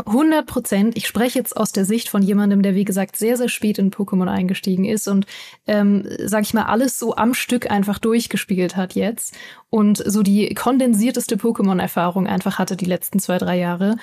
100 0.08 0.48
Prozent. 0.48 0.98
Ich 0.98 1.06
spreche 1.06 1.38
jetzt 1.38 1.56
aus 1.56 1.72
der 1.72 1.86
Sicht 1.86 2.10
von 2.10 2.24
jemandem, 2.24 2.64
der 2.64 2.74
wie 2.74 2.84
gesagt 2.84 3.16
sehr, 3.16 3.38
sehr 3.38 3.48
spät 3.48 3.78
in 3.78 3.92
Pokémon 3.92 4.28
eingestiegen 4.28 4.86
ist 4.86 5.08
und, 5.08 5.28
ähm, 5.68 6.08
sag 6.26 6.42
ich 6.42 6.56
mal, 6.56 6.64
alles 6.64 6.98
so 6.98 7.16
am 7.16 7.36
Stück 7.36 7.70
einfach 7.70 8.00
durchgespielt 8.00 8.76
hat 8.76 8.96
jetzt 8.96 9.38
und 9.70 10.02
so 10.04 10.24
die 10.24 10.52
kondensierteste 10.56 11.36
Pokémon-Erfahrung 11.36 12.26
einfach 12.26 12.58
hatte 12.58 12.76
die 12.76 12.86
letzten 12.86 13.20
zwei, 13.20 13.38
drei 13.38 13.60
Jahre. 13.60 13.98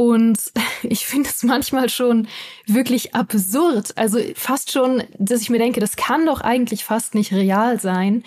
Und 0.00 0.38
ich 0.84 1.06
finde 1.06 1.28
es 1.28 1.42
manchmal 1.42 1.88
schon 1.88 2.28
wirklich 2.66 3.16
absurd. 3.16 3.96
Also 3.96 4.20
fast 4.36 4.70
schon, 4.70 5.02
dass 5.18 5.40
ich 5.40 5.50
mir 5.50 5.58
denke, 5.58 5.80
das 5.80 5.96
kann 5.96 6.24
doch 6.24 6.40
eigentlich 6.40 6.84
fast 6.84 7.16
nicht 7.16 7.32
real 7.32 7.80
sein, 7.80 8.22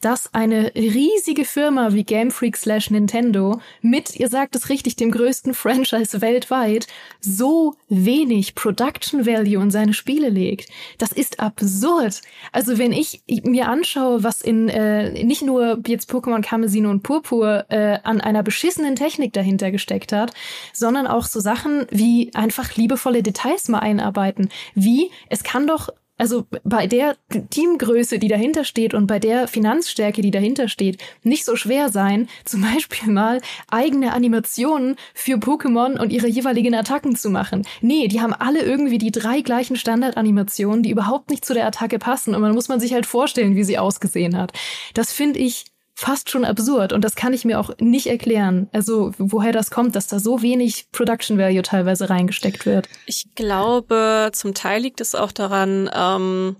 dass 0.00 0.32
eine 0.34 0.72
riesige 0.76 1.44
Firma 1.44 1.92
wie 1.92 2.04
Game 2.04 2.30
Freak 2.30 2.56
slash 2.56 2.90
Nintendo 2.90 3.60
mit, 3.80 4.14
ihr 4.14 4.28
sagt 4.28 4.54
es 4.54 4.68
richtig, 4.68 4.94
dem 4.94 5.10
größten 5.10 5.52
Franchise 5.62 6.20
weltweit 6.20 6.86
so 7.20 7.74
wenig 7.88 8.54
Production 8.54 9.26
Value 9.26 9.60
in 9.60 9.72
seine 9.72 9.94
Spiele 9.94 10.28
legt. 10.28 10.68
Das 10.98 11.10
ist 11.10 11.40
absurd. 11.40 12.20
Also 12.52 12.78
wenn 12.78 12.92
ich 12.92 13.22
mir 13.26 13.68
anschaue, 13.68 14.22
was 14.22 14.42
in 14.42 14.68
äh, 14.68 15.24
nicht 15.24 15.42
nur 15.42 15.80
jetzt 15.88 16.08
Pokémon 16.08 16.42
Kamezino 16.42 16.88
und 16.88 17.02
Purpur 17.02 17.64
äh, 17.68 17.98
an 18.04 18.20
einer 18.20 18.44
beschissenen 18.44 18.94
Technik 18.94 19.32
dahinter 19.32 19.72
gesteckt 19.72 20.12
hat, 20.12 20.32
sondern 20.72 21.08
auch 21.08 21.15
so 21.24 21.40
Sachen 21.40 21.86
wie 21.90 22.30
einfach 22.34 22.76
liebevolle 22.76 23.22
Details 23.22 23.68
mal 23.68 23.78
einarbeiten. 23.78 24.50
Wie, 24.74 25.10
es 25.30 25.42
kann 25.42 25.66
doch 25.66 25.88
also 26.18 26.46
bei 26.64 26.86
der 26.86 27.16
Teamgröße, 27.50 28.18
die 28.18 28.28
dahinter 28.28 28.64
steht 28.64 28.94
und 28.94 29.06
bei 29.06 29.18
der 29.18 29.48
Finanzstärke, 29.48 30.22
die 30.22 30.30
dahinter 30.30 30.68
steht, 30.68 31.02
nicht 31.22 31.44
so 31.44 31.56
schwer 31.56 31.90
sein, 31.90 32.28
zum 32.44 32.62
Beispiel 32.74 33.12
mal 33.12 33.40
eigene 33.70 34.12
Animationen 34.12 34.96
für 35.14 35.34
Pokémon 35.34 35.98
und 35.98 36.12
ihre 36.12 36.26
jeweiligen 36.26 36.74
Attacken 36.74 37.16
zu 37.16 37.28
machen. 37.30 37.66
Nee, 37.82 38.08
die 38.08 38.20
haben 38.20 38.32
alle 38.32 38.62
irgendwie 38.62 38.98
die 38.98 39.10
drei 39.10 39.42
gleichen 39.42 39.76
Standardanimationen, 39.76 40.82
die 40.82 40.90
überhaupt 40.90 41.30
nicht 41.30 41.44
zu 41.44 41.52
der 41.52 41.66
Attacke 41.66 41.98
passen 41.98 42.34
und 42.34 42.40
man 42.40 42.54
muss 42.54 42.68
man 42.68 42.80
sich 42.80 42.94
halt 42.94 43.06
vorstellen, 43.06 43.56
wie 43.56 43.64
sie 43.64 43.78
ausgesehen 43.78 44.36
hat. 44.36 44.52
Das 44.94 45.12
finde 45.12 45.38
ich 45.38 45.66
fast 45.98 46.28
schon 46.28 46.44
absurd 46.44 46.92
und 46.92 47.02
das 47.02 47.16
kann 47.16 47.32
ich 47.32 47.46
mir 47.46 47.58
auch 47.58 47.70
nicht 47.78 48.06
erklären. 48.06 48.68
Also 48.72 49.12
woher 49.16 49.52
das 49.52 49.70
kommt, 49.70 49.96
dass 49.96 50.06
da 50.06 50.20
so 50.20 50.42
wenig 50.42 50.88
Production 50.92 51.38
Value 51.38 51.62
teilweise 51.62 52.10
reingesteckt 52.10 52.66
wird. 52.66 52.86
Ich 53.06 53.34
glaube, 53.34 54.30
zum 54.32 54.52
Teil 54.52 54.82
liegt 54.82 55.00
es 55.00 55.14
auch 55.14 55.32
daran, 55.32 55.90
ähm, 55.94 56.56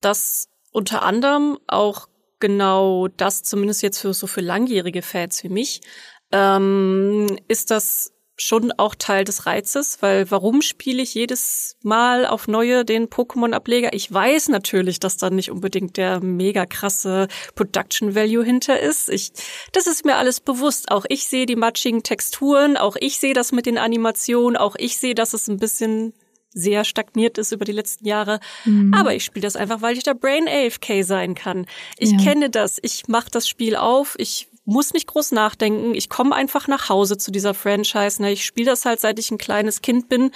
dass 0.00 0.48
unter 0.72 1.02
anderem 1.02 1.58
auch 1.66 2.08
genau 2.40 3.08
das, 3.08 3.42
zumindest 3.42 3.82
jetzt 3.82 3.98
für 3.98 4.14
so 4.14 4.26
für 4.26 4.40
langjährige 4.40 5.02
Fans 5.02 5.44
wie 5.44 5.50
mich, 5.50 5.82
ähm, 6.32 7.26
ist 7.48 7.70
das 7.70 8.11
schon 8.36 8.72
auch 8.72 8.94
Teil 8.94 9.24
des 9.24 9.46
Reizes, 9.46 9.98
weil 10.00 10.30
warum 10.30 10.62
spiele 10.62 11.02
ich 11.02 11.14
jedes 11.14 11.76
Mal 11.82 12.26
auf 12.26 12.48
neue 12.48 12.84
den 12.84 13.08
Pokémon-Ableger? 13.08 13.92
Ich 13.92 14.12
weiß 14.12 14.48
natürlich, 14.48 15.00
dass 15.00 15.16
da 15.16 15.30
nicht 15.30 15.50
unbedingt 15.50 15.96
der 15.96 16.20
mega 16.20 16.66
krasse 16.66 17.28
Production 17.54 18.14
Value 18.14 18.44
hinter 18.44 18.80
ist. 18.80 19.10
Ich, 19.10 19.32
das 19.72 19.86
ist 19.86 20.04
mir 20.04 20.16
alles 20.16 20.40
bewusst. 20.40 20.90
Auch 20.90 21.04
ich 21.08 21.26
sehe 21.26 21.46
die 21.46 21.56
matschigen 21.56 22.02
Texturen, 22.02 22.76
auch 22.76 22.96
ich 22.98 23.18
sehe 23.18 23.34
das 23.34 23.52
mit 23.52 23.66
den 23.66 23.78
Animationen, 23.78 24.56
auch 24.56 24.76
ich 24.78 24.96
sehe, 24.96 25.14
dass 25.14 25.34
es 25.34 25.48
ein 25.48 25.58
bisschen 25.58 26.14
sehr 26.54 26.84
stagniert 26.84 27.38
ist 27.38 27.52
über 27.52 27.64
die 27.64 27.72
letzten 27.72 28.06
Jahre. 28.06 28.40
Mhm. 28.64 28.92
Aber 28.94 29.14
ich 29.14 29.24
spiele 29.24 29.44
das 29.44 29.56
einfach, 29.56 29.80
weil 29.80 29.96
ich 29.96 30.04
der 30.04 30.14
Brain 30.14 30.48
AFK 30.48 31.02
sein 31.02 31.34
kann. 31.34 31.66
Ich 31.98 32.12
ja. 32.12 32.18
kenne 32.18 32.50
das. 32.50 32.78
Ich 32.82 33.08
mache 33.08 33.30
das 33.30 33.48
Spiel 33.48 33.76
auf. 33.76 34.14
Ich 34.18 34.48
muss 34.64 34.92
nicht 34.92 35.08
groß 35.08 35.32
nachdenken. 35.32 35.94
Ich 35.94 36.08
komme 36.08 36.34
einfach 36.34 36.68
nach 36.68 36.88
Hause 36.88 37.18
zu 37.18 37.32
dieser 37.32 37.52
Franchise. 37.52 38.22
Ne? 38.22 38.32
Ich 38.32 38.44
spiele 38.44 38.70
das 38.70 38.84
halt, 38.84 39.00
seit 39.00 39.18
ich 39.18 39.30
ein 39.30 39.38
kleines 39.38 39.82
Kind 39.82 40.08
bin. 40.08 40.30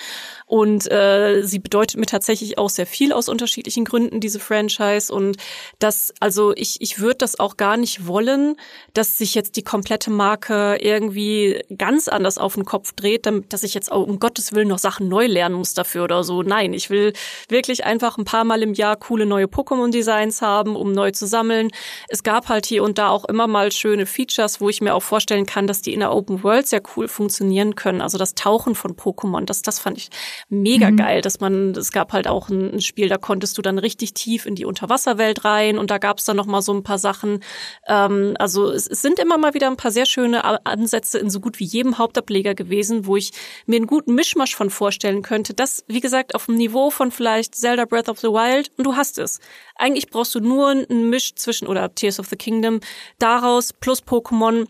Und 0.46 0.90
äh, 0.90 1.42
sie 1.42 1.60
bedeutet 1.60 1.98
mir 1.98 2.06
tatsächlich 2.06 2.58
auch 2.58 2.70
sehr 2.70 2.86
viel 2.86 3.12
aus 3.12 3.28
unterschiedlichen 3.28 3.84
Gründen, 3.84 4.20
diese 4.20 4.40
Franchise. 4.40 5.14
Und 5.14 5.36
das, 5.78 6.12
also 6.18 6.52
ich, 6.56 6.80
ich 6.80 6.98
würde 6.98 7.18
das 7.18 7.38
auch 7.38 7.56
gar 7.56 7.76
nicht 7.76 8.06
wollen, 8.08 8.56
dass 8.94 9.18
sich 9.18 9.34
jetzt 9.36 9.56
die 9.56 9.62
komplette 9.62 10.10
Marke 10.10 10.78
irgendwie 10.80 11.62
ganz 11.76 12.08
anders 12.08 12.36
auf 12.36 12.54
den 12.54 12.64
Kopf 12.64 12.92
dreht, 12.92 13.26
damit, 13.26 13.52
dass 13.52 13.62
ich 13.62 13.74
jetzt 13.74 13.92
auch 13.92 14.06
um 14.06 14.18
Gottes 14.18 14.52
Willen 14.52 14.68
noch 14.68 14.78
Sachen 14.78 15.08
neu 15.08 15.26
lernen 15.26 15.54
muss 15.54 15.74
dafür 15.74 16.02
oder 16.02 16.24
so. 16.24 16.42
Nein, 16.42 16.72
ich 16.72 16.90
will 16.90 17.12
wirklich 17.48 17.84
einfach 17.84 18.18
ein 18.18 18.24
paar 18.24 18.44
Mal 18.44 18.62
im 18.62 18.74
Jahr 18.74 18.96
coole 18.96 19.24
neue 19.24 19.46
Pokémon-Designs 19.46 20.42
haben, 20.42 20.74
um 20.74 20.90
neu 20.90 21.12
zu 21.12 21.28
sammeln. 21.28 21.70
Es 22.08 22.24
gab 22.24 22.48
halt 22.48 22.66
hier 22.66 22.82
und 22.82 22.98
da 22.98 23.10
auch 23.10 23.24
immer 23.26 23.46
mal 23.46 23.70
schöne 23.70 24.06
Features, 24.16 24.60
wo 24.60 24.70
ich 24.70 24.80
mir 24.80 24.94
auch 24.94 25.02
vorstellen 25.02 25.44
kann, 25.44 25.66
dass 25.66 25.82
die 25.82 25.92
in 25.92 26.00
der 26.00 26.12
Open 26.12 26.42
World 26.42 26.66
sehr 26.66 26.80
cool 26.96 27.06
funktionieren 27.06 27.74
können. 27.74 28.00
Also 28.00 28.16
das 28.16 28.34
Tauchen 28.34 28.74
von 28.74 28.96
Pokémon, 28.96 29.44
das, 29.44 29.60
das 29.60 29.78
fand 29.78 29.98
ich 29.98 30.08
mega 30.48 30.90
mhm. 30.90 30.96
geil, 30.96 31.20
dass 31.20 31.40
man, 31.40 31.72
es 31.72 31.92
gab 31.92 32.12
halt 32.12 32.26
auch 32.26 32.48
ein, 32.48 32.74
ein, 32.74 32.80
Spiel, 32.80 33.08
da 33.08 33.18
konntest 33.18 33.58
du 33.58 33.62
dann 33.62 33.78
richtig 33.78 34.14
tief 34.14 34.46
in 34.46 34.54
die 34.54 34.64
Unterwasserwelt 34.64 35.44
rein 35.44 35.76
und 35.76 35.90
da 35.90 35.98
gab 35.98 36.18
es 36.18 36.24
dann 36.24 36.36
noch 36.36 36.46
mal 36.46 36.62
so 36.62 36.72
ein 36.72 36.82
paar 36.82 36.98
Sachen. 36.98 37.40
Ähm, 37.86 38.34
also 38.38 38.70
es, 38.70 38.86
es 38.86 39.02
sind 39.02 39.18
immer 39.18 39.36
mal 39.36 39.54
wieder 39.54 39.66
ein 39.66 39.76
paar 39.76 39.90
sehr 39.90 40.06
schöne 40.06 40.44
Ansätze 40.64 41.18
in 41.18 41.28
so 41.28 41.40
gut 41.40 41.58
wie 41.58 41.64
jedem 41.64 41.98
Hauptableger 41.98 42.54
gewesen, 42.54 43.06
wo 43.06 43.16
ich 43.16 43.32
mir 43.66 43.76
einen 43.76 43.86
guten 43.86 44.14
Mischmasch 44.14 44.56
von 44.56 44.70
vorstellen 44.70 45.22
könnte. 45.22 45.52
Das, 45.52 45.84
wie 45.88 46.00
gesagt, 46.00 46.34
auf 46.34 46.46
dem 46.46 46.56
Niveau 46.56 46.90
von 46.90 47.10
vielleicht 47.10 47.54
Zelda 47.54 47.84
Breath 47.84 48.08
of 48.08 48.20
the 48.20 48.28
Wild 48.28 48.70
und 48.78 48.84
du 48.84 48.96
hast 48.96 49.18
es. 49.18 49.40
Eigentlich 49.74 50.08
brauchst 50.08 50.34
du 50.34 50.40
nur 50.40 50.70
einen 50.70 51.10
Misch 51.10 51.34
zwischen 51.34 51.68
oder 51.68 51.94
Tears 51.94 52.18
of 52.18 52.28
the 52.28 52.36
Kingdom 52.36 52.80
daraus 53.18 53.72
plus 53.72 54.00
Pokémon. 54.06 54.66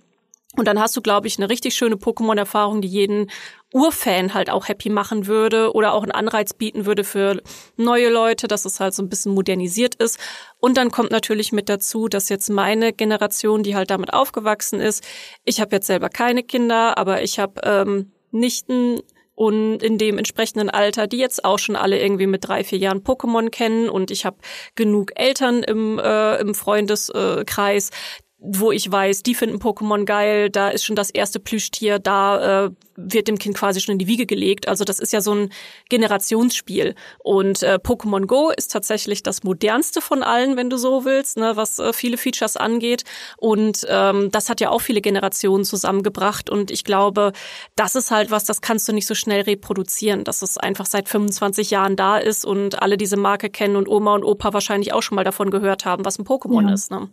Und 0.57 0.67
dann 0.67 0.81
hast 0.81 0.97
du, 0.97 1.03
glaube 1.03 1.27
ich, 1.27 1.39
eine 1.39 1.51
richtig 1.51 1.75
schöne 1.75 1.97
Pokémon-Erfahrung, 1.97 2.81
die 2.81 2.89
jeden 2.89 3.31
Urfan 3.75 4.33
halt 4.33 4.49
auch 4.49 4.69
happy 4.69 4.89
machen 4.89 5.27
würde 5.27 5.75
oder 5.75 5.93
auch 5.93 6.03
einen 6.03 6.13
Anreiz 6.13 6.55
bieten 6.55 6.87
würde 6.87 7.05
für 7.05 7.43
neue 7.77 8.09
Leute, 8.09 8.49
dass 8.49 8.65
es 8.65 8.81
halt 8.81 8.95
so 8.95 9.03
ein 9.03 9.11
bisschen 9.11 9.35
modernisiert 9.35 9.97
ist. 9.97 10.19
Und 10.59 10.79
dann 10.79 10.91
kommt 10.91 11.11
natürlich 11.11 11.53
mit 11.53 11.69
dazu, 11.69 12.09
dass 12.09 12.31
jetzt 12.31 12.49
meine 12.49 12.95
Generation, 12.95 13.63
die 13.63 13.77
halt 13.77 13.91
damit 13.91 14.15
aufgewachsen 14.15 14.81
ist, 14.81 15.05
ich 15.45 15.61
habe 15.61 15.77
jetzt 15.77 15.87
selber 15.87 16.09
keine 16.09 16.43
Kinder, 16.43 16.97
aber 16.97 17.23
ich 17.23 17.39
habe 17.39 17.61
ähm, 17.65 18.13
Nichten 18.31 19.01
und 19.37 19.83
in 19.83 19.99
dem 19.99 20.17
entsprechenden 20.17 20.71
Alter, 20.71 21.07
die 21.07 21.19
jetzt 21.19 21.45
auch 21.45 21.59
schon 21.59 21.77
alle 21.77 22.01
irgendwie 22.01 22.27
mit 22.27 22.49
drei, 22.49 22.65
vier 22.65 22.79
Jahren 22.79 23.03
Pokémon 23.03 23.51
kennen 23.51 23.91
und 23.91 24.11
ich 24.11 24.25
habe 24.25 24.39
genug 24.75 25.13
Eltern 25.15 25.63
im, 25.63 25.99
äh, 25.99 26.41
im 26.41 26.55
Freundeskreis, 26.55 27.91
wo 28.49 28.71
ich 28.71 28.91
weiß, 28.91 29.23
die 29.23 29.35
finden 29.35 29.59
Pokémon 29.59 30.05
geil, 30.05 30.51
da 30.51 30.69
ist 30.69 30.85
schon 30.85 30.95
das 30.95 31.11
erste 31.11 31.41
Plüschtier, 31.41 31.99
da 31.99 32.67
äh, 32.67 32.71
wird 32.97 33.29
dem 33.29 33.39
Kind 33.39 33.57
quasi 33.57 33.81
schon 33.81 33.95
in 33.95 33.99
die 33.99 34.07
Wiege 34.07 34.25
gelegt. 34.25 34.69
Also 34.69 34.85
das 34.85 35.01
ist 35.01 35.13
ja 35.13 35.21
so 35.21 35.35
ein 35.35 35.51
Generationsspiel. 35.89 36.95
Und 37.19 37.63
äh, 37.63 37.79
Pokémon 37.83 38.27
Go 38.27 38.51
ist 38.57 38.71
tatsächlich 38.71 39.23
das 39.23 39.43
modernste 39.43 40.01
von 40.01 40.23
allen, 40.23 40.57
wenn 40.57 40.71
du 40.71 40.77
so 40.77 41.05
willst, 41.05 41.37
ne, 41.37 41.57
was 41.57 41.79
äh, 41.79 41.93
viele 41.93 42.17
Features 42.17 42.57
angeht. 42.57 43.05
Und 43.37 43.85
ähm, 43.89 44.31
das 44.31 44.49
hat 44.49 44.61
ja 44.61 44.71
auch 44.71 44.81
viele 44.81 45.01
Generationen 45.01 45.65
zusammengebracht. 45.65 46.49
Und 46.49 46.71
ich 46.71 46.85
glaube, 46.85 47.33
das 47.75 47.97
ist 47.97 48.13
halt 48.13 48.31
was, 48.31 48.45
das 48.45 48.61
kannst 48.61 48.89
du 48.89 48.93
nicht 48.93 49.07
so 49.07 49.15
schnell 49.15 49.43
reproduzieren, 49.43 50.23
dass 50.23 50.43
es 50.43 50.57
einfach 50.57 50.87
seit 50.87 51.09
25 51.09 51.71
Jahren 51.71 51.97
da 51.97 52.17
ist 52.19 52.45
und 52.45 52.81
alle 52.81 52.97
diese 52.97 53.17
Marke 53.17 53.51
kennen 53.51 53.75
und 53.75 53.89
Oma 53.89 54.15
und 54.15 54.25
Opa 54.25 54.53
wahrscheinlich 54.53 54.93
auch 54.93 55.03
schon 55.03 55.17
mal 55.17 55.25
davon 55.25 55.51
gehört 55.51 55.85
haben, 55.85 56.05
was 56.05 56.19
ein 56.19 56.25
Pokémon 56.25 56.69
ja. 56.69 56.75
ist. 56.75 56.91
Ne? 56.91 57.09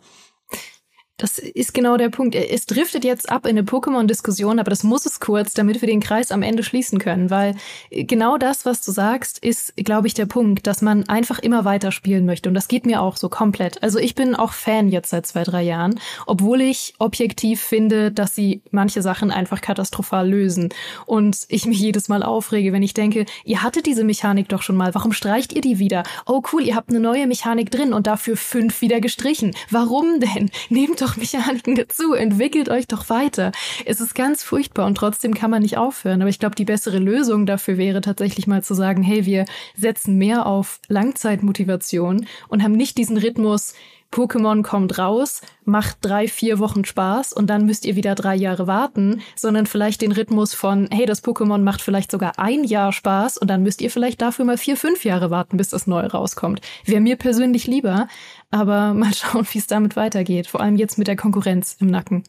Das 1.18 1.38
ist 1.38 1.76
genau 1.76 1.96
der 1.98 2.10
Punkt. 2.10 2.34
Es 2.34 2.66
driftet 2.66 3.04
jetzt 3.04 3.30
ab 3.30 3.46
in 3.46 3.52
eine 3.52 3.62
Pokémon-Diskussion, 3.62 4.60
aber 4.60 4.72
das 4.72 4.84
muss 4.84 5.06
es 5.06 5.20
kurz, 5.20 5.54
damit 5.54 5.80
wir 5.80 5.88
den 5.88 6.00
Kreis 6.00 6.32
am 6.32 6.42
Ende 6.42 6.64
schließen 6.64 6.98
können, 6.98 7.30
weil 7.30 7.56
genau 7.92 8.40
das, 8.40 8.66
was 8.66 8.82
du 8.82 8.92
sagst, 8.92 9.38
ist, 9.38 9.76
glaube 9.76 10.08
ich, 10.08 10.16
der 10.16 10.26
Punkt, 10.26 10.66
dass 10.66 10.82
man 10.82 11.08
einfach 11.08 11.38
immer 11.38 11.66
weiter 11.66 11.92
spielen 11.92 12.26
möchte. 12.26 12.50
Und 12.50 12.56
das 12.56 12.68
geht 12.68 12.88
mir 12.88 13.00
auch 13.00 13.16
so 13.16 13.30
komplett. 13.30 13.82
Also 13.84 14.00
ich 14.00 14.16
bin 14.16 14.34
auch 14.34 14.54
Fan 14.54 14.90
jetzt 14.90 15.12
seit 15.12 15.28
zwei, 15.28 15.44
drei 15.44 15.62
Jahren, 15.62 16.00
obwohl 16.26 16.62
ich 16.62 16.96
objektiv 16.98 17.62
finde, 17.62 18.12
dass 18.12 18.34
sie 18.34 18.64
manche 18.72 19.04
Sachen 19.04 19.30
einfach 19.30 19.62
katastrophal 19.62 20.28
lösen. 20.28 20.70
Und 21.06 21.46
ich 21.48 21.68
mich 21.68 21.80
jedes 21.80 22.10
Mal 22.10 22.24
aufrege, 22.24 22.74
wenn 22.74 22.82
ich 22.82 22.96
denke, 22.96 23.28
ihr 23.46 23.62
hattet 23.62 23.86
diese 23.86 24.04
Mechanik 24.04 24.50
doch 24.50 24.64
schon 24.64 24.78
mal, 24.78 24.96
warum 24.96 25.14
streicht 25.14 25.54
ihr 25.54 25.62
die 25.62 25.78
wieder? 25.78 26.02
Oh 26.26 26.42
cool, 26.52 26.64
ihr 26.64 26.76
habt 26.76 26.90
eine 26.90 27.00
neue 27.00 27.28
Mechanik 27.28 27.70
drin 27.70 27.94
und 27.94 28.08
dafür 28.08 28.36
fünf 28.36 28.82
wieder 28.82 29.00
gestrichen. 29.00 29.56
Warum 29.70 30.20
denn? 30.20 30.50
Nehmt 30.70 31.03
doch 31.04 31.18
Mechaniken 31.18 31.76
dazu, 31.76 32.14
entwickelt 32.14 32.70
euch 32.70 32.88
doch 32.88 33.10
weiter. 33.10 33.52
Es 33.86 34.00
ist 34.02 34.16
ganz 34.16 34.44
furchtbar 34.44 34.86
und 34.86 34.96
trotzdem 34.96 35.34
kann 35.34 35.52
man 35.52 35.62
nicht 35.62 35.78
aufhören. 35.78 36.22
Aber 36.22 36.30
ich 36.30 36.40
glaube, 36.40 36.56
die 36.56 36.66
bessere 36.66 36.98
Lösung 36.98 37.46
dafür 37.46 37.78
wäre 37.78 38.02
tatsächlich 38.02 38.48
mal 38.48 38.64
zu 38.64 38.74
sagen, 38.74 39.04
hey, 39.04 39.26
wir 39.26 39.46
setzen 39.76 40.18
mehr 40.18 40.46
auf 40.46 40.80
Langzeitmotivation 40.88 42.26
und 42.48 42.64
haben 42.64 42.74
nicht 42.74 42.98
diesen 42.98 43.18
Rhythmus, 43.18 43.74
Pokémon 44.14 44.62
kommt 44.62 45.00
raus, 45.00 45.42
macht 45.66 45.98
drei, 46.02 46.28
vier 46.28 46.60
Wochen 46.60 46.86
Spaß 46.86 47.34
und 47.34 47.50
dann 47.50 47.66
müsst 47.66 47.84
ihr 47.86 47.96
wieder 47.96 48.14
drei 48.14 48.36
Jahre 48.36 48.68
warten, 48.68 49.22
sondern 49.36 49.66
vielleicht 49.66 50.02
den 50.02 50.12
Rhythmus 50.12 50.54
von, 50.54 50.88
hey, 50.92 51.06
das 51.06 51.24
Pokémon 51.24 51.58
macht 51.58 51.82
vielleicht 51.82 52.12
sogar 52.12 52.38
ein 52.38 52.64
Jahr 52.64 52.94
Spaß 52.94 53.40
und 53.40 53.50
dann 53.50 53.64
müsst 53.64 53.82
ihr 53.82 53.90
vielleicht 53.90 54.22
dafür 54.22 54.46
mal 54.46 54.58
vier, 54.58 54.78
fünf 54.78 55.04
Jahre 55.04 55.32
warten, 55.32 55.58
bis 55.58 55.70
das 55.70 55.88
neue 55.88 56.12
rauskommt. 56.12 56.62
Wäre 56.86 57.02
mir 57.02 57.16
persönlich 57.16 57.66
lieber, 57.66 58.08
aber 58.52 58.94
mal 58.94 59.14
schauen, 59.14 59.48
wie 59.52 59.58
es 59.58 59.68
damit 59.68 59.96
weitergeht, 59.96 60.48
vor 60.48 60.62
allem 60.62 60.78
jetzt 60.78 60.98
mit 60.98 61.08
der 61.08 61.16
Konkurrenz 61.16 61.78
im 61.80 61.88
Nacken. 61.88 62.24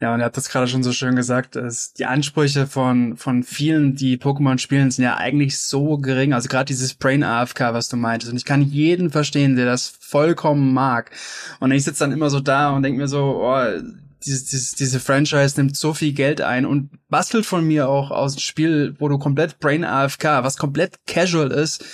Ja, 0.00 0.12
und 0.12 0.20
er 0.20 0.26
hat 0.26 0.36
das 0.36 0.50
gerade 0.50 0.68
schon 0.68 0.82
so 0.82 0.92
schön 0.92 1.16
gesagt, 1.16 1.56
dass 1.56 1.94
die 1.94 2.04
Ansprüche 2.04 2.66
von, 2.66 3.16
von 3.16 3.42
vielen, 3.42 3.96
die 3.96 4.18
Pokémon 4.18 4.58
spielen, 4.58 4.90
sind 4.90 5.04
ja 5.04 5.16
eigentlich 5.16 5.58
so 5.58 5.96
gering. 5.96 6.34
Also 6.34 6.48
gerade 6.48 6.66
dieses 6.66 6.92
Brain 6.92 7.22
AFK, 7.22 7.72
was 7.72 7.88
du 7.88 7.96
meintest. 7.96 8.30
Und 8.30 8.36
ich 8.36 8.44
kann 8.44 8.60
jeden 8.60 9.10
verstehen, 9.10 9.56
der 9.56 9.64
das 9.64 9.88
vollkommen 9.98 10.74
mag. 10.74 11.10
Und 11.60 11.72
ich 11.72 11.84
sitze 11.84 12.00
dann 12.00 12.12
immer 12.12 12.28
so 12.28 12.40
da 12.40 12.70
und 12.70 12.82
denke 12.82 12.98
mir 12.98 13.08
so, 13.08 13.40
oh, 13.42 13.64
diese, 14.26 14.44
diese, 14.44 14.76
diese 14.76 15.00
Franchise 15.00 15.58
nimmt 15.58 15.76
so 15.76 15.94
viel 15.94 16.12
Geld 16.12 16.42
ein 16.42 16.66
und 16.66 16.90
bastelt 17.08 17.46
von 17.46 17.66
mir 17.66 17.88
auch 17.88 18.10
aus 18.10 18.34
dem 18.34 18.40
Spiel, 18.40 18.96
wo 18.98 19.08
du 19.08 19.18
komplett 19.18 19.60
Brain 19.60 19.84
AFK, 19.84 20.24
was 20.42 20.58
komplett 20.58 20.96
casual 21.06 21.50
ist, 21.50 21.84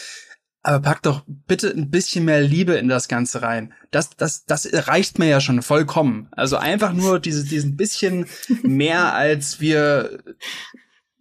aber 0.62 0.80
pack 0.80 1.02
doch 1.02 1.24
bitte 1.26 1.68
ein 1.70 1.90
bisschen 1.90 2.24
mehr 2.24 2.40
Liebe 2.40 2.74
in 2.74 2.88
das 2.88 3.08
Ganze 3.08 3.42
rein. 3.42 3.72
Das, 3.90 4.10
das, 4.16 4.44
das 4.44 4.68
reicht 4.72 5.18
mir 5.18 5.26
ja 5.26 5.40
schon 5.40 5.62
vollkommen. 5.62 6.28
Also 6.30 6.56
einfach 6.56 6.92
nur 6.92 7.18
diese, 7.18 7.44
diesen 7.44 7.76
bisschen 7.76 8.26
mehr 8.62 9.14
als 9.14 9.60
wir 9.60 10.22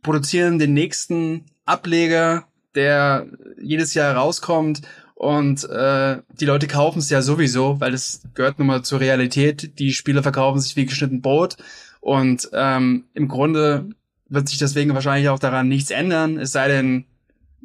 produzieren 0.04 0.60
den 0.60 0.74
nächsten 0.74 1.46
Ableger, 1.66 2.48
der 2.76 3.28
jedes 3.62 3.94
Jahr 3.94 4.16
rauskommt 4.16 4.82
und 5.16 5.64
äh, 5.70 6.18
die 6.40 6.46
Leute 6.46 6.68
kaufen 6.68 7.00
es 7.00 7.10
ja 7.10 7.22
sowieso, 7.22 7.80
weil 7.80 7.94
es 7.94 8.22
gehört 8.34 8.58
nun 8.58 8.68
mal 8.68 8.84
zur 8.84 9.00
Realität. 9.00 9.78
Die 9.80 9.94
Spiele 9.94 10.24
verkaufen 10.24 10.60
sich 10.60 10.76
wie 10.76 10.86
geschnitten 10.86 11.22
Brot 11.22 11.58
und 12.00 12.50
ähm, 12.54 13.06
im 13.14 13.28
Grunde 13.28 13.90
wird 14.30 14.50
sich 14.50 14.58
deswegen 14.58 14.94
wahrscheinlich 14.94 15.30
auch 15.30 15.40
daran 15.40 15.68
nichts 15.68 15.92
ändern, 15.92 16.40
es 16.40 16.52
sei 16.52 16.68
denn, 16.70 17.06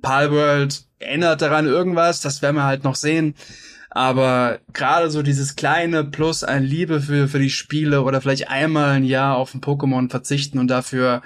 Palworld 0.03 0.85
erinnert 0.99 1.43
daran 1.43 1.67
irgendwas, 1.67 2.21
das 2.21 2.43
werden 2.43 2.57
wir 2.57 2.65
halt 2.65 2.85
noch 2.85 2.95
sehen. 2.95 3.35
Aber 3.91 4.59
gerade 4.73 5.11
so 5.11 5.23
dieses 5.23 5.57
kleine 5.57 6.05
Plus 6.05 6.45
an 6.45 6.63
Liebe 6.63 7.01
für, 7.01 7.29
für 7.29 7.39
die 7.39 7.51
Spiele 7.51 8.03
oder 8.03 8.21
vielleicht 8.21 8.51
einmal 8.51 8.91
ein 8.91 9.05
Jahr 9.05 9.37
auf 9.37 9.55
ein 9.55 9.63
Pokémon 9.63 10.11
verzichten 10.11 10.59
und 10.59 10.69
dafür 10.69 11.23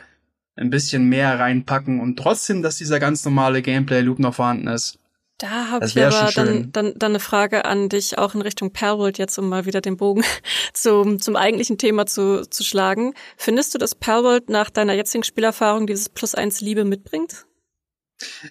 ein 0.56 0.70
bisschen 0.70 1.08
mehr 1.08 1.38
reinpacken 1.40 2.00
und 2.00 2.16
trotzdem, 2.16 2.62
dass 2.62 2.76
dieser 2.76 3.00
ganz 3.00 3.24
normale 3.24 3.62
Gameplay-Loop 3.62 4.18
noch 4.18 4.34
vorhanden 4.34 4.68
ist. 4.68 4.98
Da 5.38 5.70
habe 5.70 5.86
ich 5.86 5.98
aber 5.98 6.30
dann, 6.32 6.70
dann, 6.70 6.92
dann 6.96 7.12
eine 7.12 7.18
Frage 7.18 7.64
an 7.64 7.88
dich, 7.88 8.18
auch 8.18 8.34
in 8.34 8.42
Richtung 8.42 8.72
Perlwold 8.72 9.16
jetzt, 9.16 9.38
um 9.38 9.48
mal 9.48 9.64
wieder 9.64 9.80
den 9.80 9.96
Bogen 9.96 10.22
zum, 10.74 11.18
zum 11.18 11.34
eigentlichen 11.34 11.78
Thema 11.78 12.04
zu, 12.04 12.48
zu 12.48 12.62
schlagen. 12.62 13.14
Findest 13.38 13.74
du, 13.74 13.78
dass 13.78 13.94
Perlwold 13.94 14.50
nach 14.50 14.68
deiner 14.68 14.92
jetzigen 14.92 15.24
Spielerfahrung 15.24 15.86
dieses 15.86 16.10
Plus 16.10 16.34
eins 16.34 16.60
Liebe 16.60 16.84
mitbringt? 16.84 17.46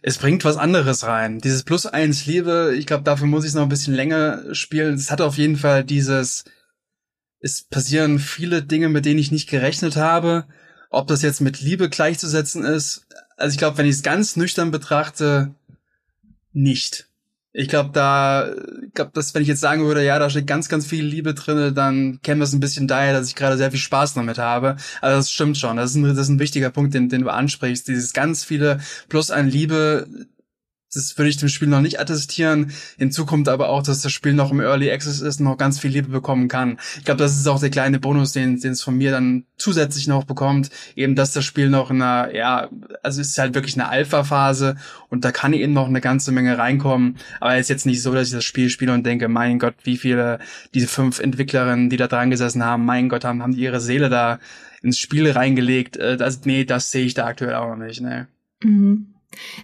Es 0.02 0.18
bringt 0.18 0.46
was 0.46 0.58
anderes 0.58 1.04
rein. 1.04 1.40
Dieses 1.40 1.64
Plus 1.64 1.86
eins 1.86 2.26
Liebe, 2.26 2.74
ich 2.78 2.86
glaube, 2.86 3.04
dafür 3.04 3.28
muss 3.28 3.44
ich 3.44 3.50
es 3.50 3.56
noch 3.56 3.64
ein 3.64 3.70
bisschen 3.70 3.94
länger 3.94 4.54
spielen. 4.54 4.96
Es 4.96 5.12
hat 5.12 5.22
auf 5.22 5.38
jeden 5.38 5.58
Fall 5.58 5.84
dieses, 5.84 6.46
es 7.40 7.64
passieren 7.64 8.20
viele 8.20 8.64
Dinge, 8.64 8.90
mit 8.90 9.06
denen 9.06 9.20
ich 9.20 9.32
nicht 9.32 9.50
gerechnet 9.50 9.96
habe. 9.96 10.46
Ob 10.90 11.08
das 11.08 11.22
jetzt 11.22 11.42
mit 11.42 11.62
Liebe 11.62 11.90
gleichzusetzen 11.90 12.64
ist, 12.64 13.06
also 13.38 13.54
ich 13.54 13.60
glaube, 13.60 13.78
wenn 13.78 13.86
ich 13.86 13.96
es 13.96 14.04
ganz 14.04 14.36
nüchtern 14.36 14.72
betrachte, 14.72 15.54
nicht. 16.52 17.09
Ich 17.52 17.68
glaube, 17.68 17.90
da, 17.94 18.48
ich 18.86 18.94
glaube, 18.94 19.12
dass 19.14 19.34
wenn 19.34 19.42
ich 19.42 19.48
jetzt 19.48 19.62
sagen 19.62 19.84
würde, 19.84 20.06
ja, 20.06 20.20
da 20.20 20.30
steht 20.30 20.46
ganz, 20.46 20.70
ganz 20.70 20.86
viel 20.86 21.04
Liebe 21.04 21.34
drinne, 21.34 21.74
dann 21.74 22.20
käme 22.22 22.42
das 22.42 22.54
ein 22.54 22.60
bisschen 22.60 22.88
daher, 22.88 23.14
dass 23.14 23.28
ich 23.28 23.36
gerade 23.36 23.58
sehr 23.58 23.72
viel 23.72 23.80
Spaß 23.80 24.14
damit 24.14 24.38
habe. 24.38 24.76
Also 25.02 25.18
das 25.18 25.32
stimmt 25.32 25.58
schon. 25.58 25.78
Das 25.78 25.92
ist 25.92 25.96
ein, 25.96 26.04
das 26.04 26.18
ist 26.18 26.30
ein 26.30 26.40
wichtiger 26.40 26.70
Punkt, 26.70 26.94
den, 26.94 27.10
den 27.10 27.24
du 27.24 27.30
ansprichst. 27.30 27.88
Dieses 27.88 28.14
ganz 28.14 28.44
viele 28.44 28.80
plus 29.10 29.32
an 29.32 29.48
Liebe, 29.50 30.08
das 30.94 31.18
würde 31.18 31.30
ich 31.30 31.38
dem 31.38 31.50
Spiel 31.50 31.68
noch 31.68 31.82
nicht 31.82 32.00
attestieren. 32.00 32.72
Hinzu 32.98 33.26
kommt 33.26 33.48
aber 33.48 33.70
auch, 33.70 33.84
dass 33.84 34.02
das 34.02 34.12
Spiel 34.12 34.34
noch 34.34 34.52
im 34.52 34.60
Early 34.60 34.92
Access 34.92 35.22
ist 35.22 35.40
und 35.40 35.46
noch 35.46 35.58
ganz 35.58 35.80
viel 35.80 35.92
Liebe 35.92 36.10
bekommen 36.10 36.48
kann. 36.48 36.80
Ich 36.98 37.06
glaube, 37.06 37.20
das 37.20 37.38
ist 37.38 37.48
auch 37.48 37.60
der 37.60 37.70
kleine 37.70 38.00
Bonus, 38.00 38.32
den, 38.32 38.60
den 38.60 38.72
es 38.72 38.82
von 38.82 38.98
mir 38.98 39.12
dann 39.12 39.46
zusätzlich 39.58 40.08
noch 40.08 40.24
bekommt. 40.24 40.70
Eben, 40.96 41.16
dass 41.16 41.34
das 41.34 41.46
Spiel 41.46 41.70
noch 41.70 41.92
in 41.92 42.02
einer, 42.02 42.34
ja, 42.34 42.70
also 43.04 43.22
es 43.22 43.30
ist 43.30 43.38
halt 43.38 43.54
wirklich 43.54 43.76
eine 43.76 43.90
Alpha-Phase 43.90 44.78
und 45.10 45.26
da 45.26 45.32
kann 45.32 45.54
eben 45.54 45.74
noch 45.74 45.88
eine 45.88 46.02
ganze 46.02 46.32
Menge 46.32 46.58
reinkommen. 46.58 47.18
Aber 47.40 47.54
es 47.54 47.62
ist 47.62 47.70
jetzt 47.70 47.86
nicht 47.86 48.02
so, 48.02 48.14
dass 48.14 48.30
ich 48.30 48.34
das 48.34 48.46
Spiel 48.46 48.70
spiele 48.70 48.94
und 48.94 49.06
denke, 49.06 49.28
mein 49.28 49.60
Gott, 49.60 49.76
wie 49.84 49.98
viele, 49.98 50.40
diese 50.74 50.88
fünf 50.88 51.20
Entwicklerinnen, 51.20 51.90
die 51.90 51.98
da 51.98 52.08
dran 52.08 52.32
gesessen 52.32 52.64
haben, 52.64 52.86
mein 52.86 53.10
Gott, 53.10 53.26
haben, 53.26 53.44
haben 53.44 53.54
die 53.54 53.62
ihre 53.62 53.80
Seele 53.80 54.10
da 54.10 54.40
ins 54.82 54.98
Spiel 54.98 55.30
reingelegt. 55.30 55.98
Äh, 55.98 56.18
das, 56.18 56.46
nee, 56.46 56.66
das 56.66 56.92
sehe 56.92 57.06
ich 57.06 57.14
da 57.14 57.26
aktuell 57.26 57.56
auch 57.56 57.70
noch 57.70 57.86
nicht, 57.86 58.02
ne. 58.02 58.28
Mhm. 58.64 59.19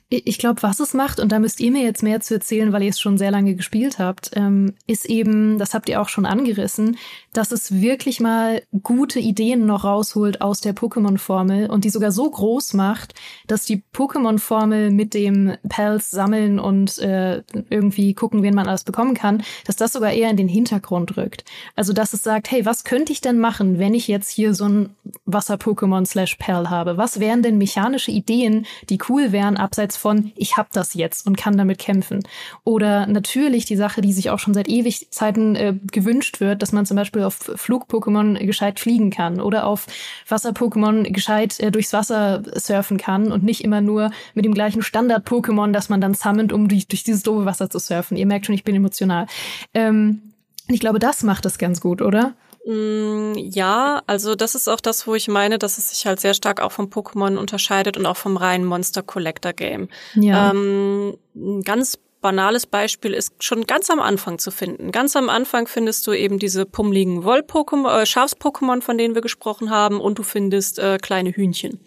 Ich 0.09 0.37
glaube, 0.37 0.63
was 0.63 0.79
es 0.79 0.93
macht, 0.93 1.19
und 1.19 1.31
da 1.31 1.39
müsst 1.39 1.59
ihr 1.59 1.71
mir 1.71 1.83
jetzt 1.83 2.03
mehr 2.03 2.21
zu 2.21 2.35
erzählen, 2.35 2.71
weil 2.71 2.83
ihr 2.83 2.89
es 2.89 2.99
schon 2.99 3.17
sehr 3.17 3.31
lange 3.31 3.55
gespielt 3.55 3.99
habt, 3.99 4.31
ähm, 4.35 4.73
ist 4.87 5.05
eben, 5.05 5.57
das 5.57 5.73
habt 5.73 5.89
ihr 5.89 6.01
auch 6.01 6.09
schon 6.09 6.25
angerissen, 6.25 6.97
dass 7.33 7.51
es 7.51 7.81
wirklich 7.81 8.19
mal 8.19 8.61
gute 8.83 9.19
Ideen 9.19 9.65
noch 9.65 9.83
rausholt 9.83 10.41
aus 10.41 10.61
der 10.61 10.75
Pokémon-Formel 10.75 11.69
und 11.69 11.83
die 11.83 11.89
sogar 11.89 12.11
so 12.11 12.29
groß 12.29 12.73
macht, 12.73 13.13
dass 13.47 13.65
die 13.65 13.83
Pokémon-Formel 13.93 14.91
mit 14.91 15.13
dem 15.13 15.57
Pals 15.67 16.11
sammeln 16.11 16.59
und 16.59 16.97
äh, 16.99 17.43
irgendwie 17.69 18.13
gucken, 18.13 18.43
wen 18.43 18.55
man 18.55 18.67
alles 18.67 18.83
bekommen 18.83 19.15
kann, 19.15 19.43
dass 19.65 19.75
das 19.75 19.93
sogar 19.93 20.11
eher 20.11 20.29
in 20.29 20.37
den 20.37 20.47
Hintergrund 20.47 21.17
rückt. 21.17 21.43
Also, 21.75 21.93
dass 21.93 22.13
es 22.13 22.23
sagt, 22.23 22.51
hey, 22.51 22.65
was 22.65 22.83
könnte 22.83 23.11
ich 23.11 23.21
denn 23.21 23.39
machen, 23.39 23.79
wenn 23.79 23.93
ich 23.93 24.07
jetzt 24.07 24.29
hier 24.29 24.53
so 24.53 24.65
ein 24.65 24.89
Wasser-Pokémon 25.25 26.05
slash 26.05 26.35
Perl 26.35 26.69
habe? 26.69 26.97
Was 26.97 27.19
wären 27.19 27.41
denn 27.41 27.57
mechanische 27.57 28.11
Ideen, 28.11 28.65
die 28.89 28.99
cool 29.09 29.31
wären, 29.31 29.54
abseits 29.57 29.97
von, 29.97 30.31
ich 30.35 30.57
hab 30.57 30.71
das 30.71 30.93
jetzt 30.93 31.25
und 31.27 31.37
kann 31.37 31.57
damit 31.57 31.77
kämpfen. 31.77 32.19
Oder 32.63 33.07
natürlich 33.07 33.65
die 33.65 33.75
Sache, 33.75 34.01
die 34.01 34.13
sich 34.13 34.29
auch 34.29 34.39
schon 34.39 34.53
seit 34.53 34.67
ewig 34.67 35.07
Zeiten 35.11 35.55
äh, 35.55 35.75
gewünscht 35.91 36.39
wird, 36.39 36.61
dass 36.61 36.71
man 36.71 36.85
zum 36.85 36.97
Beispiel 36.97 37.23
auf 37.23 37.51
Flug-Pokémon 37.55 38.43
gescheit 38.45 38.79
fliegen 38.79 39.09
kann 39.09 39.41
oder 39.41 39.65
auf 39.65 39.87
Wasser-Pokémon 40.27 41.11
gescheit 41.11 41.59
äh, 41.59 41.71
durchs 41.71 41.93
Wasser 41.93 42.43
surfen 42.55 42.97
kann 42.97 43.31
und 43.31 43.43
nicht 43.43 43.63
immer 43.63 43.81
nur 43.81 44.11
mit 44.33 44.45
dem 44.45 44.53
gleichen 44.53 44.81
Standard-Pokémon, 44.81 45.71
das 45.71 45.89
man 45.89 46.01
dann 46.01 46.13
summont, 46.13 46.53
um 46.53 46.67
durch, 46.67 46.87
durch 46.87 47.03
dieses 47.03 47.23
doofe 47.23 47.45
Wasser 47.45 47.69
zu 47.69 47.79
surfen. 47.79 48.17
Ihr 48.17 48.25
merkt 48.25 48.45
schon, 48.45 48.55
ich 48.55 48.63
bin 48.63 48.75
emotional. 48.75 49.27
Ähm, 49.73 50.21
ich 50.67 50.79
glaube, 50.79 50.99
das 50.99 51.23
macht 51.23 51.45
es 51.45 51.57
ganz 51.57 51.79
gut, 51.79 52.01
oder? 52.01 52.33
Mm, 52.65 53.33
ja, 53.35 54.01
also 54.07 54.33
das 54.35 54.55
ist 54.55 54.67
auch 54.67 54.81
das, 54.81 55.05
wo 55.05 55.13
ich 55.13 55.27
meine, 55.27 55.59
dass 55.59 55.77
es 55.77 55.91
sich 55.91 56.05
halt 56.07 56.19
sehr 56.19 56.33
stark 56.33 56.61
auch 56.61 56.71
vom 56.71 56.87
Pokémon 56.87 57.37
unterscheidet 57.37 57.95
und 57.95 58.05
auch 58.07 58.17
vom 58.17 58.37
reinen 58.37 58.65
Monster 58.65 59.03
Collector 59.03 59.53
Game. 59.53 59.87
Ja. 60.15 60.49
Ähm, 60.51 61.17
ein 61.35 61.61
ganz 61.61 61.99
banales 62.21 62.65
Beispiel 62.65 63.13
ist 63.13 63.35
schon 63.43 63.67
ganz 63.67 63.91
am 63.91 63.99
Anfang 63.99 64.39
zu 64.39 64.49
finden. 64.49 64.91
Ganz 64.91 65.15
am 65.15 65.29
Anfang 65.29 65.67
findest 65.67 66.07
du 66.07 66.13
eben 66.13 66.39
diese 66.39 66.65
pummeligen 66.65 67.23
Woll-Pokémon, 67.23 68.01
äh, 68.01 68.05
Schafs-Pokémon, 68.07 68.81
von 68.81 68.97
denen 68.97 69.13
wir 69.13 69.21
gesprochen 69.21 69.69
haben, 69.69 70.01
und 70.01 70.17
du 70.17 70.23
findest 70.23 70.79
äh, 70.79 70.97
kleine 70.97 71.29
Hühnchen. 71.29 71.79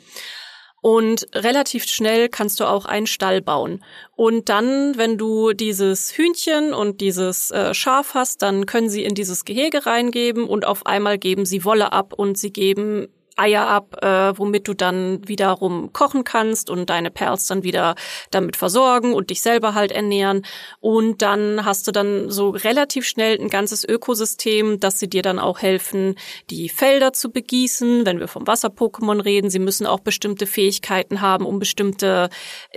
Und 0.80 1.26
relativ 1.34 1.84
schnell 1.86 2.28
kannst 2.28 2.60
du 2.60 2.64
auch 2.64 2.84
einen 2.84 3.06
Stall 3.06 3.42
bauen. 3.42 3.82
Und 4.14 4.48
dann, 4.48 4.96
wenn 4.96 5.18
du 5.18 5.52
dieses 5.52 6.12
Hühnchen 6.12 6.72
und 6.72 7.00
dieses 7.00 7.50
äh, 7.50 7.74
Schaf 7.74 8.14
hast, 8.14 8.42
dann 8.42 8.66
können 8.66 8.88
sie 8.88 9.04
in 9.04 9.14
dieses 9.14 9.44
Gehege 9.44 9.86
reingeben 9.86 10.44
und 10.44 10.66
auf 10.66 10.86
einmal 10.86 11.18
geben 11.18 11.46
sie 11.46 11.64
Wolle 11.64 11.92
ab 11.92 12.12
und 12.12 12.38
sie 12.38 12.52
geben 12.52 13.08
Eier 13.38 13.66
ab, 13.66 14.02
äh, 14.02 14.38
womit 14.38 14.68
du 14.68 14.74
dann 14.74 15.26
wiederum 15.26 15.92
kochen 15.92 16.24
kannst 16.24 16.70
und 16.70 16.90
deine 16.90 17.10
Perls 17.10 17.46
dann 17.46 17.62
wieder 17.62 17.94
damit 18.30 18.56
versorgen 18.56 19.14
und 19.14 19.30
dich 19.30 19.42
selber 19.42 19.74
halt 19.74 19.92
ernähren. 19.92 20.44
Und 20.80 21.22
dann 21.22 21.64
hast 21.64 21.86
du 21.86 21.92
dann 21.92 22.30
so 22.30 22.50
relativ 22.50 23.06
schnell 23.06 23.38
ein 23.40 23.48
ganzes 23.48 23.84
Ökosystem, 23.84 24.80
dass 24.80 24.98
sie 24.98 25.08
dir 25.08 25.22
dann 25.22 25.38
auch 25.38 25.60
helfen, 25.60 26.16
die 26.50 26.68
Felder 26.68 27.12
zu 27.12 27.30
begießen. 27.30 28.04
Wenn 28.04 28.20
wir 28.20 28.28
vom 28.28 28.46
Wasser-Pokémon 28.46 29.24
reden, 29.24 29.50
sie 29.50 29.58
müssen 29.58 29.86
auch 29.86 30.00
bestimmte 30.00 30.46
Fähigkeiten 30.46 31.20
haben, 31.20 31.46
um 31.46 31.58
bestimmte 31.58 32.28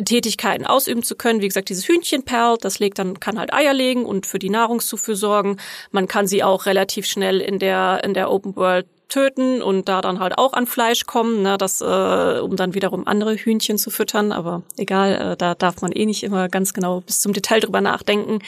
Tätigkeiten 0.04 0.66
ausüben 0.66 1.04
zu 1.04 1.16
können. 1.16 1.42
Wie 1.42 1.48
gesagt, 1.48 1.70
dieses 1.70 1.88
Hühnchenperl, 1.88 2.58
das 2.60 2.80
legt 2.80 3.00
dann, 3.00 3.20
kann 3.20 3.40
halt 3.40 3.54
Eier 3.54 3.74
legen 3.74 4.06
und 4.06 4.26
für 4.26 4.40
die 4.40 4.50
Nahrungszufuhr 4.50 5.16
sorgen. 5.16 5.58
Man 5.92 6.08
kann 6.08 6.28
sie 6.28 6.44
auch 6.44 6.66
relativ 6.66 7.06
schnell 7.06 7.42
in 7.42 7.60
der, 7.60 8.02
in 8.04 8.14
der 8.14 8.32
Open 8.32 8.56
World 8.56 8.88
töten 9.12 9.62
und 9.62 9.88
da 9.90 10.02
dann 10.02 10.20
halt 10.20 10.38
auch 10.38 10.54
an 10.54 10.66
Fleisch 10.66 11.06
kommen, 11.06 11.44
ne, 11.44 11.58
das, 11.58 11.82
äh, 11.82 12.40
um 12.40 12.56
dann 12.56 12.74
wiederum 12.74 13.06
andere 13.06 13.36
Hühnchen 13.36 13.78
zu 13.78 13.92
füttern. 13.92 14.32
Aber 14.32 14.64
egal, 14.78 15.34
äh, 15.34 15.38
da 15.38 15.54
darf 15.54 15.82
man 15.82 15.92
eh 15.92 16.06
nicht 16.06 16.24
immer 16.24 16.48
ganz 16.48 16.74
genau 16.74 17.02
bis 17.02 17.20
zum 17.20 17.34
Detail 17.34 17.60
drüber 17.60 17.82
nachdenken. 17.82 18.40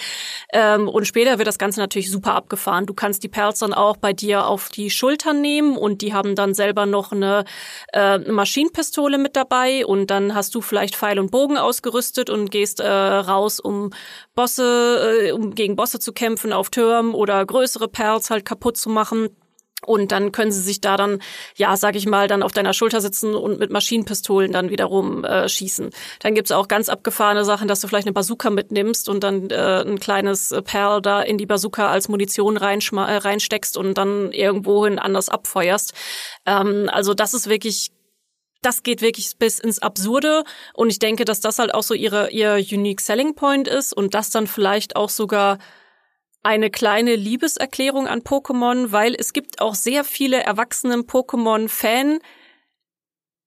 Ähm, 0.51 0.87
und 0.87 1.05
später 1.05 1.37
wird 1.37 1.47
das 1.47 1.59
Ganze 1.59 1.79
natürlich 1.79 2.09
super 2.09 2.33
abgefahren. 2.33 2.85
Du 2.85 2.93
kannst 2.93 3.23
die 3.23 3.27
Perls 3.27 3.59
dann 3.59 3.73
auch 3.73 3.97
bei 3.97 4.13
dir 4.13 4.47
auf 4.47 4.69
die 4.69 4.89
Schultern 4.89 5.41
nehmen 5.41 5.77
und 5.77 6.01
die 6.01 6.13
haben 6.13 6.35
dann 6.35 6.53
selber 6.53 6.85
noch 6.85 7.11
eine, 7.11 7.43
äh, 7.91 8.17
Maschinenpistole 8.19 9.17
mit 9.17 9.35
dabei 9.35 9.85
und 9.85 10.07
dann 10.07 10.33
hast 10.33 10.55
du 10.55 10.61
vielleicht 10.61 10.95
Pfeil 10.95 11.19
und 11.19 11.29
Bogen 11.31 11.57
ausgerüstet 11.57 12.29
und 12.29 12.51
gehst 12.51 12.79
äh, 12.79 12.87
raus, 12.87 13.59
um 13.59 13.91
Bosse, 14.33 15.27
äh, 15.27 15.31
um 15.31 15.53
gegen 15.55 15.75
Bosse 15.75 15.99
zu 15.99 16.13
kämpfen 16.13 16.53
auf 16.53 16.69
Türmen 16.69 17.13
oder 17.13 17.45
größere 17.45 17.89
Perls 17.89 18.29
halt 18.29 18.45
kaputt 18.45 18.77
zu 18.77 18.89
machen. 18.89 19.29
Und 19.85 20.11
dann 20.11 20.31
können 20.31 20.51
sie 20.51 20.61
sich 20.61 20.81
da 20.81 20.97
dann, 20.97 21.19
ja, 21.55 21.75
sag 21.77 21.95
ich 21.95 22.05
mal, 22.05 22.27
dann 22.27 22.43
auf 22.43 22.51
deiner 22.51 22.73
Schulter 22.73 23.01
sitzen 23.01 23.35
und 23.35 23.59
mit 23.59 23.71
Maschinenpistolen 23.71 24.51
dann 24.51 24.69
wiederum 24.69 25.23
äh, 25.23 25.47
schießen. 25.47 25.89
Dann 26.19 26.35
gibt's 26.35 26.51
auch 26.51 26.67
ganz 26.67 26.89
abgefahrene 26.89 27.45
Sachen, 27.45 27.67
dass 27.67 27.81
du 27.81 27.87
vielleicht 27.87 28.07
eine 28.07 28.13
Bazooka 28.13 28.49
mitnimmst 28.49 29.09
und 29.09 29.23
dann 29.23 29.49
äh, 29.49 29.83
ein 29.85 29.99
kleines 29.99 30.53
Perl 30.63 31.01
da 31.01 31.21
in 31.21 31.37
die 31.37 31.45
Bazooka 31.45 31.89
als 31.89 32.09
Munition 32.09 32.57
äh, 32.57 32.59
reinsteckst 32.61 33.77
und 33.77 33.97
dann 33.97 34.31
irgendwohin 34.31 34.99
anders 34.99 35.29
abfeuerst. 35.29 35.93
Ähm, 36.45 36.89
also 36.91 37.13
das 37.13 37.33
ist 37.33 37.49
wirklich 37.49 37.91
das 38.63 38.81
geht 38.81 39.01
wirklich 39.01 39.37
bis 39.37 39.59
ins 39.59 39.79
Absurde 39.79 40.43
und 40.73 40.89
ich 40.89 40.97
denke, 40.97 41.25
dass 41.25 41.41
das 41.41 41.59
halt 41.59 41.73
auch 41.73 41.83
so 41.83 41.93
ihre 41.93 42.31
ihr 42.31 42.53
unique 42.55 43.01
selling 43.01 43.35
point 43.35 43.67
ist 43.67 43.93
und 43.93 44.13
das 44.13 44.31
dann 44.31 44.47
vielleicht 44.47 44.95
auch 44.95 45.09
sogar 45.09 45.57
eine 46.43 46.69
kleine 46.69 47.15
Liebeserklärung 47.15 48.07
an 48.07 48.21
Pokémon, 48.21 48.91
weil 48.91 49.15
es 49.15 49.33
gibt 49.33 49.61
auch 49.61 49.75
sehr 49.75 50.03
viele 50.03 50.43
erwachsenen 50.43 51.07
Pokémon-Fan, 51.07 52.19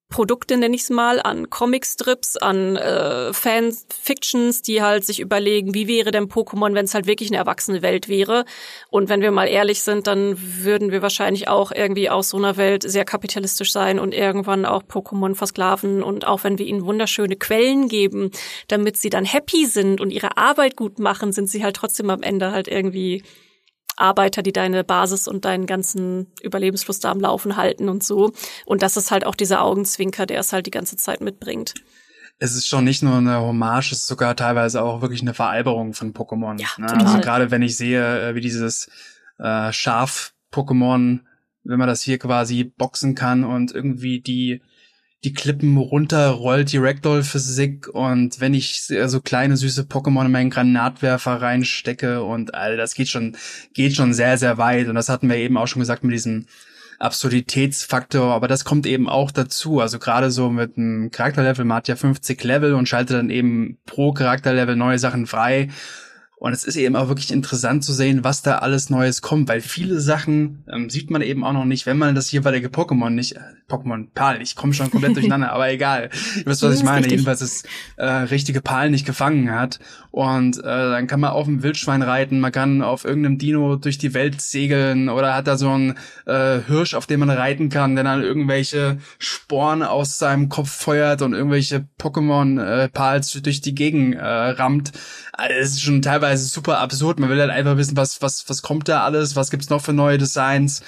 Produkte, 0.08 0.56
nenne 0.56 0.76
ich 0.76 0.82
es 0.82 0.90
mal, 0.90 1.20
an 1.20 1.50
Comicstrips, 1.50 2.36
an 2.36 2.76
äh, 2.76 3.32
Fanfictions, 3.32 4.62
die 4.62 4.80
halt 4.80 5.04
sich 5.04 5.18
überlegen, 5.18 5.74
wie 5.74 5.88
wäre 5.88 6.12
denn 6.12 6.28
Pokémon, 6.28 6.74
wenn 6.74 6.84
es 6.84 6.94
halt 6.94 7.06
wirklich 7.06 7.28
eine 7.30 7.38
erwachsene 7.38 7.82
Welt 7.82 8.08
wäre. 8.08 8.44
Und 8.88 9.08
wenn 9.08 9.20
wir 9.20 9.32
mal 9.32 9.48
ehrlich 9.48 9.82
sind, 9.82 10.06
dann 10.06 10.36
würden 10.38 10.92
wir 10.92 11.02
wahrscheinlich 11.02 11.48
auch 11.48 11.72
irgendwie 11.72 12.08
aus 12.08 12.28
so 12.28 12.36
einer 12.36 12.56
Welt 12.56 12.88
sehr 12.88 13.04
kapitalistisch 13.04 13.72
sein 13.72 13.98
und 13.98 14.14
irgendwann 14.14 14.64
auch 14.64 14.84
Pokémon 14.84 15.34
versklaven. 15.34 16.04
Und 16.04 16.24
auch 16.24 16.44
wenn 16.44 16.58
wir 16.58 16.66
ihnen 16.66 16.86
wunderschöne 16.86 17.34
Quellen 17.34 17.88
geben, 17.88 18.30
damit 18.68 18.96
sie 18.96 19.10
dann 19.10 19.24
happy 19.24 19.66
sind 19.66 20.00
und 20.00 20.10
ihre 20.10 20.36
Arbeit 20.36 20.76
gut 20.76 21.00
machen, 21.00 21.32
sind 21.32 21.50
sie 21.50 21.64
halt 21.64 21.74
trotzdem 21.74 22.10
am 22.10 22.22
Ende 22.22 22.52
halt 22.52 22.68
irgendwie 22.68 23.24
Arbeiter, 23.96 24.42
die 24.42 24.52
deine 24.52 24.84
Basis 24.84 25.26
und 25.26 25.44
deinen 25.44 25.66
ganzen 25.66 26.26
Überlebensfluss 26.42 27.00
da 27.00 27.10
am 27.10 27.20
Laufen 27.20 27.56
halten 27.56 27.88
und 27.88 28.04
so. 28.04 28.32
Und 28.64 28.82
das 28.82 28.96
ist 28.96 29.10
halt 29.10 29.26
auch 29.26 29.34
dieser 29.34 29.62
Augenzwinker, 29.62 30.26
der 30.26 30.40
es 30.40 30.52
halt 30.52 30.66
die 30.66 30.70
ganze 30.70 30.96
Zeit 30.96 31.20
mitbringt. 31.20 31.74
Es 32.38 32.54
ist 32.54 32.68
schon 32.68 32.84
nicht 32.84 33.02
nur 33.02 33.16
eine 33.16 33.40
Hommage, 33.40 33.92
es 33.92 34.00
ist 34.00 34.06
sogar 34.08 34.36
teilweise 34.36 34.82
auch 34.82 35.00
wirklich 35.00 35.22
eine 35.22 35.32
Veralberung 35.32 35.94
von 35.94 36.12
Pokémon. 36.12 36.60
Ja, 36.60 36.68
ne? 36.76 36.92
Also 36.92 37.18
gerade 37.20 37.50
wenn 37.50 37.62
ich 37.62 37.76
sehe, 37.76 38.28
äh, 38.28 38.34
wie 38.34 38.42
dieses 38.42 38.90
äh, 39.38 39.72
Schaf-Pokémon, 39.72 41.20
wenn 41.64 41.78
man 41.78 41.88
das 41.88 42.02
hier 42.02 42.18
quasi 42.18 42.64
boxen 42.64 43.14
kann 43.14 43.42
und 43.42 43.72
irgendwie 43.72 44.20
die 44.20 44.60
die 45.26 45.32
Klippen 45.32 45.76
runterrollt, 45.76 46.70
die 46.70 46.78
Ragdoll-Physik. 46.78 47.88
Und 47.88 48.40
wenn 48.40 48.54
ich 48.54 48.82
so 48.82 49.20
kleine 49.20 49.56
süße 49.56 49.82
Pokémon 49.82 50.26
in 50.26 50.30
meinen 50.30 50.50
Granatwerfer 50.50 51.42
reinstecke 51.42 52.22
und 52.22 52.54
all 52.54 52.76
das 52.76 52.94
geht 52.94 53.08
schon, 53.08 53.36
geht 53.74 53.96
schon 53.96 54.14
sehr, 54.14 54.38
sehr 54.38 54.56
weit. 54.56 54.86
Und 54.86 54.94
das 54.94 55.08
hatten 55.08 55.28
wir 55.28 55.36
eben 55.36 55.56
auch 55.56 55.66
schon 55.66 55.80
gesagt 55.80 56.04
mit 56.04 56.14
diesem 56.14 56.46
Absurditätsfaktor, 57.00 58.32
aber 58.32 58.46
das 58.46 58.64
kommt 58.64 58.86
eben 58.86 59.08
auch 59.08 59.32
dazu. 59.32 59.80
Also 59.80 59.98
gerade 59.98 60.30
so 60.30 60.48
mit 60.48 60.78
einem 60.78 61.10
Charakterlevel, 61.10 61.64
man 61.64 61.78
hat 61.78 61.88
ja 61.88 61.96
50 61.96 62.44
Level 62.44 62.74
und 62.74 62.88
schaltet 62.88 63.16
dann 63.16 63.28
eben 63.28 63.78
pro 63.84 64.12
Charakterlevel 64.12 64.76
neue 64.76 65.00
Sachen 65.00 65.26
frei 65.26 65.70
Und 66.38 66.52
es 66.52 66.64
ist 66.64 66.76
eben 66.76 66.96
auch 66.96 67.08
wirklich 67.08 67.32
interessant 67.32 67.82
zu 67.82 67.94
sehen, 67.94 68.22
was 68.22 68.42
da 68.42 68.58
alles 68.58 68.90
Neues 68.90 69.22
kommt, 69.22 69.48
weil 69.48 69.62
viele 69.62 70.00
Sachen 70.00 70.64
ähm, 70.70 70.90
sieht 70.90 71.10
man 71.10 71.22
eben 71.22 71.42
auch 71.44 71.54
noch 71.54 71.64
nicht, 71.64 71.86
wenn 71.86 71.96
man 71.96 72.14
das 72.14 72.30
jeweilige 72.30 72.68
Pokémon 72.68 73.08
nicht, 73.08 73.36
äh, 73.36 73.40
Pokémon 73.70 74.08
Pal, 74.14 74.42
ich 74.42 74.54
komme 74.54 74.74
schon 74.74 74.90
komplett 74.90 75.16
durcheinander, 75.16 75.50
aber 75.50 75.70
egal. 75.70 76.10
Ihr 76.36 76.44
wisst, 76.44 76.62
was 76.62 76.74
ich 76.74 76.84
meine. 76.84 77.08
Jedenfalls 77.08 77.40
das 77.40 77.62
äh, 77.96 78.04
richtige 78.04 78.60
Pal 78.60 78.90
nicht 78.90 79.06
gefangen 79.06 79.50
hat. 79.50 79.80
Und 80.16 80.56
äh, 80.60 80.62
dann 80.62 81.06
kann 81.08 81.20
man 81.20 81.32
auf 81.32 81.44
dem 81.44 81.62
Wildschwein 81.62 82.00
reiten, 82.00 82.40
man 82.40 82.50
kann 82.50 82.80
auf 82.80 83.04
irgendeinem 83.04 83.36
Dino 83.36 83.76
durch 83.76 83.98
die 83.98 84.14
Welt 84.14 84.40
segeln 84.40 85.10
oder 85.10 85.34
hat 85.34 85.46
da 85.46 85.58
so 85.58 85.68
einen 85.68 85.98
äh, 86.24 86.60
Hirsch, 86.66 86.94
auf 86.94 87.06
dem 87.06 87.20
man 87.20 87.28
reiten 87.28 87.68
kann, 87.68 87.96
der 87.96 88.04
dann 88.04 88.22
irgendwelche 88.22 88.96
Sporen 89.18 89.82
aus 89.82 90.16
seinem 90.16 90.48
Kopf 90.48 90.70
feuert 90.70 91.20
und 91.20 91.34
irgendwelche 91.34 91.86
Pokémon-Pals 92.00 93.34
äh, 93.34 93.40
durch 93.42 93.60
die 93.60 93.74
Gegend 93.74 94.14
äh, 94.14 94.24
rammt. 94.24 94.92
Also, 95.34 95.54
es 95.54 95.68
ist 95.72 95.82
schon 95.82 96.00
teilweise 96.00 96.46
super 96.46 96.78
absurd. 96.78 97.20
Man 97.20 97.28
will 97.28 97.38
halt 97.38 97.50
einfach 97.50 97.76
wissen, 97.76 97.98
was, 97.98 98.22
was, 98.22 98.48
was 98.48 98.62
kommt 98.62 98.88
da 98.88 99.04
alles, 99.04 99.36
was 99.36 99.50
gibt's 99.50 99.68
noch 99.68 99.82
für 99.82 99.92
neue 99.92 100.16
Designs. 100.16 100.82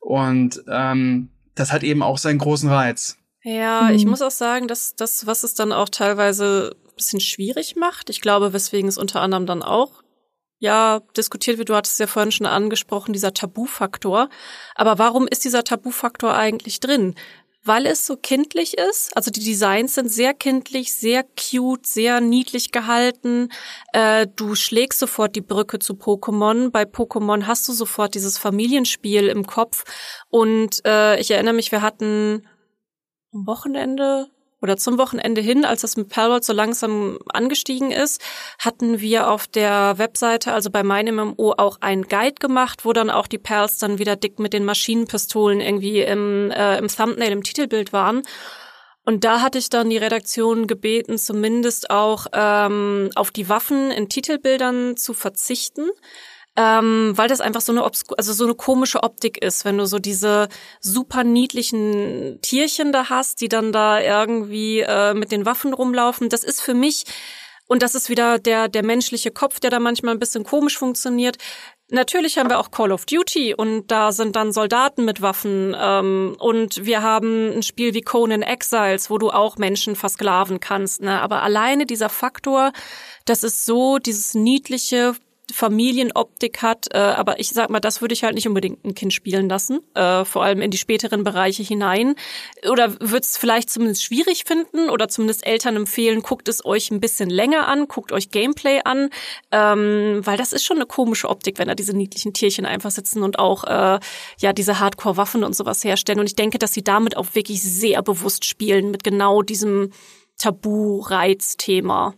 Und 0.00 0.60
ähm, 0.68 1.28
das 1.54 1.72
hat 1.72 1.84
eben 1.84 2.02
auch 2.02 2.18
seinen 2.18 2.38
großen 2.38 2.68
Reiz. 2.68 3.16
Ja, 3.44 3.82
mhm. 3.82 3.94
ich 3.94 4.06
muss 4.06 4.22
auch 4.22 4.32
sagen, 4.32 4.66
dass 4.66 4.96
das, 4.96 5.24
was 5.28 5.44
es 5.44 5.54
dann 5.54 5.70
auch 5.70 5.88
teilweise 5.88 6.74
bisschen 6.94 7.20
schwierig 7.20 7.76
macht. 7.76 8.10
Ich 8.10 8.20
glaube, 8.20 8.52
weswegen 8.52 8.88
es 8.88 8.98
unter 8.98 9.20
anderem 9.20 9.46
dann 9.46 9.62
auch 9.62 10.02
ja 10.62 11.00
diskutiert 11.16 11.58
wird. 11.58 11.68
Du 11.68 11.74
hattest 11.74 11.94
es 11.94 11.98
ja 11.98 12.06
vorhin 12.06 12.30
schon 12.30 12.46
angesprochen, 12.46 13.12
dieser 13.12 13.34
Tabufaktor. 13.34 14.28
Aber 14.76 14.98
warum 14.98 15.26
ist 15.26 15.44
dieser 15.44 15.64
Tabufaktor 15.64 16.34
eigentlich 16.34 16.78
drin? 16.78 17.16
Weil 17.64 17.84
es 17.84 18.06
so 18.06 18.16
kindlich 18.16 18.78
ist. 18.78 19.16
Also 19.16 19.32
die 19.32 19.42
Designs 19.42 19.96
sind 19.96 20.08
sehr 20.08 20.34
kindlich, 20.34 20.94
sehr 20.94 21.24
cute, 21.24 21.84
sehr 21.84 22.20
niedlich 22.20 22.70
gehalten. 22.70 23.48
Äh, 23.92 24.28
du 24.36 24.54
schlägst 24.54 25.00
sofort 25.00 25.34
die 25.34 25.40
Brücke 25.40 25.80
zu 25.80 25.94
Pokémon. 25.94 26.70
Bei 26.70 26.84
Pokémon 26.84 27.46
hast 27.46 27.66
du 27.66 27.72
sofort 27.72 28.14
dieses 28.14 28.38
Familienspiel 28.38 29.26
im 29.26 29.46
Kopf. 29.46 29.84
Und 30.28 30.84
äh, 30.84 31.18
ich 31.18 31.32
erinnere 31.32 31.54
mich, 31.54 31.72
wir 31.72 31.82
hatten 31.82 32.46
am 33.32 33.46
Wochenende 33.46 34.28
oder 34.62 34.76
zum 34.76 34.96
Wochenende 34.96 35.40
hin, 35.40 35.64
als 35.64 35.82
das 35.82 35.96
mit 35.96 36.08
Palworld 36.08 36.44
so 36.44 36.52
langsam 36.52 37.18
angestiegen 37.28 37.90
ist, 37.90 38.22
hatten 38.58 39.00
wir 39.00 39.28
auf 39.28 39.46
der 39.46 39.98
Webseite, 39.98 40.52
also 40.52 40.70
bei 40.70 40.82
meinem 40.82 41.16
MMO, 41.16 41.54
auch 41.58 41.78
einen 41.80 42.04
Guide 42.04 42.36
gemacht, 42.40 42.84
wo 42.84 42.92
dann 42.92 43.10
auch 43.10 43.26
die 43.26 43.38
Perls 43.38 43.78
dann 43.78 43.98
wieder 43.98 44.16
dick 44.16 44.38
mit 44.38 44.52
den 44.52 44.64
Maschinenpistolen 44.64 45.60
irgendwie 45.60 46.00
im, 46.00 46.50
äh, 46.52 46.78
im 46.78 46.88
Thumbnail, 46.88 47.32
im 47.32 47.42
Titelbild 47.42 47.92
waren. 47.92 48.22
Und 49.04 49.24
da 49.24 49.40
hatte 49.40 49.58
ich 49.58 49.68
dann 49.68 49.90
die 49.90 49.96
Redaktion 49.96 50.68
gebeten, 50.68 51.18
zumindest 51.18 51.90
auch 51.90 52.26
ähm, 52.32 53.10
auf 53.16 53.32
die 53.32 53.48
Waffen 53.48 53.90
in 53.90 54.08
Titelbildern 54.08 54.96
zu 54.96 55.12
verzichten 55.12 55.90
ähm, 56.56 57.12
weil 57.16 57.28
das 57.28 57.40
einfach 57.40 57.60
so 57.60 57.72
eine 57.72 57.84
Obsku 57.84 58.14
also 58.14 58.32
so 58.32 58.44
eine 58.44 58.54
komische 58.54 59.02
Optik 59.02 59.42
ist, 59.42 59.64
wenn 59.64 59.78
du 59.78 59.86
so 59.86 59.98
diese 59.98 60.48
super 60.80 61.24
niedlichen 61.24 62.40
Tierchen 62.42 62.92
da 62.92 63.08
hast, 63.08 63.40
die 63.40 63.48
dann 63.48 63.72
da 63.72 64.00
irgendwie 64.00 64.80
äh, 64.80 65.14
mit 65.14 65.32
den 65.32 65.46
Waffen 65.46 65.72
rumlaufen. 65.72 66.28
Das 66.28 66.44
ist 66.44 66.60
für 66.60 66.74
mich 66.74 67.04
und 67.68 67.82
das 67.82 67.94
ist 67.94 68.10
wieder 68.10 68.38
der 68.38 68.68
der 68.68 68.84
menschliche 68.84 69.30
Kopf, 69.30 69.60
der 69.60 69.70
da 69.70 69.80
manchmal 69.80 70.14
ein 70.14 70.20
bisschen 70.20 70.44
komisch 70.44 70.76
funktioniert. 70.76 71.38
Natürlich 71.94 72.38
haben 72.38 72.48
wir 72.48 72.58
auch 72.58 72.70
Call 72.70 72.90
of 72.90 73.04
Duty 73.04 73.54
und 73.54 73.88
da 73.88 74.12
sind 74.12 74.34
dann 74.34 74.52
Soldaten 74.52 75.04
mit 75.04 75.20
Waffen 75.20 75.76
ähm, 75.78 76.36
und 76.38 76.86
wir 76.86 77.02
haben 77.02 77.52
ein 77.54 77.62
Spiel 77.62 77.92
wie 77.92 78.00
Conan 78.00 78.40
Exiles, 78.40 79.10
wo 79.10 79.18
du 79.18 79.30
auch 79.30 79.58
Menschen 79.58 79.94
versklaven 79.94 80.58
kannst. 80.58 81.02
Ne? 81.02 81.20
Aber 81.20 81.42
alleine 81.42 81.84
dieser 81.84 82.08
Faktor, 82.08 82.72
das 83.26 83.42
ist 83.42 83.66
so 83.66 83.98
dieses 83.98 84.32
niedliche 84.32 85.14
Familienoptik 85.52 86.62
hat, 86.62 86.88
äh, 86.92 86.98
aber 86.98 87.38
ich 87.38 87.50
sag 87.50 87.70
mal, 87.70 87.80
das 87.80 88.00
würde 88.00 88.14
ich 88.14 88.24
halt 88.24 88.34
nicht 88.34 88.48
unbedingt 88.48 88.84
ein 88.84 88.94
Kind 88.94 89.12
spielen 89.12 89.48
lassen, 89.48 89.80
äh, 89.94 90.24
vor 90.24 90.42
allem 90.42 90.60
in 90.62 90.70
die 90.70 90.78
späteren 90.78 91.24
Bereiche 91.24 91.62
hinein. 91.62 92.14
Oder 92.68 92.98
würde 93.00 93.20
es 93.20 93.36
vielleicht 93.36 93.70
zumindest 93.70 94.02
schwierig 94.02 94.44
finden 94.46 94.88
oder 94.88 95.08
zumindest 95.08 95.46
Eltern 95.46 95.76
empfehlen, 95.76 96.22
guckt 96.22 96.48
es 96.48 96.64
euch 96.64 96.90
ein 96.90 97.00
bisschen 97.00 97.30
länger 97.30 97.68
an, 97.68 97.86
guckt 97.86 98.12
euch 98.12 98.30
Gameplay 98.30 98.80
an, 98.84 99.10
ähm, 99.50 100.20
weil 100.24 100.36
das 100.36 100.52
ist 100.52 100.64
schon 100.64 100.78
eine 100.78 100.86
komische 100.86 101.28
Optik, 101.28 101.58
wenn 101.58 101.68
da 101.68 101.74
diese 101.74 101.96
niedlichen 101.96 102.32
Tierchen 102.32 102.66
einfach 102.66 102.90
sitzen 102.90 103.22
und 103.22 103.38
auch 103.38 103.64
äh, 103.64 104.00
ja 104.40 104.52
diese 104.52 104.80
Hardcore-Waffen 104.80 105.44
und 105.44 105.54
sowas 105.54 105.84
herstellen. 105.84 106.20
Und 106.20 106.26
ich 106.26 106.36
denke, 106.36 106.58
dass 106.58 106.72
sie 106.72 106.82
damit 106.82 107.16
auch 107.16 107.34
wirklich 107.34 107.62
sehr 107.62 108.02
bewusst 108.02 108.44
spielen 108.44 108.90
mit 108.90 109.04
genau 109.04 109.42
diesem 109.42 109.90
Tabu-Reiz-Thema. 110.38 112.14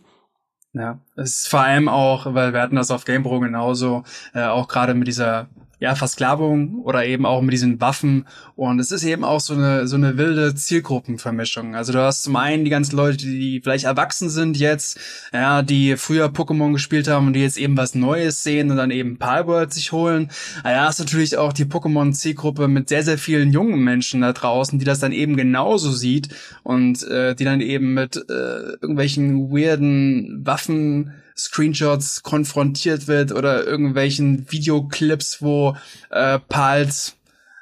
Ja, 0.75 0.99
es 1.15 1.37
ist 1.37 1.47
vor 1.47 1.61
allem 1.61 1.87
auch, 1.87 2.33
weil 2.33 2.51
wir 2.51 2.61
hatten 2.61 2.75
das 2.75 2.91
auf 2.91 3.05
GamePro 3.05 3.39
genauso, 3.39 4.03
äh, 4.33 4.43
auch 4.43 4.67
gerade 4.67 4.93
mit 4.93 5.07
dieser 5.07 5.47
ja, 5.79 5.95
Versklavung 5.95 6.81
oder 6.83 7.05
eben 7.05 7.25
auch 7.25 7.41
mit 7.41 7.53
diesen 7.53 7.81
Waffen. 7.81 8.27
Und 8.55 8.79
es 8.79 8.91
ist 8.91 9.03
eben 9.03 9.23
auch 9.23 9.39
so 9.39 9.53
eine, 9.53 9.87
so 9.87 9.95
eine 9.95 10.17
wilde 10.17 10.55
Zielgruppenvermischung. 10.55 11.75
Also 11.75 11.93
du 11.93 12.01
hast 12.01 12.23
zum 12.23 12.35
einen 12.35 12.63
die 12.63 12.69
ganzen 12.69 12.95
Leute, 12.95 13.17
die 13.17 13.61
vielleicht 13.61 13.85
erwachsen 13.85 14.29
sind 14.29 14.57
jetzt, 14.57 14.99
ja, 15.33 15.61
die 15.61 15.97
früher 15.97 16.27
Pokémon 16.27 16.73
gespielt 16.73 17.07
haben 17.07 17.27
und 17.27 17.33
die 17.33 17.41
jetzt 17.41 17.57
eben 17.57 17.77
was 17.77 17.95
Neues 17.95 18.43
sehen 18.43 18.71
und 18.71 18.77
dann 18.77 18.91
eben 18.91 19.17
Palworld 19.17 19.73
sich 19.73 19.91
holen. 19.91 20.29
Aber 20.61 20.71
ja, 20.71 20.85
hast 20.85 20.99
natürlich 20.99 21.37
auch 21.37 21.53
die 21.53 21.65
Pokémon-Zielgruppe 21.65 22.67
mit 22.67 22.89
sehr, 22.89 23.03
sehr 23.03 23.17
vielen 23.17 23.51
jungen 23.51 23.83
Menschen 23.83 24.21
da 24.21 24.33
draußen, 24.33 24.79
die 24.79 24.85
das 24.85 24.99
dann 24.99 25.11
eben 25.11 25.35
genauso 25.35 25.91
sieht 25.91 26.29
und 26.63 27.03
äh, 27.07 27.35
die 27.35 27.43
dann 27.43 27.61
eben 27.61 27.93
mit 27.93 28.15
äh, 28.15 28.75
irgendwelchen 28.81 29.51
weirden 29.51 30.45
Waffen 30.45 31.13
Screenshots 31.37 32.23
konfrontiert 32.23 33.07
wird 33.07 33.31
oder 33.31 33.65
irgendwelchen 33.65 34.49
Videoclips, 34.51 35.41
wo 35.41 35.75
äh, 36.09 36.39
Pals, 36.39 37.17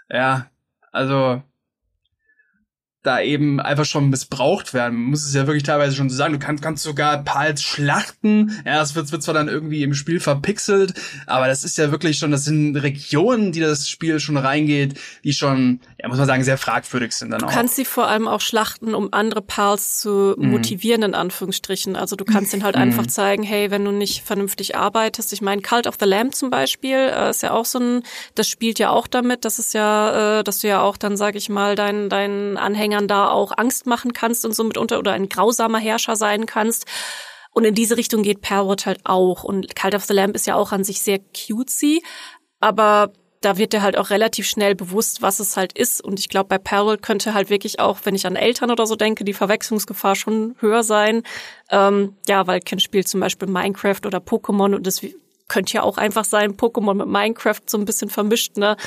ja, 0.10 0.50
also 0.92 1.42
da 3.04 3.20
eben 3.20 3.60
einfach 3.60 3.84
schon 3.84 4.10
missbraucht 4.10 4.74
werden. 4.74 4.96
Man 4.96 5.10
muss 5.10 5.26
es 5.26 5.34
ja 5.34 5.46
wirklich 5.46 5.64
teilweise 5.64 5.94
schon 5.94 6.10
so 6.10 6.16
sagen. 6.16 6.32
Du 6.32 6.40
kannst, 6.40 6.64
kannst 6.64 6.84
sogar 6.84 7.22
Pals 7.24 7.62
schlachten. 7.62 8.58
Ja, 8.66 8.82
es 8.82 8.96
wird, 8.96 9.12
wird 9.12 9.22
zwar 9.22 9.34
dann 9.34 9.50
irgendwie 9.50 9.84
im 9.84 9.94
Spiel 9.94 10.22
verpixelt, 10.22 10.94
aber 11.28 11.48
das 11.48 11.66
ist 11.66 11.78
ja 11.78 11.92
wirklich 11.92 12.18
schon, 12.18 12.32
das 12.32 12.46
sind 12.46 12.78
Regionen, 12.78 13.52
die 13.52 13.60
das 13.60 13.90
Spiel 13.90 14.22
schon 14.22 14.38
reingeht, 14.38 14.98
die 15.26 15.34
schon, 15.34 15.82
ja, 16.02 16.08
muss 16.08 16.18
man 16.18 16.28
sagen, 16.28 16.46
sehr 16.46 16.58
fragwürdig 16.58 17.12
sind 17.12 17.32
dann 17.32 17.40
du 17.40 17.46
auch. 17.46 17.50
Du 17.50 17.56
kannst 17.56 17.76
sie 17.76 17.84
vor 17.84 18.08
allem 18.08 18.30
auch 18.30 18.40
schlachten, 18.40 18.96
um 18.96 19.10
andere 19.12 19.42
Pals 19.42 20.00
zu 20.00 20.36
mhm. 20.38 20.52
motivieren, 20.52 21.04
in 21.04 21.14
Anführungsstrichen. 21.14 21.98
Also 21.98 22.16
du 22.16 22.24
kannst 22.24 22.54
ihnen 22.54 22.64
halt 22.64 22.78
mhm. 22.78 22.84
einfach 22.84 23.08
zeigen, 23.08 23.44
hey, 23.44 23.70
wenn 23.70 23.84
du 23.84 23.92
nicht 23.92 24.24
vernünftig 24.24 24.78
arbeitest, 24.78 25.34
ich 25.34 25.42
meine, 25.42 25.62
Cult 25.62 25.88
of 25.88 25.96
the 26.00 26.06
Lamb 26.06 26.34
zum 26.34 26.50
Beispiel, 26.50 26.96
äh, 26.96 27.32
ist 27.32 27.44
ja 27.44 27.52
auch 27.52 27.66
so 27.66 27.80
ein, 27.80 28.04
das 28.36 28.48
spielt 28.48 28.80
ja 28.80 28.92
auch 28.92 29.08
damit, 29.08 29.44
das 29.44 29.60
ist 29.60 29.74
ja, 29.74 30.40
äh, 30.40 30.44
dass 30.46 30.60
du 30.60 30.70
ja 30.70 30.82
auch 30.82 30.96
dann, 30.96 31.18
sag 31.18 31.36
ich 31.36 31.50
mal, 31.50 31.76
deinen, 31.76 32.08
deinen 32.08 32.56
Anhänger 32.56 32.93
Anhängern 32.94 33.08
da 33.08 33.30
auch 33.30 33.52
Angst 33.58 33.86
machen 33.86 34.14
kannst 34.14 34.46
und 34.46 34.54
so 34.54 34.64
mitunter 34.64 35.00
oder 35.00 35.14
ein 35.14 35.30
grausamer 35.30 35.80
Herrscher 35.80 36.16
sein 36.16 36.46
kannst. 36.46 36.86
Und 37.52 37.66
in 37.66 37.76
diese 37.76 37.98
Richtung 37.98 38.24
geht 38.24 38.42
Perwood 38.42 38.86
halt 38.86 39.02
auch. 39.04 39.44
Und 39.44 39.76
Cult 39.76 39.96
of 39.96 40.06
the 40.06 40.14
Lamp 40.14 40.36
ist 40.36 40.48
ja 40.48 40.56
auch 40.56 40.72
an 40.72 40.84
sich 40.84 41.02
sehr 41.02 41.20
cutesy, 41.20 42.04
aber 42.60 43.12
da 43.42 43.58
wird 43.58 43.74
dir 43.74 43.82
halt 43.82 43.98
auch 43.98 44.10
relativ 44.10 44.48
schnell 44.48 44.74
bewusst, 44.74 45.22
was 45.22 45.42
es 45.42 45.58
halt 45.58 45.78
ist. 45.78 46.02
Und 46.02 46.18
ich 46.18 46.30
glaube, 46.30 46.48
bei 46.48 46.58
Peril 46.58 46.98
könnte 46.98 47.34
halt 47.34 47.50
wirklich 47.50 47.80
auch, 47.80 48.00
wenn 48.04 48.16
ich 48.16 48.26
an 48.26 48.38
Eltern 48.38 48.72
oder 48.72 48.88
so 48.88 48.96
denke, 48.96 49.26
die 49.26 49.34
Verwechslungsgefahr 49.34 50.16
schon 50.16 50.56
höher 50.60 50.82
sein. 50.82 51.24
Ähm, 51.70 52.16
ja, 52.26 52.48
weil 52.48 52.62
Kind 52.62 52.82
spielt 52.82 53.10
zum 53.10 53.20
Beispiel 53.20 53.50
Minecraft 53.50 54.00
oder 54.06 54.20
Pokémon 54.20 54.74
und 54.74 54.88
das 54.88 55.02
könnte 55.48 55.74
ja 55.74 55.84
auch 55.84 55.98
einfach 55.98 56.26
sein, 56.26 56.56
Pokémon 56.56 56.94
mit 56.94 57.08
Minecraft 57.08 57.62
so 57.66 57.78
ein 57.78 57.86
bisschen 57.86 58.10
vermischt, 58.10 58.58
ne? 58.58 58.78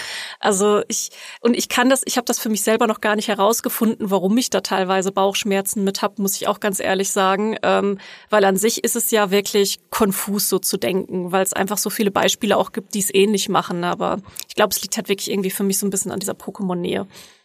Also 0.41 0.83
ich 0.89 1.11
und 1.41 1.57
ich 1.57 1.69
kann 1.69 1.89
das, 1.89 2.03
ich 2.05 2.17
habe 2.17 2.25
das 2.25 2.39
für 2.39 2.49
mich 2.49 2.63
selber 2.63 2.87
noch 2.87 3.01
gar 3.01 3.17
nicht 3.17 3.29
herausgefunden, 3.29 4.11
warum 4.11 4.37
ich 4.39 4.51
da 4.51 4.61
teilweise 4.61 5.13
Bauchschmerzen 5.13 5.85
mit 5.85 6.03
hab, 6.03 6.19
muss 6.19 6.37
ich 6.37 6.49
auch 6.49 6.61
ganz 6.61 6.81
ehrlich 6.81 7.11
sagen, 7.11 7.57
ähm, 7.63 7.99
weil 8.31 8.45
an 8.45 8.57
sich 8.57 8.85
ist 8.85 8.97
es 8.97 9.11
ja 9.11 9.31
wirklich 9.31 9.81
konfus 9.91 10.49
so 10.49 10.59
zu 10.59 10.77
denken, 10.77 11.33
weil 11.33 11.43
es 11.43 11.53
einfach 11.53 11.79
so 11.79 11.91
viele 11.91 12.11
Beispiele 12.11 12.57
auch 12.57 12.73
gibt, 12.73 12.95
die 12.95 13.01
es 13.01 13.13
ähnlich 13.13 13.49
machen, 13.49 13.85
aber 13.85 14.19
ich 14.49 14.55
glaube, 14.55 14.73
es 14.73 14.83
liegt 14.83 14.97
halt 14.97 15.09
wirklich 15.09 15.31
irgendwie 15.31 15.51
für 15.51 15.65
mich 15.65 15.79
so 15.79 15.87
ein 15.87 15.91
bisschen 15.91 16.13
an 16.13 16.21
dieser 16.21 16.35
Pokémon-Nähe. 16.35 17.05
Mhm. 17.05 17.36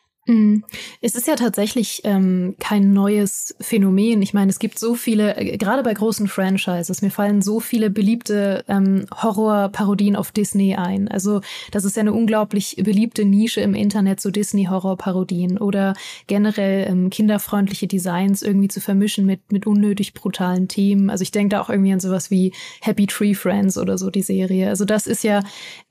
Es 1.01 1.15
ist 1.15 1.27
ja 1.27 1.35
tatsächlich 1.35 2.01
ähm, 2.03 2.55
kein 2.59 2.93
neues 2.93 3.55
Phänomen. 3.59 4.21
Ich 4.21 4.35
meine, 4.35 4.51
es 4.51 4.59
gibt 4.59 4.77
so 4.77 4.93
viele, 4.93 5.35
äh, 5.35 5.57
gerade 5.57 5.81
bei 5.81 5.93
großen 5.93 6.27
Franchises, 6.27 7.01
mir 7.01 7.09
fallen 7.09 7.41
so 7.41 7.59
viele 7.59 7.89
beliebte 7.89 8.63
ähm, 8.67 9.07
Horrorparodien 9.11 10.15
auf 10.15 10.31
Disney 10.31 10.75
ein. 10.75 11.07
Also 11.07 11.41
das 11.71 11.85
ist 11.85 11.95
ja 11.95 12.01
eine 12.01 12.13
unglaublich 12.13 12.75
beliebte 12.77 13.25
Nische 13.25 13.61
im 13.61 13.73
Internet, 13.73 14.21
so 14.21 14.29
Disney-Horrorparodien 14.29 15.57
oder 15.57 15.95
generell 16.27 16.87
ähm, 16.87 17.09
kinderfreundliche 17.09 17.87
Designs 17.87 18.43
irgendwie 18.43 18.67
zu 18.67 18.79
vermischen 18.79 19.25
mit, 19.25 19.51
mit 19.51 19.65
unnötig 19.65 20.13
brutalen 20.13 20.67
Themen. 20.67 21.09
Also 21.09 21.23
ich 21.23 21.31
denke 21.31 21.55
da 21.55 21.61
auch 21.61 21.69
irgendwie 21.71 21.93
an 21.93 21.99
sowas 21.99 22.29
wie 22.29 22.53
Happy 22.81 23.07
Tree 23.07 23.33
Friends 23.33 23.75
oder 23.75 23.97
so, 23.97 24.11
die 24.11 24.21
Serie. 24.21 24.69
Also 24.69 24.85
das 24.85 25.07
ist 25.07 25.23
ja 25.23 25.41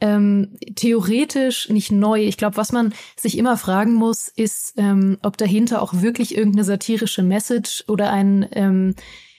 ähm, 0.00 0.56
theoretisch 0.76 1.68
nicht 1.68 1.90
neu. 1.90 2.22
Ich 2.22 2.36
glaube, 2.36 2.56
was 2.56 2.70
man 2.70 2.94
sich 3.16 3.36
immer 3.36 3.56
fragen 3.56 3.94
muss, 3.94 4.19
ist, 4.28 4.74
ähm, 4.76 5.18
ob 5.22 5.36
dahinter 5.36 5.82
auch 5.82 6.02
wirklich 6.02 6.36
irgendeine 6.36 6.64
satirische 6.64 7.22
Message 7.22 7.84
oder 7.88 8.12
ein 8.12 8.48
ähm, 8.52 8.94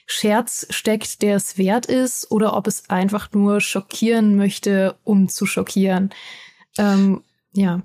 Scherz 0.06 0.66
steckt, 0.70 1.22
der 1.22 1.36
es 1.36 1.58
wert 1.58 1.86
ist, 1.86 2.30
oder 2.30 2.56
ob 2.56 2.66
es 2.66 2.90
einfach 2.90 3.32
nur 3.32 3.60
schockieren 3.60 4.36
möchte, 4.36 4.96
um 5.04 5.28
zu 5.28 5.46
schockieren. 5.46 6.10
Ähm, 6.78 7.22
ja. 7.52 7.82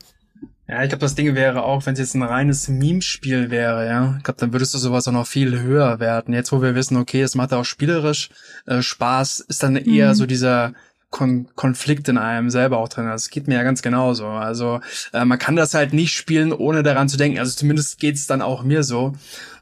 Ja, 0.69 0.83
ich 0.83 0.89
glaube, 0.89 1.01
das 1.01 1.15
Ding 1.15 1.33
wäre 1.33 1.63
auch, 1.63 1.85
wenn 1.85 1.93
es 1.93 1.99
jetzt 1.99 2.15
ein 2.15 2.23
reines 2.23 2.67
Meme-Spiel 2.67 3.49
wäre, 3.49 3.87
ja. 3.87 4.15
Ich 4.17 4.23
glaube, 4.23 4.39
dann 4.41 4.51
würdest 4.51 4.73
du 4.73 4.77
sowas 4.77 5.07
auch 5.07 5.13
noch 5.13 5.25
viel 5.25 5.61
höher 5.61 6.01
werten. 6.01 6.33
Jetzt, 6.33 6.51
wo 6.51 6.61
wir 6.61 6.75
wissen, 6.75 6.97
okay, 6.97 7.21
es 7.21 7.35
macht 7.35 7.53
auch 7.53 7.63
spielerisch 7.63 8.29
äh, 8.65 8.81
Spaß, 8.81 9.39
ist 9.39 9.63
dann 9.63 9.77
eher 9.77 10.09
mhm. 10.09 10.15
so 10.15 10.25
dieser 10.25 10.73
Kon 11.09 11.47
Konflikt 11.55 12.09
in 12.09 12.17
einem 12.17 12.49
selber 12.49 12.79
auch 12.79 12.89
drin. 12.89 13.05
Das 13.05 13.29
geht 13.29 13.47
mir 13.47 13.55
ja 13.55 13.63
ganz 13.63 13.81
genauso. 13.81 14.25
Also 14.27 14.81
äh, 15.13 15.23
man 15.23 15.39
kann 15.39 15.55
das 15.55 15.73
halt 15.73 15.93
nicht 15.93 16.13
spielen, 16.13 16.51
ohne 16.51 16.83
daran 16.83 17.07
zu 17.07 17.15
denken. 17.15 17.39
Also 17.39 17.55
zumindest 17.55 17.99
geht's 17.99 18.27
dann 18.27 18.41
auch 18.41 18.63
mir 18.63 18.83
so. 18.83 19.13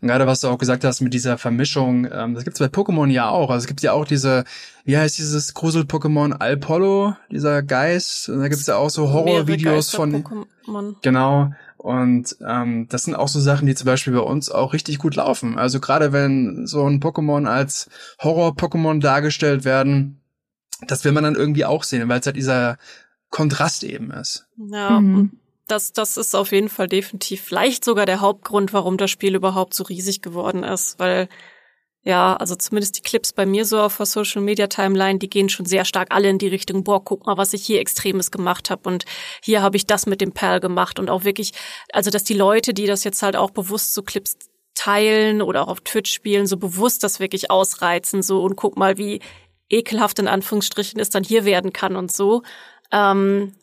Und 0.01 0.07
gerade 0.07 0.25
was 0.25 0.41
du 0.41 0.47
auch 0.47 0.57
gesagt 0.57 0.83
hast 0.83 1.01
mit 1.01 1.13
dieser 1.13 1.37
Vermischung, 1.37 2.07
ähm, 2.11 2.33
das 2.33 2.45
gibt's 2.45 2.59
bei 2.59 2.65
Pokémon 2.65 3.09
ja 3.09 3.29
auch. 3.29 3.51
Also 3.51 3.63
es 3.63 3.67
gibt 3.67 3.81
ja 3.83 3.91
auch 3.91 4.05
diese, 4.05 4.43
wie 4.85 4.97
heißt 4.97 5.19
dieses 5.19 5.53
Grusel-Pokémon 5.53 6.33
Alpollo, 6.33 7.15
dieser 7.29 7.61
Geist. 7.61 8.27
Und 8.27 8.39
da 8.39 8.47
gibt's 8.47 8.65
ja 8.65 8.77
auch 8.77 8.89
so 8.89 9.11
Horror-Videos 9.11 9.91
von. 9.91 10.23
Pokémon. 10.23 10.95
Genau. 11.03 11.51
Und 11.77 12.37
ähm, 12.43 12.87
das 12.89 13.03
sind 13.03 13.13
auch 13.13 13.27
so 13.27 13.39
Sachen, 13.39 13.67
die 13.67 13.75
zum 13.75 13.85
Beispiel 13.85 14.13
bei 14.13 14.19
uns 14.19 14.49
auch 14.49 14.73
richtig 14.73 14.97
gut 14.97 15.15
laufen. 15.15 15.59
Also 15.59 15.79
gerade 15.79 16.11
wenn 16.11 16.65
so 16.65 16.83
ein 16.87 16.99
Pokémon 16.99 17.47
als 17.47 17.87
Horror-Pokémon 18.23 18.99
dargestellt 18.99 19.63
werden, 19.65 20.21
das 20.87 21.03
will 21.03 21.11
man 21.11 21.23
dann 21.23 21.35
irgendwie 21.35 21.65
auch 21.65 21.83
sehen, 21.83 22.07
weil 22.09 22.19
es 22.19 22.25
halt 22.25 22.35
dieser 22.35 22.77
Kontrast 23.29 23.83
eben 23.83 24.11
ist. 24.11 24.47
Ja, 24.57 24.99
mhm. 24.99 25.39
das, 25.67 25.93
das 25.93 26.17
ist 26.17 26.35
auf 26.35 26.51
jeden 26.51 26.69
Fall 26.69 26.87
definitiv 26.87 27.41
vielleicht 27.41 27.83
sogar 27.83 28.05
der 28.05 28.21
Hauptgrund, 28.21 28.73
warum 28.73 28.97
das 28.97 29.11
Spiel 29.11 29.35
überhaupt 29.35 29.73
so 29.73 29.83
riesig 29.83 30.21
geworden 30.21 30.63
ist, 30.63 30.99
weil 30.99 31.27
ja, 32.07 32.35
also 32.35 32.55
zumindest 32.55 32.97
die 32.97 33.01
Clips 33.01 33.33
bei 33.33 33.47
mir 33.47 33.65
so 33.65 33.81
auf 33.81 33.97
der 33.97 34.05
Social 34.05 34.43
Media 34.43 34.67
Timeline, 34.67 35.17
die 35.17 35.29
gehen 35.29 35.49
schon 35.49 35.65
sehr 35.65 35.85
stark 35.85 36.09
alle 36.11 36.29
in 36.29 36.37
die 36.37 36.47
Richtung, 36.47 36.83
boah, 36.83 37.03
guck 37.03 37.25
mal, 37.25 37.35
was 37.35 37.51
ich 37.53 37.65
hier 37.65 37.79
Extremes 37.79 38.29
gemacht 38.29 38.69
habe 38.69 38.87
und 38.87 39.05
hier 39.43 39.63
habe 39.63 39.75
ich 39.75 39.87
das 39.87 40.05
mit 40.05 40.21
dem 40.21 40.31
Perl 40.31 40.59
gemacht 40.59 40.99
und 40.99 41.09
auch 41.09 41.23
wirklich, 41.23 41.53
also 41.91 42.11
dass 42.11 42.23
die 42.23 42.35
Leute, 42.35 42.75
die 42.75 42.85
das 42.85 43.03
jetzt 43.03 43.23
halt 43.23 43.35
auch 43.35 43.49
bewusst 43.49 43.95
so 43.95 44.03
Clips 44.03 44.37
teilen 44.75 45.41
oder 45.41 45.63
auch 45.63 45.69
auf 45.69 45.81
Twitch 45.81 46.13
spielen, 46.13 46.45
so 46.45 46.57
bewusst 46.57 47.03
das 47.03 47.19
wirklich 47.19 47.49
ausreizen, 47.49 48.21
so 48.21 48.43
und 48.43 48.55
guck 48.55 48.77
mal, 48.77 48.99
wie 48.99 49.19
ekelhaft 49.69 50.19
in 50.19 50.27
Anführungsstrichen 50.27 50.99
es 50.99 51.09
dann 51.09 51.23
hier 51.23 51.45
werden 51.45 51.73
kann 51.73 51.95
und 51.95 52.11
so. 52.11 52.43
Ähm, 52.91 53.53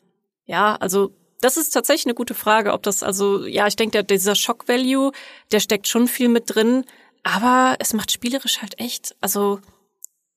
ja, 0.44 0.76
also 0.76 1.14
das 1.40 1.56
ist 1.56 1.70
tatsächlich 1.70 2.06
eine 2.06 2.14
gute 2.14 2.34
Frage, 2.34 2.72
ob 2.72 2.82
das 2.82 3.02
also, 3.02 3.44
ja, 3.44 3.66
ich 3.66 3.76
denke, 3.76 4.04
dieser 4.04 4.34
Shock 4.34 4.68
Value, 4.68 5.12
der 5.50 5.60
steckt 5.60 5.88
schon 5.88 6.08
viel 6.08 6.28
mit 6.28 6.54
drin, 6.54 6.84
aber 7.22 7.76
es 7.80 7.92
macht 7.92 8.12
spielerisch 8.12 8.62
halt 8.62 8.78
echt, 8.78 9.16
also 9.20 9.60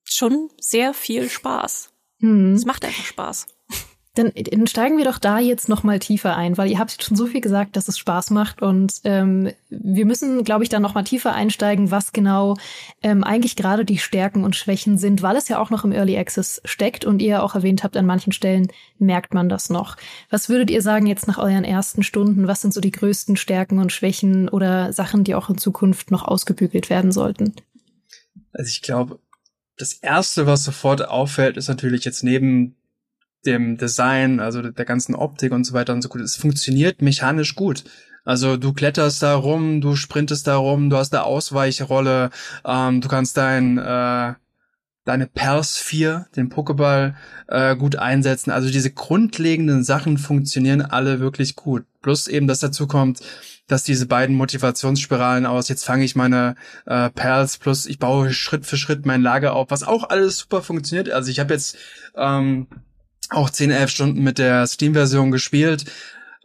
schon 0.04 0.50
sehr 0.60 0.94
viel 0.94 1.30
Spaß. 1.30 1.92
Hm. 2.20 2.54
Es 2.54 2.66
macht 2.66 2.86
einfach 2.86 3.06
Spaß. 3.06 3.48
Dann, 4.16 4.32
dann 4.34 4.68
steigen 4.68 4.98
wir 4.98 5.06
doch 5.06 5.20
da 5.20 5.40
jetzt 5.40 5.70
noch 5.70 5.84
mal 5.84 6.00
tiefer 6.00 6.36
ein, 6.36 6.58
weil 6.58 6.72
ihr 6.72 6.80
habt 6.80 7.04
schon 7.04 7.18
so 7.18 7.28
viel 7.28 7.42
gesagt, 7.42 7.76
dass 7.76 7.88
es 7.88 7.98
Spaß 7.98 8.32
macht 8.32 8.62
und 8.62 8.94
ähm, 9.04 9.52
wir 9.70 10.06
müssen, 10.06 10.44
glaube 10.44 10.64
ich, 10.64 10.70
dann 10.70 10.82
noch 10.82 10.96
mal 10.96 11.04
tiefer 11.04 11.34
einsteigen, 11.34 11.92
was 11.92 12.14
genau 12.14 12.56
ähm, 13.04 13.24
eigentlich 13.24 13.56
gerade 13.56 13.84
die 13.84 13.98
Stärken 13.98 14.44
und 14.44 14.56
Schwächen 14.56 14.98
sind, 14.98 15.22
weil 15.22 15.36
es 15.36 15.50
ja 15.50 15.60
auch 15.60 15.70
noch 15.70 15.84
im 15.84 15.92
Early 15.92 16.18
Access 16.18 16.62
steckt 16.64 17.06
und 17.06 17.22
ihr 17.22 17.44
auch 17.44 17.56
erwähnt 17.56 17.84
habt, 17.84 17.98
an 17.98 18.06
manchen 18.06 18.32
Stellen 18.32 18.68
merkt 19.00 19.34
man 19.34 19.50
das 19.50 19.70
noch. 19.70 19.98
Was 20.30 20.50
würdet 20.50 20.70
ihr 20.70 20.82
sagen 20.82 21.08
jetzt 21.08 21.28
nach 21.28 21.38
euren 21.38 21.66
ersten 21.66 22.04
Stunden? 22.04 22.48
Was 22.48 22.62
sind 22.62 22.74
so 22.74 22.82
die 22.82 22.92
größten 22.92 23.36
Stärken 23.36 23.80
und 23.80 23.92
Schwächen 23.92 24.48
oder 24.50 24.94
Sachen, 24.94 25.24
die 25.24 25.36
auch 25.36 25.50
in 25.50 25.58
Zukunft 25.58 26.12
noch 26.12 26.24
ausgebügelt 26.24 26.90
werden 26.90 27.12
sollten? 27.12 27.54
Also 28.54 28.70
ich 28.70 28.82
glaube, 28.82 29.20
das 29.78 29.94
erste, 29.94 30.48
was 30.48 30.64
sofort 30.64 31.06
auffällt, 31.08 31.58
ist 31.58 31.68
natürlich 31.68 32.06
jetzt 32.06 32.24
neben 32.24 32.76
dem 33.46 33.78
Design, 33.78 34.40
also 34.40 34.62
der 34.62 34.86
ganzen 34.86 35.16
Optik 35.16 35.52
und 35.52 35.64
so 35.64 35.74
weiter 35.74 35.94
und 35.94 36.02
so 36.02 36.10
gut. 36.10 36.22
Es 36.22 36.36
funktioniert 36.36 37.02
mechanisch 37.02 37.56
gut. 37.56 37.84
Also 38.24 38.58
du 38.58 38.74
kletterst 38.74 39.22
da 39.22 39.36
rum, 39.36 39.82
du 39.82 39.96
sprintest 39.96 40.48
da 40.48 40.56
rum, 40.58 40.90
du 40.90 40.98
hast 40.98 41.14
eine 41.14 41.24
Ausweichrolle, 41.24 42.32
ähm, 42.66 43.02
du 43.02 43.08
kannst 43.08 43.38
dein 43.38 43.78
äh, 43.78 44.34
deine 45.06 45.28
Pers 45.28 45.78
4, 45.78 46.26
den 46.36 46.50
Pokéball, 46.50 47.14
äh, 47.48 47.76
gut 47.76 47.96
einsetzen. 47.96 48.52
Also 48.52 48.70
diese 48.70 48.92
grundlegenden 48.92 49.84
Sachen 49.84 50.18
funktionieren 50.18 50.82
alle 50.82 51.20
wirklich 51.20 51.56
gut. 51.56 51.86
Plus 52.02 52.28
eben, 52.28 52.48
dass 52.48 52.60
dazu 52.60 52.88
kommt, 52.88 53.22
dass 53.68 53.84
diese 53.84 54.08
beiden 54.08 54.36
Motivationsspiralen 54.36 55.46
aus, 55.46 55.70
jetzt 55.70 55.86
fange 55.86 56.04
ich 56.04 56.16
meine 56.16 56.56
äh, 56.86 57.10
Perls, 57.12 57.58
plus 57.58 57.86
ich 57.86 58.00
baue 58.00 58.34
Schritt 58.34 58.66
für 58.66 58.78
Schritt 58.78 59.06
mein 59.06 59.22
Lager 59.22 59.54
auf, 59.54 59.70
was 59.70 59.84
auch 59.84 60.10
alles 60.10 60.38
super 60.38 60.62
funktioniert. 60.62 61.10
Also 61.12 61.30
ich 61.30 61.40
habe 61.40 61.54
jetzt 61.54 61.78
ähm, 62.16 62.68
auch 63.30 63.50
10, 63.50 63.72
11 63.72 63.90
Stunden 63.90 64.24
mit 64.24 64.38
der 64.38 64.68
Steam-Version 64.68 65.32
gespielt 65.32 65.86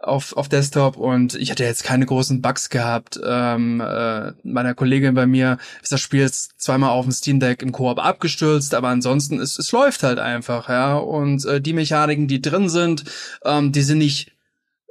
auf, 0.03 0.37
auf 0.37 0.49
Desktop 0.49 0.97
und 0.97 1.35
ich 1.35 1.51
hatte 1.51 1.64
jetzt 1.64 1.85
keine 1.85 2.07
großen 2.07 2.41
Bugs 2.41 2.70
gehabt. 2.70 3.20
Ähm, 3.22 3.81
äh, 3.81 4.33
meiner 4.43 4.74
Kollegin 4.74 5.14
bei 5.14 5.26
mir 5.26 5.59
ist 5.83 5.93
das 5.93 6.01
Spiel 6.01 6.20
jetzt 6.20 6.61
zweimal 6.61 6.91
auf 6.91 7.05
dem 7.05 7.12
Steam 7.12 7.41
Deck 7.41 7.62
im 7.62 7.72
Koop 7.72 7.99
abgestürzt, 7.99 8.74
aber 8.74 8.89
ansonsten 8.89 9.41
es, 9.41 9.59
es 9.59 9.72
läuft 9.72 10.03
halt 10.03 10.18
einfach, 10.18 10.68
ja. 10.68 10.97
Und 10.97 11.45
äh, 11.45 11.61
die 11.61 11.72
Mechaniken, 11.72 12.28
die 12.28 12.41
drin 12.41 12.68
sind, 12.68 13.05
ähm, 13.45 13.72
die 13.72 13.83
sind 13.83 13.99
nicht 13.99 14.33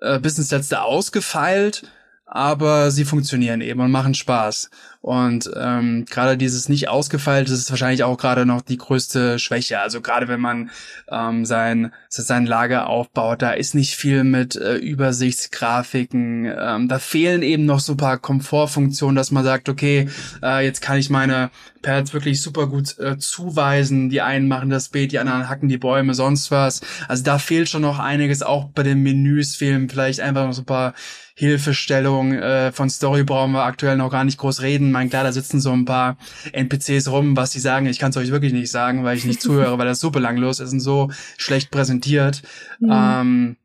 äh, 0.02 0.20
bis 0.20 0.38
ins 0.38 0.52
letzte 0.52 0.82
ausgefeilt, 0.82 1.84
aber 2.26 2.92
sie 2.92 3.06
funktionieren 3.06 3.62
eben 3.62 3.80
und 3.80 3.92
machen 3.92 4.14
Spaß. 4.14 4.70
Und 5.02 5.50
ähm, 5.56 6.04
gerade 6.10 6.36
dieses 6.36 6.68
nicht 6.68 6.90
ausgefeilte 6.90 7.54
ist 7.54 7.70
wahrscheinlich 7.70 8.04
auch 8.04 8.18
gerade 8.18 8.46
noch 8.46 8.62
die 8.62 8.78
größte 8.78 9.40
Schwäche. 9.40 9.80
Also 9.80 10.02
gerade 10.02 10.28
wenn 10.28 10.42
man 10.42 10.72
ähm, 11.10 11.46
sein, 11.46 11.94
sein 12.10 12.46
Lager 12.46 12.88
aufbaut, 12.88 13.42
da 13.42 13.52
ist 13.52 13.76
nicht 13.76 13.96
viel 13.96 14.26
mit 14.26 14.58
äh, 14.58 14.76
Übersichtsgrafiken. 14.76 16.52
Ähm, 16.54 16.90
da 16.90 17.00
fehlen 17.00 17.44
eben 17.44 17.66
noch 17.66 17.80
so 17.80 17.96
paar 17.96 18.18
Komfortfunktionen, 18.18 19.16
dass 19.16 19.32
man 19.32 19.46
sagt, 19.46 19.70
okay, 19.70 20.10
äh, 20.44 20.66
jetzt 20.66 20.82
kann 20.82 20.98
ich 20.98 21.10
meine 21.10 21.50
Pads 21.82 22.14
wirklich 22.14 22.42
super 22.42 22.68
gut 22.68 23.00
äh, 23.00 23.18
zuweisen. 23.18 24.10
Die 24.10 24.20
einen 24.20 24.50
machen 24.50 24.70
das 24.70 24.90
Beet, 24.90 25.14
die 25.14 25.20
anderen 25.20 25.48
hacken 25.48 25.70
die 25.70 25.78
Bäume, 25.78 26.14
sonst 26.14 26.52
was. 26.52 26.82
Also 27.08 27.24
da 27.24 27.40
fehlt 27.40 27.70
schon 27.70 27.84
noch 27.84 28.00
einiges. 28.00 28.42
Auch 28.42 28.66
bei 28.66 28.84
den 28.84 29.02
Menüs 29.02 29.56
fehlen 29.56 29.88
vielleicht 29.90 30.20
einfach 30.20 30.46
noch 30.46 30.54
so 30.54 30.64
ein 30.64 30.66
paar 30.66 30.94
Hilfestellung 31.40 32.34
äh, 32.34 32.74
von 32.74 32.90
Story 32.90 33.24
brauchen 33.24 33.54
wir 33.54 33.64
aktuell 33.64 33.96
noch 33.96 34.12
gar 34.12 34.26
nicht 34.26 34.38
groß 34.38 34.62
reden. 34.62 34.89
Mein 34.92 35.10
klar, 35.10 35.24
da 35.24 35.32
sitzen 35.32 35.60
so 35.60 35.72
ein 35.72 35.86
paar 35.86 36.18
NPCs 36.52 37.10
rum, 37.10 37.36
was 37.36 37.52
die 37.52 37.60
sagen. 37.60 37.86
Ich 37.86 38.00
kann 38.00 38.12
es 38.12 38.18
euch 38.18 38.32
wirklich 38.32 38.54
nicht 38.54 38.72
sagen, 38.72 39.04
weil 39.04 39.18
ich 39.18 39.26
nicht 39.26 39.42
zuhöre, 39.42 39.78
weil 39.78 39.88
das 39.88 40.00
so 40.00 40.12
belanglos 40.12 40.60
ist 40.60 40.74
und 40.74 40.80
so 40.80 41.12
schlecht 41.38 41.72
präsentiert. 41.72 42.42
Mhm. 42.80 42.90
Ähm, 42.92 43.58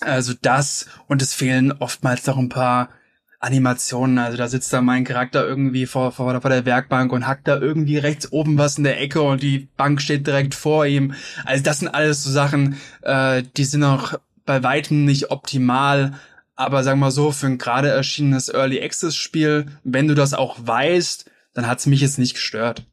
also 0.00 0.32
das 0.40 0.86
und 1.08 1.22
es 1.22 1.34
fehlen 1.34 1.72
oftmals 1.72 2.26
noch 2.26 2.38
ein 2.38 2.48
paar 2.48 2.88
Animationen. 3.40 4.18
Also 4.18 4.36
da 4.36 4.48
sitzt 4.48 4.72
da 4.72 4.82
mein 4.82 5.04
Charakter 5.04 5.46
irgendwie 5.46 5.86
vor, 5.86 6.12
vor, 6.12 6.40
vor 6.40 6.50
der 6.50 6.66
Werkbank 6.66 7.12
und 7.12 7.26
hackt 7.26 7.48
da 7.48 7.58
irgendwie 7.58 7.96
rechts 7.96 8.30
oben 8.32 8.58
was 8.58 8.78
in 8.78 8.84
der 8.84 9.00
Ecke 9.00 9.22
und 9.22 9.42
die 9.42 9.68
Bank 9.76 10.00
steht 10.00 10.26
direkt 10.26 10.54
vor 10.54 10.86
ihm. 10.86 11.14
Also 11.44 11.64
das 11.64 11.80
sind 11.80 11.88
alles 11.88 12.22
so 12.22 12.30
Sachen, 12.30 12.76
äh, 13.02 13.42
die 13.56 13.64
sind 13.64 13.80
noch 13.80 14.18
bei 14.44 14.62
weitem 14.62 15.04
nicht 15.04 15.30
optimal 15.30 16.14
aber 16.60 16.84
sagen 16.84 17.00
wir 17.00 17.10
so, 17.10 17.32
für 17.32 17.46
ein 17.46 17.58
gerade 17.58 17.88
erschienenes 17.88 18.48
Early 18.48 18.82
Access 18.82 19.16
Spiel, 19.16 19.66
wenn 19.82 20.08
du 20.08 20.14
das 20.14 20.34
auch 20.34 20.56
weißt, 20.60 21.30
dann 21.54 21.66
hat's 21.66 21.86
mich 21.86 22.00
jetzt 22.00 22.18
nicht 22.18 22.34
gestört. 22.34 22.84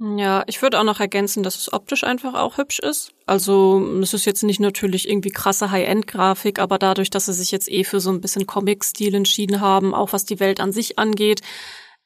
Ja, 0.00 0.42
ich 0.48 0.60
würde 0.60 0.80
auch 0.80 0.84
noch 0.84 0.98
ergänzen, 0.98 1.44
dass 1.44 1.56
es 1.56 1.72
optisch 1.72 2.02
einfach 2.02 2.34
auch 2.34 2.58
hübsch 2.58 2.80
ist. 2.80 3.12
Also 3.26 4.00
es 4.02 4.12
ist 4.12 4.24
jetzt 4.24 4.42
nicht 4.42 4.58
natürlich 4.58 5.08
irgendwie 5.08 5.30
krasse 5.30 5.70
High-End-Grafik, 5.70 6.58
aber 6.58 6.78
dadurch, 6.78 7.10
dass 7.10 7.26
sie 7.26 7.32
sich 7.32 7.52
jetzt 7.52 7.70
eh 7.70 7.84
für 7.84 8.00
so 8.00 8.10
ein 8.10 8.20
bisschen 8.20 8.46
Comic-Stil 8.46 9.14
entschieden 9.14 9.60
haben, 9.60 9.94
auch 9.94 10.12
was 10.12 10.24
die 10.24 10.40
Welt 10.40 10.58
an 10.58 10.72
sich 10.72 10.98
angeht, 10.98 11.42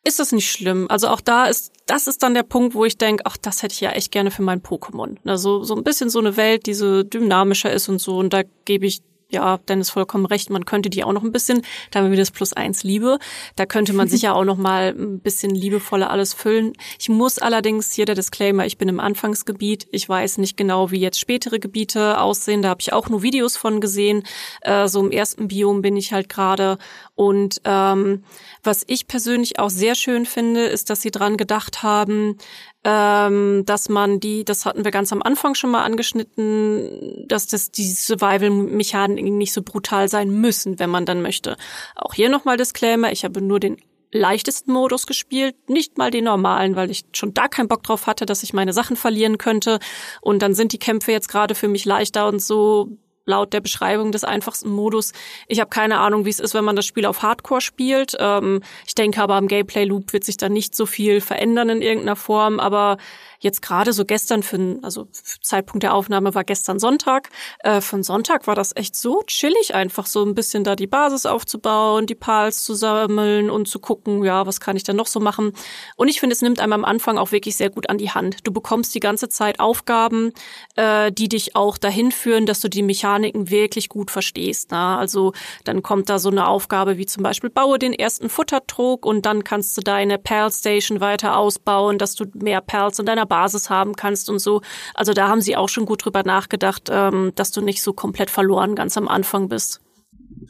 ist 0.05 0.19
das 0.19 0.33
nicht 0.33 0.51
schlimm. 0.51 0.87
Also 0.91 1.09
auch 1.09 1.21
da 1.21 1.47
ist, 1.47 1.73
das 1.87 2.07
ist 2.07 2.23
dann 2.23 2.35
der 2.35 2.43
Punkt, 2.43 2.75
wo 2.75 2.85
ich 2.85 2.99
denke, 2.99 3.25
ach, 3.27 3.37
das 3.37 3.62
hätte 3.62 3.73
ich 3.73 3.81
ja 3.81 3.91
echt 3.91 4.12
gerne 4.12 4.31
für 4.31 4.43
mein 4.43 4.62
Pokémon. 4.62 5.16
Also 5.25 5.64
so 5.64 5.75
ein 5.75 5.85
bisschen 5.85 6.11
so 6.11 6.19
eine 6.19 6.37
Welt, 6.37 6.66
die 6.66 6.75
so 6.75 7.03
dynamischer 7.03 7.73
ist 7.73 7.89
und 7.89 8.01
so. 8.01 8.19
Und 8.19 8.33
da 8.33 8.43
gebe 8.64 8.87
ich 8.87 9.01
ja, 9.31 9.59
Dennis 9.68 9.91
vollkommen 9.91 10.24
recht, 10.24 10.49
man 10.49 10.64
könnte 10.64 10.89
die 10.89 11.05
auch 11.05 11.12
noch 11.12 11.22
ein 11.22 11.33
bisschen, 11.33 11.62
da 11.91 12.01
haben 12.01 12.11
wir 12.11 12.16
das 12.16 12.31
Plus 12.31 12.55
eins 12.55 12.83
Liebe, 12.83 13.18
da 13.57 13.66
könnte 13.66 13.93
man 13.93 14.09
sicher 14.09 14.35
auch 14.35 14.45
noch 14.45 14.57
mal 14.57 14.95
ein 14.97 15.20
bisschen 15.20 15.55
liebevoller 15.55 16.11
alles 16.11 16.33
füllen. 16.33 16.72
Ich 16.99 17.11
muss 17.11 17.39
allerdings 17.39 17.93
hier 17.93 18.07
der 18.07 18.14
Disclaimer, 18.14 18.64
ich 18.64 18.79
bin 18.79 18.89
im 18.89 19.01
Anfangsgebiet, 19.01 19.87
ich 19.93 20.09
weiß 20.09 20.39
nicht 20.39 20.57
genau, 20.57 20.91
wie 20.91 21.01
jetzt 21.01 21.20
spätere 21.20 21.59
Gebiete 21.59 22.20
aussehen, 22.20 22.62
da 22.62 22.70
habe 22.70 22.81
ich 22.81 22.93
auch 22.95 23.11
nur 23.11 23.22
Videos 23.22 23.57
von 23.57 23.81
gesehen, 23.83 24.22
äh, 24.62 24.89
so 24.89 25.01
im 25.01 25.11
ersten 25.11 25.49
Biom 25.49 25.83
bin 25.83 25.97
ich 25.97 26.12
halt 26.12 26.31
gerade. 26.31 26.79
Und 27.14 27.61
ähm, 27.64 28.24
was 28.62 28.85
ich 28.87 29.09
persönlich 29.09 29.59
auch 29.59 29.70
sehr 29.70 29.95
schön 29.95 30.24
finde, 30.24 30.64
ist, 30.66 30.89
dass 30.89 31.03
sie 31.03 31.11
dran 31.11 31.37
gedacht 31.37 31.83
haben, 31.83 32.39
ähm, 32.85 33.64
dass 33.66 33.89
man 33.89 34.20
die, 34.20 34.45
das 34.45 34.64
hatten 34.64 34.85
wir 34.85 34.91
ganz 34.91 35.12
am 35.12 35.22
Anfang 35.22 35.55
schon 35.55 35.70
mal 35.70 35.83
angeschnitten, 35.83 37.24
dass 37.26 37.47
das 37.47 37.70
die 37.70 37.91
Survival-Mechaniken 37.91 39.37
nicht 39.37 39.53
so 39.53 39.62
brutal 39.62 40.09
sein 40.09 40.31
müssen, 40.31 40.79
wenn 40.79 40.91
man 40.91 41.05
dann 41.05 41.22
möchte. 41.22 41.57
Auch 41.97 42.14
hier 42.14 42.29
nochmal 42.29 42.57
Disclaimer, 42.57 43.11
ich 43.11 43.24
habe 43.24 43.41
nur 43.41 43.61
den 43.61 43.79
leichtesten 44.11 44.72
Modus 44.72 45.07
gespielt, 45.07 45.55
nicht 45.68 45.99
mal 45.99 46.11
den 46.11 46.24
normalen, 46.24 46.76
weil 46.76 46.91
ich 46.91 47.05
schon 47.12 47.35
da 47.35 47.49
keinen 47.49 47.68
Bock 47.68 47.83
drauf 47.83 48.07
hatte, 48.07 48.26
dass 48.26 48.43
ich 48.43 48.55
meine 48.55 48.72
Sachen 48.72 48.97
verlieren 48.97 49.39
könnte. 49.39 49.81
Und 50.20 50.41
dann 50.41 50.55
sind 50.55 50.72
die 50.72 50.79
Kämpfe 50.79 51.12
jetzt 51.12 51.29
gerade 51.29 51.55
für 51.55 51.68
mich 51.68 51.85
leichter 51.85 52.26
und 52.26 52.41
so 52.41 52.97
laut 53.29 53.53
der 53.53 53.61
Beschreibung 53.61 54.11
des 54.11 54.24
einfachsten 54.24 54.70
Modus. 54.70 55.12
Ich 55.47 55.61
habe 55.61 55.70
keine 55.70 55.99
Ahnung, 55.99 56.24
wie 56.24 56.31
es 56.31 56.41
ist, 56.41 56.55
wenn 56.55 56.64
man 56.64 56.74
das 56.74 56.87
Spiel 56.87 57.07
auf 57.07 57.22
Hardcore 57.22 57.61
spielt. 57.61 58.16
Ähm, 58.18 58.62
ich 58.87 58.95
denke 58.95 59.22
aber 59.22 59.35
am 59.35 59.47
Gameplay 59.47 59.85
Loop 59.85 60.12
wird 60.12 60.24
sich 60.24 60.37
da 60.37 60.49
nicht 60.49 60.74
so 60.74 60.87
viel 60.87 61.20
verändern 61.20 61.68
in 61.68 61.83
irgendeiner 61.83 62.16
Form, 62.16 62.59
aber 62.59 62.97
jetzt 63.39 63.62
gerade 63.62 63.93
so 63.93 64.05
gestern 64.05 64.43
für, 64.43 64.78
also 64.82 65.09
Zeitpunkt 65.43 65.82
der 65.82 65.95
Aufnahme 65.95 66.34
war 66.34 66.45
gestern 66.45 66.78
Sonntag. 66.78 67.30
Äh, 67.61 67.80
von 67.80 68.03
Sonntag 68.03 68.47
war 68.47 68.55
das 68.55 68.74
echt 68.74 68.97
so 68.97 69.22
chillig, 69.26 69.74
einfach 69.74 70.07
so 70.07 70.24
ein 70.24 70.34
bisschen 70.34 70.64
da 70.64 70.76
die 70.76 70.86
Basis 70.86 71.26
aufzubauen, 71.26 72.07
die 72.07 72.14
Pals 72.14 72.64
zu 72.64 72.74
sammeln 72.74 73.51
und 73.51 73.68
zu 73.68 73.78
gucken, 73.78 74.24
ja, 74.24 74.47
was 74.47 74.61
kann 74.61 74.76
ich 74.76 74.82
denn 74.82 74.97
noch 74.97 75.07
so 75.07 75.20
machen. 75.20 75.53
Und 75.97 76.09
ich 76.09 76.20
finde, 76.20 76.34
es 76.34 76.43
nimmt 76.43 76.61
einem 76.61 76.72
am 76.72 76.84
Anfang 76.84 77.18
auch 77.18 77.32
wirklich 77.32 77.57
sehr 77.57 77.70
gut 77.70 77.89
an 77.89 77.99
die 77.99 78.11
Hand. 78.11 78.39
Du 78.45 78.53
bekommst 78.53 78.95
die 78.95 79.01
ganze 79.01 79.28
Zeit 79.28 79.61
Aufgaben, 79.61 80.32
äh, 80.76 81.12
die 81.12 81.28
dich 81.28 81.55
auch 81.55 81.78
dahin 81.78 82.11
führen, 82.11 82.47
dass 82.47 82.61
du 82.61 82.68
die 82.68 82.82
Mechaniken 82.82 83.51
wirklich 83.51 83.89
gut 83.89 84.11
verstehst. 84.11 84.68
Na? 84.70 84.95
Ne? 84.95 84.99
Also 84.99 85.32
dann 85.64 85.82
kommt 85.82 86.09
da 86.09 86.18
so 86.18 86.30
eine 86.30 86.49
Aufgabe 86.49 86.99
wie 86.99 87.07
zum 87.07 87.22
Beispiel 87.22 87.51
baue 87.51 87.78
den 87.78 87.93
ersten 87.93 88.28
Futtertrog 88.28 89.07
und 89.07 89.26
dann 89.26 89.45
kannst 89.45 89.76
du 89.76 89.80
deine 89.80 90.18
Pearl 90.18 90.51
Station 90.51 91.01
weiter 91.01 91.36
ausbauen, 91.36 91.99
dass 91.99 92.14
du 92.14 92.24
mehr 92.34 92.61
Perls 92.61 92.99
in 92.99 93.07
deiner 93.07 93.26
Basis 93.29 93.70
haben 93.70 93.95
kannst 93.95 94.29
und 94.31 94.39
so. 94.39 94.62
Also 94.95 95.12
da 95.12 95.29
haben 95.29 95.41
sie 95.41 95.57
auch 95.57 95.68
schon 95.68 95.87
gut 95.87 96.05
drüber 96.05 96.22
nachgedacht, 96.22 96.89
ähm, 96.91 97.33
dass 97.35 97.51
du 97.51 97.61
nicht 97.61 97.83
so 97.83 97.93
komplett 97.93 98.31
verloren 98.31 98.74
ganz 98.74 98.97
am 98.97 99.09
Anfang 99.09 99.49
bist. 99.49 99.81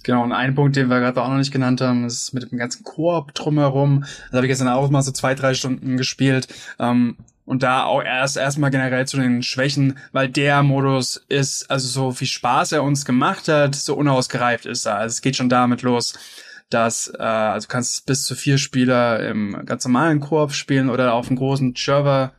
Genau, 0.03 0.23
und 0.23 0.33
ein 0.33 0.55
Punkt, 0.55 0.77
den 0.77 0.89
wir 0.89 1.01
gerade 1.01 1.23
auch 1.23 1.29
noch 1.29 1.37
nicht 1.37 1.53
genannt 1.53 1.81
haben, 1.81 2.05
ist 2.05 2.33
mit 2.33 2.51
dem 2.51 2.59
ganzen 2.59 2.85
Koop 2.85 3.35
drumherum. 3.35 4.05
Da 4.31 4.37
habe 4.37 4.47
ich 4.47 4.51
gestern 4.51 4.69
auch 4.69 4.89
mal 4.91 5.03
so 5.03 5.13
zwei, 5.13 5.35
drei 5.35 5.55
Stunden 5.55 5.97
gespielt. 5.97 6.49
Ähm, 6.79 7.17
und 7.45 7.63
da 7.63 7.85
auch 7.85 8.03
erst 8.03 8.37
erstmal 8.37 8.71
generell 8.71 9.07
zu 9.07 9.17
den 9.17 9.43
Schwächen, 9.43 9.99
weil 10.13 10.29
der 10.29 10.63
Modus 10.63 11.25
ist, 11.31 11.71
also 11.71 11.89
so 11.89 12.11
viel 12.11 12.27
Spaß 12.27 12.73
er 12.73 12.83
uns 12.83 13.07
gemacht 13.07 13.49
hat, 13.49 13.75
so 13.75 13.95
unausgereift 13.95 14.67
ist 14.67 14.85
er. 14.85 14.99
Also 14.99 15.15
es 15.15 15.23
geht 15.23 15.37
schon 15.37 15.49
damit 15.49 15.81
los, 15.81 16.13
dass 16.71 17.13
äh, 17.19 17.23
also 17.23 17.67
du 17.67 17.73
kannst 17.73 18.07
bis 18.07 18.25
zu 18.25 18.35
vier 18.35 18.59
Spieler 18.59 19.27
im 19.27 19.65
ganz 19.65 19.85
normalen 19.85 20.21
Koop 20.21 20.53
spielen 20.53 20.91
oder 20.91 21.15
auf 21.15 21.29
einem 21.29 21.37
großen 21.37 21.75
Server 21.77 22.33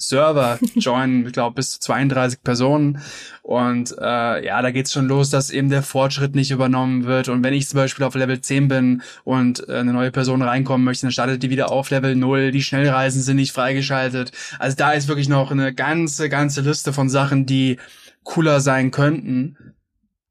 Server 0.00 0.58
joinen, 0.76 1.26
ich 1.26 1.32
glaube, 1.32 1.56
bis 1.56 1.72
zu 1.72 1.80
32 1.80 2.42
Personen. 2.42 3.00
Und 3.42 3.94
äh, 3.98 4.44
ja, 4.44 4.62
da 4.62 4.70
geht's 4.70 4.92
schon 4.92 5.06
los, 5.06 5.30
dass 5.30 5.50
eben 5.50 5.68
der 5.68 5.82
Fortschritt 5.82 6.34
nicht 6.34 6.50
übernommen 6.50 7.04
wird. 7.04 7.28
Und 7.28 7.44
wenn 7.44 7.54
ich 7.54 7.68
zum 7.68 7.76
Beispiel 7.76 8.04
auf 8.04 8.14
Level 8.14 8.40
10 8.40 8.68
bin 8.68 9.02
und 9.24 9.68
äh, 9.68 9.78
eine 9.78 9.92
neue 9.92 10.10
Person 10.10 10.42
reinkommen 10.42 10.84
möchte, 10.84 11.06
dann 11.06 11.12
startet 11.12 11.42
die 11.42 11.50
wieder 11.50 11.70
auf 11.70 11.90
Level 11.90 12.16
0. 12.16 12.50
Die 12.50 12.62
Schnellreisen 12.62 13.22
sind 13.22 13.36
nicht 13.36 13.52
freigeschaltet. 13.52 14.32
Also 14.58 14.76
da 14.76 14.92
ist 14.92 15.08
wirklich 15.08 15.28
noch 15.28 15.50
eine 15.50 15.74
ganze, 15.74 16.28
ganze 16.28 16.62
Liste 16.62 16.92
von 16.92 17.08
Sachen, 17.08 17.44
die 17.44 17.78
cooler 18.24 18.60
sein 18.60 18.90
könnten. 18.90 19.56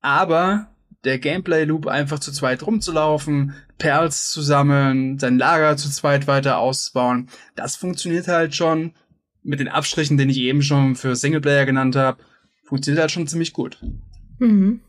Aber 0.01 0.68
der 1.03 1.19
Gameplay-Loop 1.19 1.87
einfach 1.87 2.19
zu 2.19 2.31
zweit 2.31 2.65
rumzulaufen, 2.65 3.53
Perls 3.77 4.31
zu 4.31 4.41
sammeln, 4.41 5.17
sein 5.17 5.37
Lager 5.37 5.77
zu 5.77 5.89
zweit 5.89 6.27
weiter 6.27 6.57
auszubauen, 6.57 7.29
das 7.55 7.75
funktioniert 7.75 8.27
halt 8.27 8.55
schon 8.55 8.93
mit 9.43 9.59
den 9.59 9.69
Abstrichen, 9.69 10.17
den 10.17 10.29
ich 10.29 10.37
eben 10.39 10.61
schon 10.61 10.95
für 10.95 11.15
Singleplayer 11.15 11.65
genannt 11.65 11.95
habe, 11.95 12.21
funktioniert 12.65 13.01
halt 13.01 13.11
schon 13.11 13.27
ziemlich 13.27 13.53
gut. 13.53 13.79
Mhm. 14.39 14.81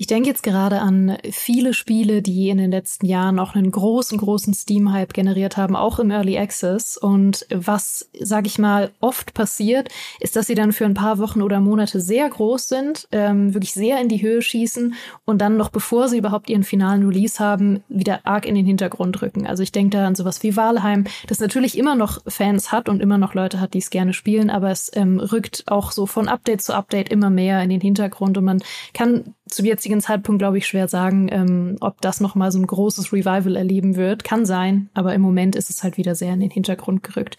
Ich 0.00 0.06
denke 0.06 0.28
jetzt 0.28 0.44
gerade 0.44 0.78
an 0.78 1.18
viele 1.28 1.74
Spiele, 1.74 2.22
die 2.22 2.50
in 2.50 2.58
den 2.58 2.70
letzten 2.70 3.04
Jahren 3.04 3.40
auch 3.40 3.56
einen 3.56 3.72
großen, 3.72 4.16
großen 4.16 4.54
Steam-Hype 4.54 5.12
generiert 5.12 5.56
haben, 5.56 5.74
auch 5.74 5.98
im 5.98 6.12
Early 6.12 6.38
Access. 6.38 6.96
Und 6.96 7.44
was, 7.52 8.08
sage 8.16 8.46
ich 8.46 8.60
mal, 8.60 8.92
oft 9.00 9.34
passiert, 9.34 9.88
ist, 10.20 10.36
dass 10.36 10.46
sie 10.46 10.54
dann 10.54 10.72
für 10.72 10.84
ein 10.84 10.94
paar 10.94 11.18
Wochen 11.18 11.42
oder 11.42 11.58
Monate 11.58 12.00
sehr 12.00 12.30
groß 12.30 12.68
sind, 12.68 13.08
ähm, 13.10 13.54
wirklich 13.54 13.72
sehr 13.72 14.00
in 14.00 14.08
die 14.08 14.22
Höhe 14.22 14.40
schießen 14.40 14.94
und 15.24 15.38
dann 15.38 15.56
noch 15.56 15.70
bevor 15.70 16.08
sie 16.08 16.18
überhaupt 16.18 16.48
ihren 16.48 16.62
finalen 16.62 17.04
Release 17.04 17.40
haben, 17.40 17.82
wieder 17.88 18.20
arg 18.22 18.46
in 18.46 18.54
den 18.54 18.66
Hintergrund 18.66 19.20
rücken. 19.20 19.48
Also 19.48 19.64
ich 19.64 19.72
denke 19.72 19.96
da 19.96 20.06
an 20.06 20.14
sowas 20.14 20.44
wie 20.44 20.54
Valheim, 20.54 21.06
das 21.26 21.40
natürlich 21.40 21.76
immer 21.76 21.96
noch 21.96 22.22
Fans 22.28 22.70
hat 22.70 22.88
und 22.88 23.02
immer 23.02 23.18
noch 23.18 23.34
Leute 23.34 23.60
hat, 23.60 23.74
die 23.74 23.78
es 23.78 23.90
gerne 23.90 24.12
spielen, 24.12 24.48
aber 24.48 24.70
es 24.70 24.92
ähm, 24.94 25.18
rückt 25.18 25.64
auch 25.66 25.90
so 25.90 26.06
von 26.06 26.28
Update 26.28 26.62
zu 26.62 26.72
Update 26.72 27.08
immer 27.08 27.30
mehr 27.30 27.60
in 27.64 27.70
den 27.70 27.80
Hintergrund 27.80 28.38
und 28.38 28.44
man 28.44 28.62
kann 28.94 29.34
zum 29.48 29.64
jetzigen 29.64 30.00
Zeitpunkt, 30.00 30.38
glaube 30.38 30.58
ich, 30.58 30.66
schwer 30.66 30.88
sagen, 30.88 31.28
ähm, 31.30 31.76
ob 31.80 32.00
das 32.00 32.20
nochmal 32.20 32.52
so 32.52 32.58
ein 32.58 32.66
großes 32.66 33.12
Revival 33.12 33.56
erleben 33.56 33.96
wird. 33.96 34.24
Kann 34.24 34.46
sein, 34.46 34.90
aber 34.94 35.14
im 35.14 35.20
Moment 35.20 35.56
ist 35.56 35.70
es 35.70 35.82
halt 35.82 35.96
wieder 35.96 36.14
sehr 36.14 36.34
in 36.34 36.40
den 36.40 36.50
Hintergrund 36.50 37.02
gerückt. 37.02 37.36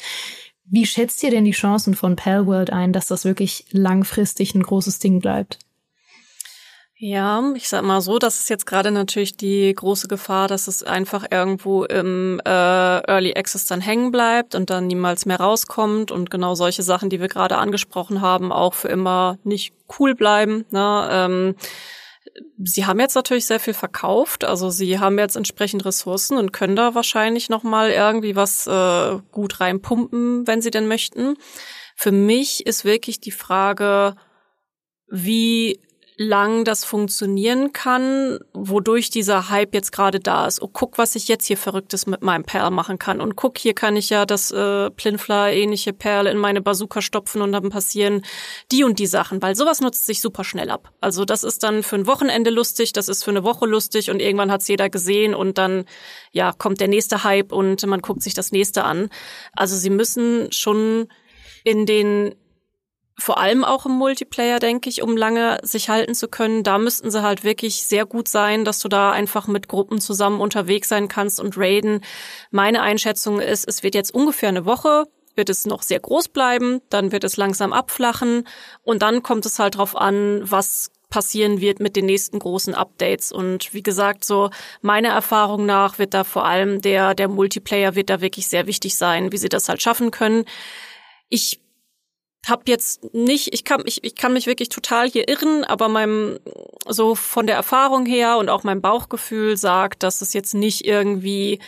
Wie 0.66 0.86
schätzt 0.86 1.24
ihr 1.24 1.32
denn 1.32 1.46
die 1.46 1.52
Chancen 1.52 1.96
von 1.96 2.16
Palworld 2.16 2.72
ein, 2.72 2.94
dass 2.94 3.08
das 3.08 3.26
wirklich 3.26 3.66
langfristig 3.72 4.54
ein 4.54 4.62
großes 4.62 5.00
Ding 5.00 5.20
bleibt? 5.20 5.58
Ja, 7.02 7.54
ich 7.56 7.70
sag 7.70 7.84
mal 7.84 8.02
so, 8.02 8.20
das 8.20 8.40
ist 8.40 8.50
jetzt 8.50 8.66
gerade 8.66 8.92
natürlich 8.92 9.38
die 9.38 9.74
große 9.74 10.10
Gefahr, 10.10 10.50
dass 10.50 10.68
es 10.68 10.84
einfach 10.84 11.26
irgendwo 11.32 11.86
im 11.86 12.42
äh, 12.46 12.50
Early 12.50 13.34
Access 13.38 13.66
dann 13.68 13.80
hängen 13.80 14.12
bleibt 14.12 14.54
und 14.54 14.70
dann 14.70 14.88
niemals 14.88 15.26
mehr 15.26 15.40
rauskommt 15.40 16.12
und 16.12 16.30
genau 16.30 16.56
solche 16.56 16.84
Sachen, 16.84 17.10
die 17.10 17.22
wir 17.22 17.30
gerade 17.30 17.58
angesprochen 17.58 18.20
haben, 18.20 18.52
auch 18.52 18.74
für 18.74 18.90
immer 18.90 19.38
nicht 19.46 19.74
cool 19.98 20.14
bleiben. 20.14 20.66
Ne? 20.72 21.08
Ähm, 21.10 21.56
Sie 22.64 22.86
haben 22.86 23.00
jetzt 23.00 23.16
natürlich 23.16 23.46
sehr 23.46 23.60
viel 23.60 23.74
verkauft, 23.74 24.44
also 24.44 24.70
Sie 24.70 25.00
haben 25.00 25.18
jetzt 25.18 25.36
entsprechend 25.36 25.86
Ressourcen 25.86 26.38
und 26.38 26.52
können 26.52 26.76
da 26.76 26.96
wahrscheinlich 26.96 27.50
noch 27.50 27.64
mal 27.64 27.92
irgendwie 27.92 28.36
was 28.36 28.68
äh, 28.68 29.20
gut 29.32 29.60
reinpumpen, 29.60 30.48
wenn 30.48 30.62
Sie 30.62 30.72
denn 30.72 30.88
möchten. 30.88 31.36
Für 31.96 32.12
mich 32.12 32.66
ist 32.66 32.86
wirklich 32.86 33.20
die 33.20 33.32
Frage, 33.32 34.16
wie 35.08 35.82
lang 36.22 36.66
das 36.66 36.84
funktionieren 36.84 37.72
kann, 37.72 38.40
wodurch 38.54 39.10
dieser 39.10 39.50
Hype 39.50 39.74
jetzt 39.74 39.94
gerade 39.94 40.20
da 40.20 40.48
ist. 40.48 40.62
Oh, 40.62 40.68
guck, 40.68 40.98
was 40.98 41.16
ich 41.16 41.30
jetzt 41.30 41.46
hier 41.46 41.56
Verrücktes 41.56 42.08
mit 42.08 42.22
meinem 42.22 42.44
Perl 42.44 42.72
machen 42.72 43.00
kann. 43.00 43.22
Und 43.22 43.38
guck, 43.38 43.58
hier 43.58 43.74
kann 43.74 43.96
ich 43.96 44.10
ja 44.10 44.26
das 44.26 44.52
äh, 44.52 44.90
Plinfla-ähnliche 44.90 45.94
Perl 45.94 46.28
in 46.28 46.38
meine 46.38 46.60
Bazooka 46.62 47.02
stopfen 47.02 47.42
und 47.42 47.54
dann 47.54 47.70
passieren 47.70 48.26
die 48.70 48.84
und 48.84 49.00
die 49.00 49.08
Sachen, 49.08 49.42
weil 49.42 49.56
sowas 49.56 49.80
nutzt 49.80 50.06
sich 50.06 50.20
super 50.20 50.44
schnell 50.44 50.70
ab. 50.70 50.92
Also 51.00 51.24
das 51.24 51.46
ist 51.46 51.64
dann 51.64 51.84
für 51.84 51.96
ein 51.96 52.06
Wochenende 52.06 52.50
lustig, 52.50 52.92
das 52.92 53.08
ist 53.08 53.24
für 53.24 53.32
eine 53.32 53.46
Woche 53.46 53.66
lustig 53.66 54.12
und 54.12 54.20
irgendwann 54.20 54.52
hat's 54.52 54.68
jeder 54.68 54.90
gesehen 54.90 55.34
und 55.34 55.58
dann 55.58 55.86
ja 56.34 56.52
kommt 56.52 56.82
der 56.82 56.90
nächste 56.90 57.24
Hype 57.24 57.54
und 57.54 57.88
man 57.88 58.02
guckt 58.02 58.24
sich 58.24 58.34
das 58.34 58.52
nächste 58.52 58.84
an. 58.84 59.10
Also 59.54 59.78
sie 59.78 59.90
müssen 59.90 60.52
schon 60.52 61.08
in 61.64 61.86
den 61.86 62.36
vor 63.20 63.38
allem 63.38 63.64
auch 63.64 63.86
im 63.86 63.92
Multiplayer, 63.92 64.60
denke 64.60 64.90
ich, 64.90 65.02
um 65.02 65.16
lange 65.16 65.60
sich 65.62 65.90
halten 65.90 66.16
zu 66.16 66.28
können. 66.28 66.64
Da 66.64 66.78
müssten 66.78 67.12
sie 67.12 67.22
halt 67.22 67.44
wirklich 67.44 67.86
sehr 67.86 68.06
gut 68.06 68.28
sein, 68.28 68.66
dass 68.66 68.80
du 68.80 68.88
da 68.88 69.12
einfach 69.12 69.48
mit 69.48 69.68
Gruppen 69.68 70.02
zusammen 70.02 70.42
unterwegs 70.42 70.90
sein 70.90 71.08
kannst 71.08 71.40
und 71.40 71.58
raiden. 71.58 72.02
Meine 72.52 72.82
Einschätzung 72.82 73.40
ist, 73.40 73.68
es 73.68 73.84
wird 73.84 73.96
jetzt 73.96 74.14
ungefähr 74.14 74.50
eine 74.50 74.66
Woche, 74.66 75.06
wird 75.36 75.50
es 75.50 75.66
noch 75.66 75.84
sehr 75.84 76.00
groß 76.00 76.30
bleiben, 76.30 76.82
dann 76.90 77.12
wird 77.12 77.24
es 77.24 77.38
langsam 77.38 77.74
abflachen 77.74 78.48
und 78.84 79.02
dann 79.02 79.24
kommt 79.24 79.46
es 79.46 79.60
halt 79.60 79.78
drauf 79.78 79.96
an, 79.96 80.42
was 80.44 80.92
passieren 81.10 81.60
wird 81.60 81.80
mit 81.80 81.96
den 81.96 82.06
nächsten 82.06 82.40
großen 82.40 82.76
Updates. 82.76 83.32
Und 83.32 83.74
wie 83.74 83.84
gesagt, 83.84 84.24
so 84.24 84.52
meiner 84.82 85.10
Erfahrung 85.10 85.66
nach 85.66 85.98
wird 85.98 86.14
da 86.14 86.24
vor 86.24 86.46
allem 86.46 86.82
der, 86.82 87.16
der 87.16 87.28
Multiplayer 87.28 87.96
wird 87.96 88.10
da 88.10 88.22
wirklich 88.22 88.48
sehr 88.48 88.68
wichtig 88.68 88.96
sein, 88.96 89.32
wie 89.32 89.38
sie 89.38 89.50
das 89.50 89.70
halt 89.70 89.82
schaffen 89.82 90.12
können. 90.12 90.46
Ich 91.30 91.62
habe 92.48 92.64
jetzt 92.68 93.14
nicht, 93.14 93.54
ich 93.54 93.64
kann, 93.64 93.82
ich, 93.86 94.04
ich 94.04 94.16
kann 94.16 94.34
mich 94.34 94.48
wirklich 94.48 94.70
total 94.70 95.10
hier 95.10 95.28
irren, 95.28 95.64
aber 95.64 95.90
meinem, 95.90 96.40
so 96.88 97.16
von 97.16 97.48
der 97.48 97.56
Erfahrung 97.56 98.06
her 98.06 98.38
und 98.38 98.50
auch 98.50 98.64
mein 98.64 98.82
Bauchgefühl 98.82 99.58
sagt, 99.58 100.04
dass 100.04 100.22
es 100.22 100.34
jetzt 100.34 100.54
nicht 100.54 100.86
irgendwie, 100.86 101.60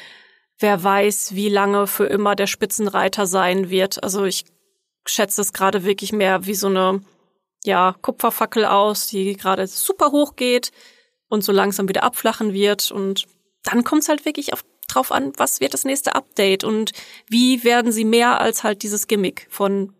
wer 0.59 0.83
weiß, 0.83 1.35
wie 1.35 1.49
lange 1.49 1.87
für 1.87 2.05
immer 2.05 2.35
der 2.35 2.47
Spitzenreiter 2.47 3.25
sein 3.25 3.69
wird. 3.69 4.03
Also 4.03 4.23
ich 4.25 4.45
schätze 5.05 5.41
es 5.41 5.53
gerade 5.53 5.83
wirklich 5.83 6.13
mehr 6.13 6.45
wie 6.45 6.55
so 6.55 6.67
eine, 6.67 7.01
ja, 7.63 7.95
Kupferfackel 8.01 8.65
aus, 8.65 9.07
die 9.07 9.35
gerade 9.35 9.67
super 9.67 10.11
hoch 10.11 10.35
geht 10.35 10.71
und 11.27 11.43
so 11.43 11.51
langsam 11.51 11.87
wieder 11.89 12.03
abflachen 12.03 12.53
wird 12.53 12.91
und 12.91 13.25
dann 13.63 13.83
kommt 13.83 14.03
es 14.03 14.09
halt 14.09 14.25
wirklich 14.25 14.53
auf, 14.53 14.63
drauf 14.87 15.11
an, 15.11 15.33
was 15.37 15.59
wird 15.59 15.73
das 15.73 15.85
nächste 15.85 16.15
Update 16.15 16.63
und 16.63 16.91
wie 17.27 17.63
werden 17.63 17.91
sie 17.91 18.05
mehr 18.05 18.41
als 18.41 18.63
halt 18.63 18.83
dieses 18.83 19.07
Gimmick 19.07 19.47
von 19.49 19.93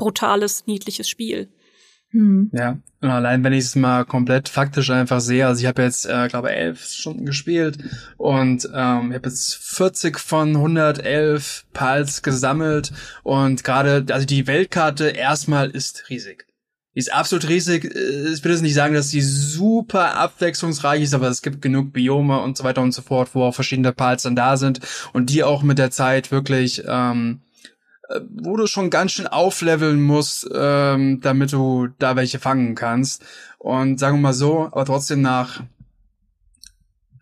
brutales, 0.00 0.66
niedliches 0.66 1.08
Spiel. 1.08 1.48
Hm. 2.10 2.50
Ja, 2.52 2.78
und 3.00 3.08
allein 3.08 3.44
wenn 3.44 3.52
ich 3.52 3.66
es 3.66 3.76
mal 3.76 4.04
komplett 4.04 4.48
faktisch 4.48 4.90
einfach 4.90 5.20
sehe, 5.20 5.46
also 5.46 5.60
ich 5.60 5.66
habe 5.66 5.82
jetzt, 5.82 6.06
äh, 6.06 6.26
glaube 6.28 6.50
elf 6.50 6.84
Stunden 6.84 7.24
gespielt 7.24 7.78
und 8.16 8.68
ähm, 8.74 9.10
ich 9.10 9.14
habe 9.14 9.28
jetzt 9.28 9.54
40 9.54 10.18
von 10.18 10.56
111 10.56 11.66
Pals 11.72 12.22
gesammelt 12.22 12.92
und 13.22 13.62
gerade, 13.62 14.04
also 14.10 14.26
die 14.26 14.48
Weltkarte 14.48 15.08
erstmal 15.10 15.70
ist 15.70 16.10
riesig. 16.10 16.46
Die 16.96 16.98
ist 16.98 17.12
absolut 17.12 17.48
riesig. 17.48 17.84
Ich 17.84 18.42
will 18.42 18.50
jetzt 18.50 18.62
nicht 18.62 18.74
sagen, 18.74 18.94
dass 18.94 19.10
sie 19.10 19.20
super 19.20 20.16
abwechslungsreich 20.16 21.02
ist, 21.02 21.14
aber 21.14 21.28
es 21.28 21.42
gibt 21.42 21.62
genug 21.62 21.92
Biome 21.92 22.40
und 22.40 22.56
so 22.56 22.64
weiter 22.64 22.82
und 22.82 22.90
so 22.90 23.02
fort, 23.02 23.30
wo 23.34 23.44
auch 23.44 23.54
verschiedene 23.54 23.92
Parts 23.92 24.24
dann 24.24 24.34
da 24.34 24.56
sind 24.56 24.80
und 25.12 25.30
die 25.30 25.44
auch 25.44 25.62
mit 25.62 25.78
der 25.78 25.92
Zeit 25.92 26.32
wirklich, 26.32 26.82
ähm, 26.88 27.42
äh, 27.42 27.49
wo 28.34 28.56
du 28.56 28.66
schon 28.66 28.90
ganz 28.90 29.12
schön 29.12 29.26
aufleveln 29.26 30.02
musst, 30.02 30.48
ähm, 30.52 31.20
damit 31.20 31.52
du 31.52 31.88
da 31.98 32.16
welche 32.16 32.38
fangen 32.38 32.74
kannst. 32.74 33.22
Und 33.58 34.00
sagen 34.00 34.16
wir 34.16 34.22
mal 34.22 34.32
so, 34.32 34.66
aber 34.66 34.84
trotzdem 34.84 35.22
nach 35.22 35.62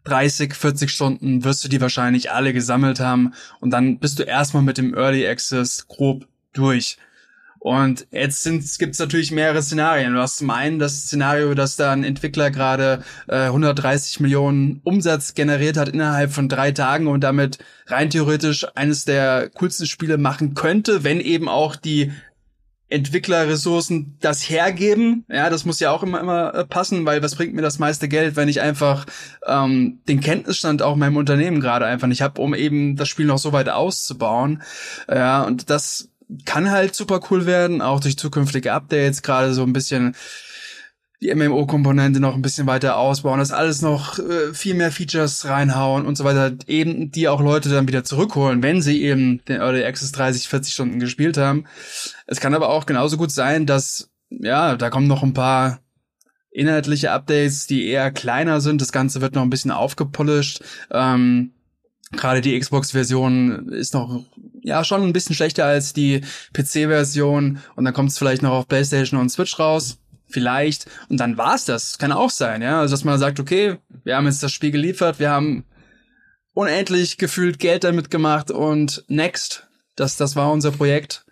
30, 0.04 0.54
40 0.54 0.90
Stunden 0.90 1.44
wirst 1.44 1.64
du 1.64 1.68
die 1.68 1.80
wahrscheinlich 1.80 2.30
alle 2.32 2.52
gesammelt 2.52 3.00
haben 3.00 3.34
und 3.60 3.70
dann 3.70 3.98
bist 3.98 4.18
du 4.18 4.22
erstmal 4.22 4.62
mit 4.62 4.78
dem 4.78 4.94
Early 4.94 5.26
Access 5.26 5.86
grob 5.86 6.26
durch. 6.52 6.96
Und 7.58 8.06
jetzt 8.12 8.48
gibt 8.78 8.94
es 8.94 8.98
natürlich 9.00 9.32
mehrere 9.32 9.62
Szenarien. 9.62 10.14
Du 10.14 10.20
hast 10.20 10.38
zum 10.38 10.50
einen 10.50 10.78
das 10.78 11.02
Szenario, 11.02 11.54
dass 11.54 11.76
da 11.76 11.92
ein 11.92 12.04
Entwickler 12.04 12.50
gerade 12.50 13.02
äh, 13.26 13.46
130 13.46 14.20
Millionen 14.20 14.80
Umsatz 14.84 15.34
generiert 15.34 15.76
hat 15.76 15.88
innerhalb 15.88 16.32
von 16.32 16.48
drei 16.48 16.70
Tagen 16.70 17.08
und 17.08 17.22
damit 17.22 17.58
rein 17.86 18.10
theoretisch 18.10 18.66
eines 18.76 19.04
der 19.04 19.50
coolsten 19.50 19.86
Spiele 19.86 20.18
machen 20.18 20.54
könnte, 20.54 21.02
wenn 21.02 21.20
eben 21.20 21.48
auch 21.48 21.74
die 21.74 22.12
Entwicklerressourcen 22.90 24.16
das 24.20 24.48
hergeben. 24.48 25.24
Ja, 25.28 25.50
das 25.50 25.66
muss 25.66 25.80
ja 25.80 25.90
auch 25.90 26.02
immer 26.02 26.20
immer 26.20 26.54
äh, 26.54 26.64
passen, 26.64 27.04
weil 27.04 27.22
was 27.22 27.34
bringt 27.34 27.54
mir 27.54 27.60
das 27.60 27.78
meiste 27.78 28.08
Geld, 28.08 28.36
wenn 28.36 28.48
ich 28.48 28.62
einfach 28.62 29.04
ähm, 29.46 30.00
den 30.08 30.20
Kenntnisstand 30.20 30.80
auch 30.80 30.96
meinem 30.96 31.16
Unternehmen 31.16 31.60
gerade 31.60 31.84
einfach 31.84 32.06
nicht 32.06 32.22
habe, 32.22 32.40
um 32.40 32.54
eben 32.54 32.96
das 32.96 33.08
Spiel 33.08 33.26
noch 33.26 33.38
so 33.38 33.52
weit 33.52 33.68
auszubauen. 33.68 34.62
Ja, 35.06 35.42
und 35.42 35.68
das 35.68 36.08
kann 36.44 36.70
halt 36.70 36.94
super 36.94 37.20
cool 37.30 37.46
werden, 37.46 37.80
auch 37.80 38.00
durch 38.00 38.18
zukünftige 38.18 38.72
Updates, 38.72 39.22
gerade 39.22 39.54
so 39.54 39.62
ein 39.62 39.72
bisschen 39.72 40.14
die 41.20 41.34
MMO-Komponente 41.34 42.20
noch 42.20 42.34
ein 42.34 42.42
bisschen 42.42 42.68
weiter 42.68 42.96
ausbauen, 42.96 43.40
das 43.40 43.50
alles 43.50 43.82
noch 43.82 44.18
äh, 44.20 44.54
viel 44.54 44.74
mehr 44.74 44.92
Features 44.92 45.46
reinhauen 45.46 46.06
und 46.06 46.16
so 46.16 46.22
weiter, 46.22 46.54
eben 46.68 47.10
die 47.10 47.28
auch 47.28 47.40
Leute 47.40 47.68
dann 47.70 47.88
wieder 47.88 48.04
zurückholen, 48.04 48.62
wenn 48.62 48.82
sie 48.82 49.02
eben 49.02 49.44
den 49.46 49.60
Early 49.60 49.84
Access 49.84 50.12
30, 50.12 50.48
40 50.48 50.72
Stunden 50.72 51.00
gespielt 51.00 51.36
haben. 51.36 51.64
Es 52.26 52.40
kann 52.40 52.54
aber 52.54 52.68
auch 52.68 52.86
genauso 52.86 53.16
gut 53.16 53.32
sein, 53.32 53.66
dass, 53.66 54.10
ja, 54.30 54.76
da 54.76 54.90
kommen 54.90 55.08
noch 55.08 55.24
ein 55.24 55.34
paar 55.34 55.80
inhaltliche 56.50 57.10
Updates, 57.10 57.66
die 57.66 57.86
eher 57.88 58.10
kleiner 58.12 58.60
sind. 58.60 58.80
Das 58.80 58.92
Ganze 58.92 59.20
wird 59.20 59.34
noch 59.34 59.42
ein 59.42 59.50
bisschen 59.50 59.70
aufgepolished. 59.70 60.62
Ähm, 60.90 61.52
Gerade 62.12 62.40
die 62.40 62.58
Xbox-Version 62.58 63.68
ist 63.68 63.92
noch 63.92 64.24
ja 64.68 64.84
schon 64.84 65.02
ein 65.02 65.12
bisschen 65.12 65.34
schlechter 65.34 65.64
als 65.64 65.92
die 65.92 66.20
PC-Version 66.52 67.58
und 67.74 67.84
dann 67.84 67.94
kommt 67.94 68.10
es 68.10 68.18
vielleicht 68.18 68.42
noch 68.42 68.52
auf 68.52 68.68
PlayStation 68.68 69.20
und 69.20 69.30
Switch 69.30 69.58
raus. 69.58 69.98
Vielleicht. 70.30 70.86
Und 71.08 71.18
dann 71.18 71.38
war's 71.38 71.64
das. 71.64 71.96
Kann 71.96 72.12
auch 72.12 72.28
sein, 72.28 72.60
ja. 72.60 72.80
Also 72.80 72.92
dass 72.92 73.04
man 73.04 73.18
sagt, 73.18 73.40
okay, 73.40 73.78
wir 74.04 74.14
haben 74.14 74.26
jetzt 74.26 74.42
das 74.42 74.52
Spiel 74.52 74.70
geliefert, 74.70 75.18
wir 75.18 75.30
haben 75.30 75.64
unendlich 76.52 77.16
gefühlt 77.16 77.58
Geld 77.58 77.84
damit 77.84 78.10
gemacht 78.10 78.50
und 78.50 79.04
next. 79.08 79.66
Das, 79.96 80.16
das 80.16 80.36
war 80.36 80.52
unser 80.52 80.70
Projekt. 80.70 81.24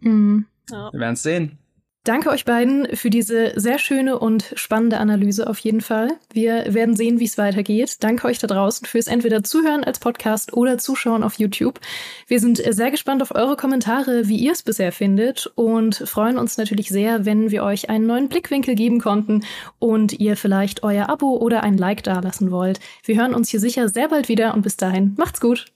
Mhm. 0.00 0.46
Ja. 0.70 0.92
Wir 0.92 1.00
werden 1.00 1.14
es 1.14 1.22
sehen. 1.22 1.58
Danke 2.04 2.30
euch 2.30 2.44
beiden 2.44 2.96
für 2.96 3.10
diese 3.10 3.52
sehr 3.54 3.78
schöne 3.78 4.18
und 4.18 4.52
spannende 4.56 4.98
Analyse 4.98 5.48
auf 5.48 5.60
jeden 5.60 5.80
Fall. 5.80 6.08
Wir 6.32 6.74
werden 6.74 6.96
sehen, 6.96 7.20
wie 7.20 7.26
es 7.26 7.38
weitergeht. 7.38 7.98
Danke 8.00 8.26
euch 8.26 8.40
da 8.40 8.48
draußen 8.48 8.88
fürs 8.88 9.06
entweder 9.06 9.44
Zuhören 9.44 9.84
als 9.84 10.00
Podcast 10.00 10.52
oder 10.52 10.78
Zuschauen 10.78 11.22
auf 11.22 11.38
YouTube. 11.38 11.78
Wir 12.26 12.40
sind 12.40 12.56
sehr 12.56 12.90
gespannt 12.90 13.22
auf 13.22 13.32
eure 13.32 13.54
Kommentare, 13.54 14.26
wie 14.26 14.38
ihr 14.38 14.50
es 14.50 14.64
bisher 14.64 14.90
findet 14.90 15.46
und 15.54 15.94
freuen 15.94 16.38
uns 16.38 16.58
natürlich 16.58 16.88
sehr, 16.88 17.24
wenn 17.24 17.52
wir 17.52 17.62
euch 17.62 17.88
einen 17.88 18.08
neuen 18.08 18.28
Blickwinkel 18.28 18.74
geben 18.74 18.98
konnten 18.98 19.44
und 19.78 20.12
ihr 20.12 20.36
vielleicht 20.36 20.82
euer 20.82 21.08
Abo 21.08 21.36
oder 21.36 21.62
ein 21.62 21.78
Like 21.78 22.02
dalassen 22.02 22.50
wollt. 22.50 22.80
Wir 23.04 23.16
hören 23.20 23.32
uns 23.32 23.48
hier 23.48 23.60
sicher 23.60 23.88
sehr 23.88 24.08
bald 24.08 24.28
wieder 24.28 24.54
und 24.54 24.62
bis 24.62 24.76
dahin 24.76 25.14
macht's 25.16 25.40
gut. 25.40 25.66